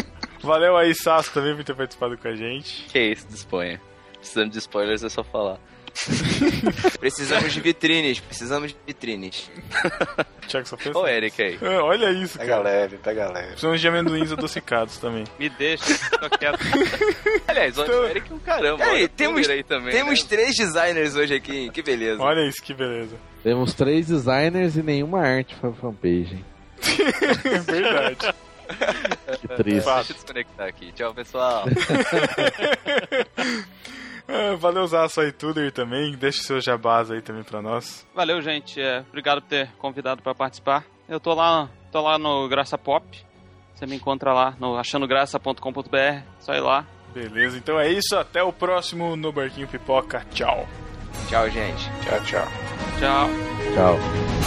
[0.48, 2.86] Valeu aí, Sasso, também por ter participado com a gente.
[2.92, 3.80] Que isso, disponha.
[4.18, 5.58] Precisando de spoilers é só falar.
[7.00, 9.52] Precisamos de vitrines, precisamos de vitrines.
[10.48, 10.98] Thiago só pensa.
[10.98, 11.60] Ô, Eric aí.
[11.62, 12.64] Ah, Olha isso, Pega cara.
[12.64, 13.48] leve, pega leve.
[13.50, 15.26] Precisamos de amendoins adocicados também.
[15.38, 15.84] Me deixa,
[16.18, 16.60] tô quieto.
[17.48, 18.84] Aliás, olha Então- o Eric é um caramba.
[18.86, 19.92] Aí, temos- aí também.
[19.92, 20.30] Temos né?
[20.30, 22.22] três designers hoje aqui, que beleza.
[22.22, 23.16] Olha isso, que beleza.
[23.44, 26.36] Temos três designers e nenhuma arte pra fanpage.
[26.36, 26.46] hein?
[27.46, 28.34] É verdade.
[29.40, 29.86] Que triste.
[29.86, 30.92] Deixa eu desconectar aqui.
[30.92, 31.66] Tchau, pessoal.
[34.28, 36.14] Ah, valeu, Zaço aí, Tuder também.
[36.16, 38.06] Deixa seus jabás aí também pra nós.
[38.16, 38.80] Valeu, gente.
[38.80, 40.86] É, obrigado por ter convidado pra participar.
[41.10, 43.06] Eu tô lá, tô lá no Graça Pop.
[43.76, 46.22] Você me encontra lá no achandograça.com.br.
[46.40, 46.86] Só ir lá.
[47.14, 48.16] Beleza, então é isso.
[48.16, 50.26] Até o próximo no Barquinho Pipoca.
[50.32, 50.66] Tchau.
[51.28, 51.90] Tchau, gente.
[52.04, 52.48] Tchau, tchau.
[53.00, 53.30] Tchau.
[53.74, 54.41] Tchau.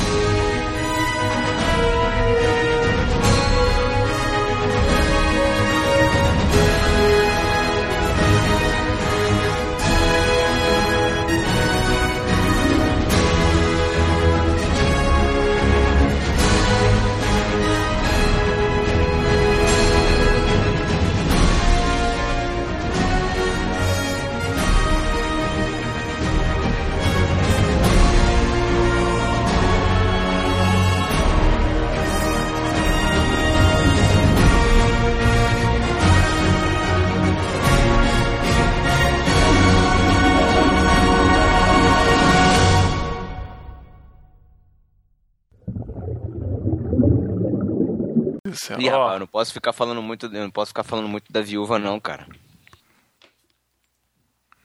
[48.55, 48.81] Do céu.
[48.81, 51.41] Ih, rapaz, eu não posso ficar falando muito, eu não posso ficar falando muito da
[51.43, 52.27] viúva não, cara.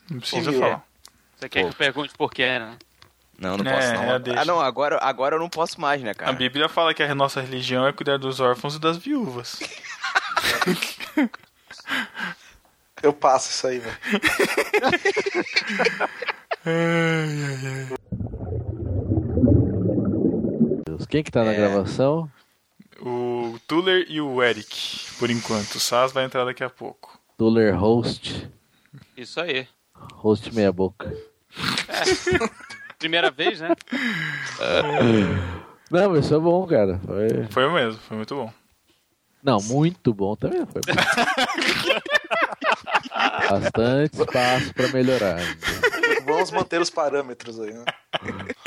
[0.10, 0.84] não precisa Pô, falar.
[1.38, 2.78] Você quer que eu pergunte por quê, né?
[3.38, 4.04] Não, não É, posso não.
[4.04, 6.34] é, ah, não, agora, agora eu não posso mais, né, A cara?
[6.34, 9.60] Bíblia fala que a nossa religião é cuidar dos órfãos e das viúvas.
[13.02, 13.98] Eu passo isso aí, velho.
[21.10, 21.56] Quem que tá na É.
[21.56, 22.30] gravação?
[23.02, 25.76] O Tuller e o Eric, por enquanto.
[25.76, 27.20] O Sas vai entrar daqui a pouco.
[27.38, 28.50] Duller Host.
[29.16, 29.68] Isso aí.
[30.14, 31.16] Host meia boca.
[32.98, 33.70] Primeira vez, né?
[35.90, 37.00] Não, mas foi bom, cara.
[37.06, 37.48] Foi...
[37.50, 38.54] Foi mesmo, foi muito bom.
[39.42, 40.66] Não, muito bom também.
[40.66, 40.94] Foi bom.
[43.50, 45.40] Bastante espaço pra melhorar.
[46.26, 47.86] Vamos manter os parâmetros aí, né?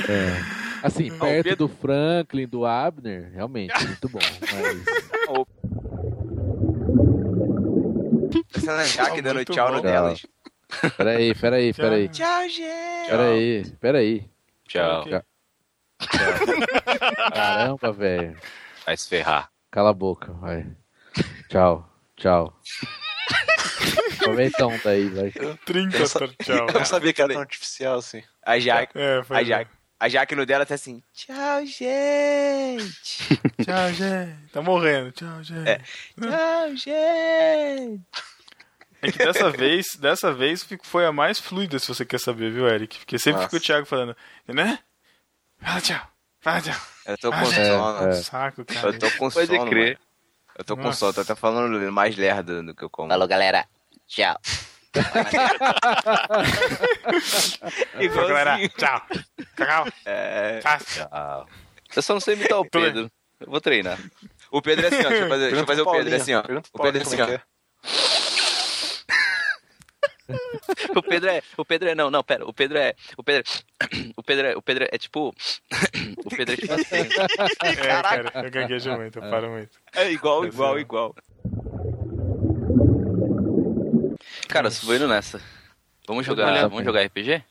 [0.08, 0.61] É.
[0.82, 4.18] Assim, perto do Franklin, do Abner, realmente, muito bom.
[4.40, 4.84] Mas
[8.52, 9.74] Parecendo a Jaque dando tchau bom.
[9.76, 10.26] no delas.
[10.96, 12.08] Peraí, peraí, peraí.
[12.08, 13.08] Tchau, gente.
[13.10, 14.30] Peraí, peraí.
[14.66, 15.02] Tchau.
[15.02, 15.20] Ok.
[17.32, 18.36] Caramba, velho.
[18.86, 19.50] Vai se ferrar.
[19.70, 20.66] Cala a boca, vai.
[21.48, 22.58] Tchau, tchau.
[24.20, 25.30] Aproveita um daí, vai.
[25.66, 26.66] 30 Eu sa- pra tchau.
[26.68, 28.22] Eu não sabia que era artificial assim.
[28.44, 29.70] A Jaque, É, foi a Jaque,
[30.04, 33.38] a Jaque no dela tá assim, tchau, gente.
[33.64, 34.50] Tchau, gente.
[34.52, 35.12] Tá morrendo.
[35.12, 35.68] Tchau, gente.
[35.68, 35.78] É.
[36.20, 38.00] Tchau, gente.
[39.00, 42.66] É que dessa vez, dessa vez foi a mais fluida, se você quer saber, viu,
[42.68, 42.98] Eric?
[42.98, 43.48] Porque sempre Nossa.
[43.48, 44.16] fica o Thiago falando,
[44.48, 44.78] né?
[45.60, 46.06] Fala tchau,
[46.40, 46.80] fala tchau.
[47.06, 48.08] Eu tô com Ah, sono.
[48.08, 48.12] é.
[48.14, 48.88] Saco, cara.
[48.88, 49.70] Eu tô com Pode sono.
[49.70, 49.94] crer.
[49.98, 49.98] mano.
[50.58, 50.98] Eu tô com Nossa.
[50.98, 53.08] sono, tô até falando mais lerdo do que eu como.
[53.08, 53.64] Falou, galera.
[54.08, 54.36] Tchau.
[57.98, 59.02] Então, galera, tchau.
[59.56, 59.86] Cacau.
[60.04, 60.78] É, Tchau.
[60.78, 61.46] Tchau.
[61.96, 63.10] Eu só não sei imitar o Pedro.
[63.40, 63.98] Eu vou treinar.
[64.50, 65.08] o Pedro é assim, ó.
[65.08, 66.42] Deixa eu fazer, deixa eu fazer o Pergunta pro Pedro assim, ó.
[66.72, 67.26] O Pedro é assim, ó.
[70.96, 71.42] O Pedro é.
[71.58, 71.94] O Pedro é.
[71.94, 72.46] Não, não, pera.
[72.46, 72.94] O Pedro é.
[73.16, 73.50] O Pedro.
[74.16, 74.56] O Pedro é.
[74.56, 75.34] O Pedro é tipo.
[76.24, 77.08] O Pedro é tipo assim.
[77.62, 79.70] É, cara, eu gaguejo muito, eu paro muito.
[79.94, 81.14] É igual, igual, igual.
[84.52, 85.40] Cara, vou indo nessa.
[86.06, 86.48] Vamos jogar.
[86.48, 87.42] Olha, Vamos jogar RPG?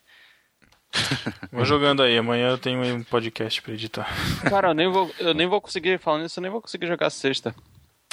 [1.52, 4.08] Vou jogando aí, amanhã eu tenho um podcast pra editar.
[4.48, 7.10] Cara, eu nem vou, eu nem vou conseguir, falando isso, eu nem vou conseguir jogar
[7.10, 7.56] sexta.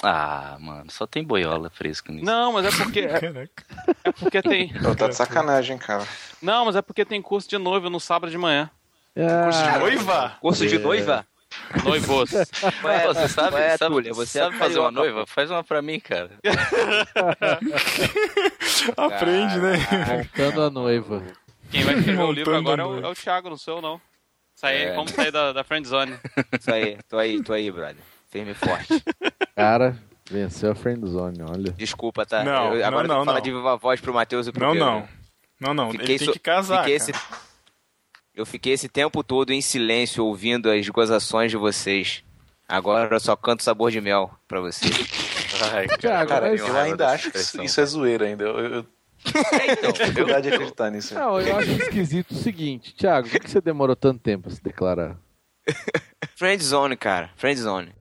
[0.01, 2.25] Ah, mano, só tem boiola fresco nisso.
[2.25, 3.01] Não, mas é porque.
[3.01, 3.63] É, Caraca.
[4.03, 4.73] é porque tem.
[4.81, 6.07] Pô, tá de sacanagem, cara.
[6.41, 8.71] Não, mas é porque tem curso de noiva no sábado de manhã.
[9.15, 10.37] Ah, Noiva?
[10.39, 11.27] Curso de noiva?
[11.83, 12.29] Noivos.
[12.81, 15.25] Pô, você sabe, Ué, sabe, Túlio, você você sabe é fazer uma noiva?
[15.25, 16.31] Faz uma pra mim, cara.
[18.97, 19.77] Aprende, né?
[20.07, 21.23] montando a noiva.
[21.71, 23.81] Quem vai escrever o livro Montando agora é o, é o Thiago, não sou eu,
[23.81, 24.01] não.
[24.55, 24.93] Sair, É.
[24.95, 26.15] Vamos sair da, da friend zone.
[26.59, 27.95] Isso aí, tô aí, tô aí, brother.
[28.29, 29.01] Firme e forte.
[29.55, 29.97] Cara,
[30.29, 31.71] venceu a friendzone, olha.
[31.71, 32.43] Desculpa, tá?
[32.43, 33.43] Não, Eu- agora não, não, que falar não.
[33.43, 34.85] de viva voz pro Matheus e pro Não, Pedro.
[34.87, 35.07] não.
[35.59, 35.91] Não, não.
[35.91, 36.83] Fiquei Ele tem so- que casar.
[36.83, 37.11] fiquei cara.
[37.11, 37.48] esse-
[38.39, 42.23] Eu fiquei esse tempo todo em silêncio ouvindo as gozações de vocês.
[42.65, 44.95] Agora eu só canto sabor de mel pra vocês.
[45.73, 48.45] Ai, Cara, mas- eu ainda acho que isso, isso é zoeira ainda.
[48.45, 48.85] Eu, eu, eu
[49.75, 51.13] tenho dificuldade de acreditar nisso.
[51.15, 54.63] Não, eu acho esquisito o seguinte, Thiago, por que você demorou tanto tempo pra se
[54.63, 55.17] declarar?
[56.37, 57.31] Friendzone, cara.
[57.35, 57.93] Friendzone.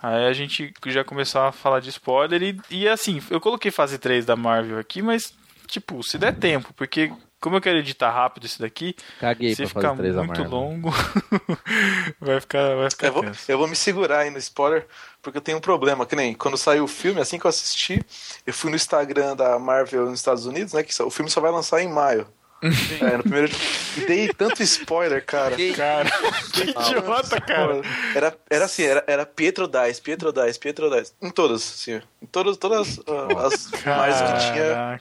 [0.00, 3.98] Aí a gente já começou a falar de spoiler e, e assim, eu coloquei fase
[3.98, 5.34] 3 da Marvel aqui, mas,
[5.66, 9.66] tipo, se der tempo, porque como eu quero editar rápido esse daqui, Caguei se pra
[9.68, 10.58] ficar fazer três da muito Marvel.
[10.58, 10.90] longo,
[12.20, 14.86] vai ficar, vai ficar Eu vou, eu vou me segurar aí no spoiler,
[15.22, 18.00] porque eu tenho um problema, que nem quando saiu o filme, assim que eu assisti,
[18.46, 20.82] eu fui no Instagram da Marvel nos Estados Unidos, né?
[20.82, 22.26] Que só- o filme só vai lançar em maio.
[22.62, 23.52] É, no primeiro.
[23.94, 25.54] E dei tanto spoiler, cara.
[25.76, 26.08] Cara,
[26.50, 27.82] que idiota, cara.
[28.14, 31.12] Era, era assim, era, era Pietro Dice, Pietro Dice, Pietro Dice.
[31.20, 32.00] Em todas, assim.
[32.22, 35.00] Em todas, todas as mais que tinha.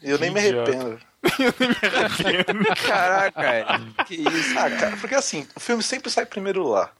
[0.00, 0.06] Caraca.
[0.06, 0.70] E eu nem me idiota.
[0.72, 1.00] arrependo.
[2.86, 4.58] Caraca, que isso.
[4.58, 6.90] Ah, cara, porque assim, o filme sempre sai primeiro lá.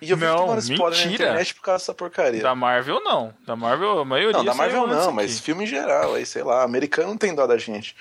[0.00, 1.24] E eu vi Não, tomando spoiler na mentira.
[1.30, 2.42] internet por causa dessa porcaria.
[2.42, 3.32] Da Marvel não.
[3.46, 5.12] Da Marvel, a maioria Não, da Marvel não, aqui.
[5.14, 7.96] mas filme em geral, aí, sei lá, americano não tem dó da gente.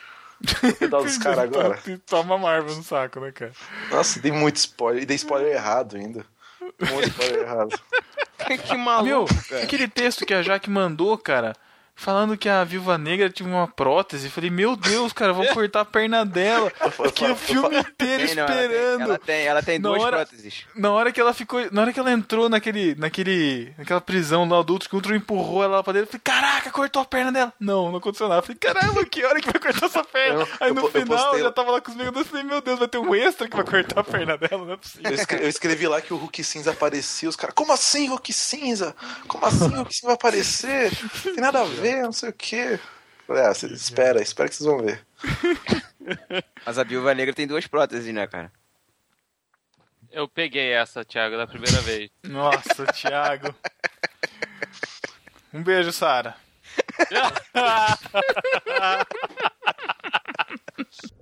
[0.77, 1.80] Tem dó dos caras agora.
[2.06, 3.53] Toma Marvel no saco, né, cara?
[3.90, 5.03] Nossa, dei muito spoiler.
[5.03, 6.26] E dei spoiler errado ainda.
[6.91, 7.80] Muito spoiler errado.
[8.68, 9.64] que maluco, Meu, cara.
[9.64, 11.56] aquele texto que a Jaque mandou, cara,
[11.95, 14.30] falando que a Viúva Negra tinha uma prótese.
[14.30, 16.72] Falei, meu Deus, cara, vou cortar a perna dela.
[17.05, 19.01] Aqui o filme inteiro Tem, não, ela tem- esperando.
[19.01, 20.65] Ela tem, ela tem duas hora- próteses.
[20.76, 21.65] Na hora que ela ficou.
[21.72, 22.95] Na hora que ela entrou naquele.
[22.95, 23.73] naquele.
[23.77, 26.22] naquela prisão lá do Ultron, que o Ultron empurrou ela lá pra dentro, eu falei,
[26.23, 27.53] caraca, cortou a perna dela.
[27.59, 28.39] Não, não aconteceu nada.
[28.39, 30.41] Eu falei, caramba, que hora que vai cortar essa perna?
[30.41, 32.61] Eu- Aí no eu final postei- já tava lá com os Vingadores, eu falei, meu
[32.61, 35.09] Deus, vai ter um extra que vai cortar a perna dela, não é possível.
[35.11, 38.95] Eu escrevi, escrevi lá que o Hulk cinza aparecia, os caras, como assim Hulk cinza?
[39.27, 40.91] Como assim Hulk cinza vai aparecer?
[41.23, 42.80] Tem nada a ver, não sei o quê.
[43.30, 45.06] Ah, cê- espera, espera que vocês vão ver.
[46.66, 48.52] Mas a viúva negra tem duas próteses, né, cara?
[50.12, 52.10] Eu peguei essa, Thiago, da primeira vez.
[52.24, 53.53] Nossa, Thiago.
[55.53, 56.36] Um beijo, Sara.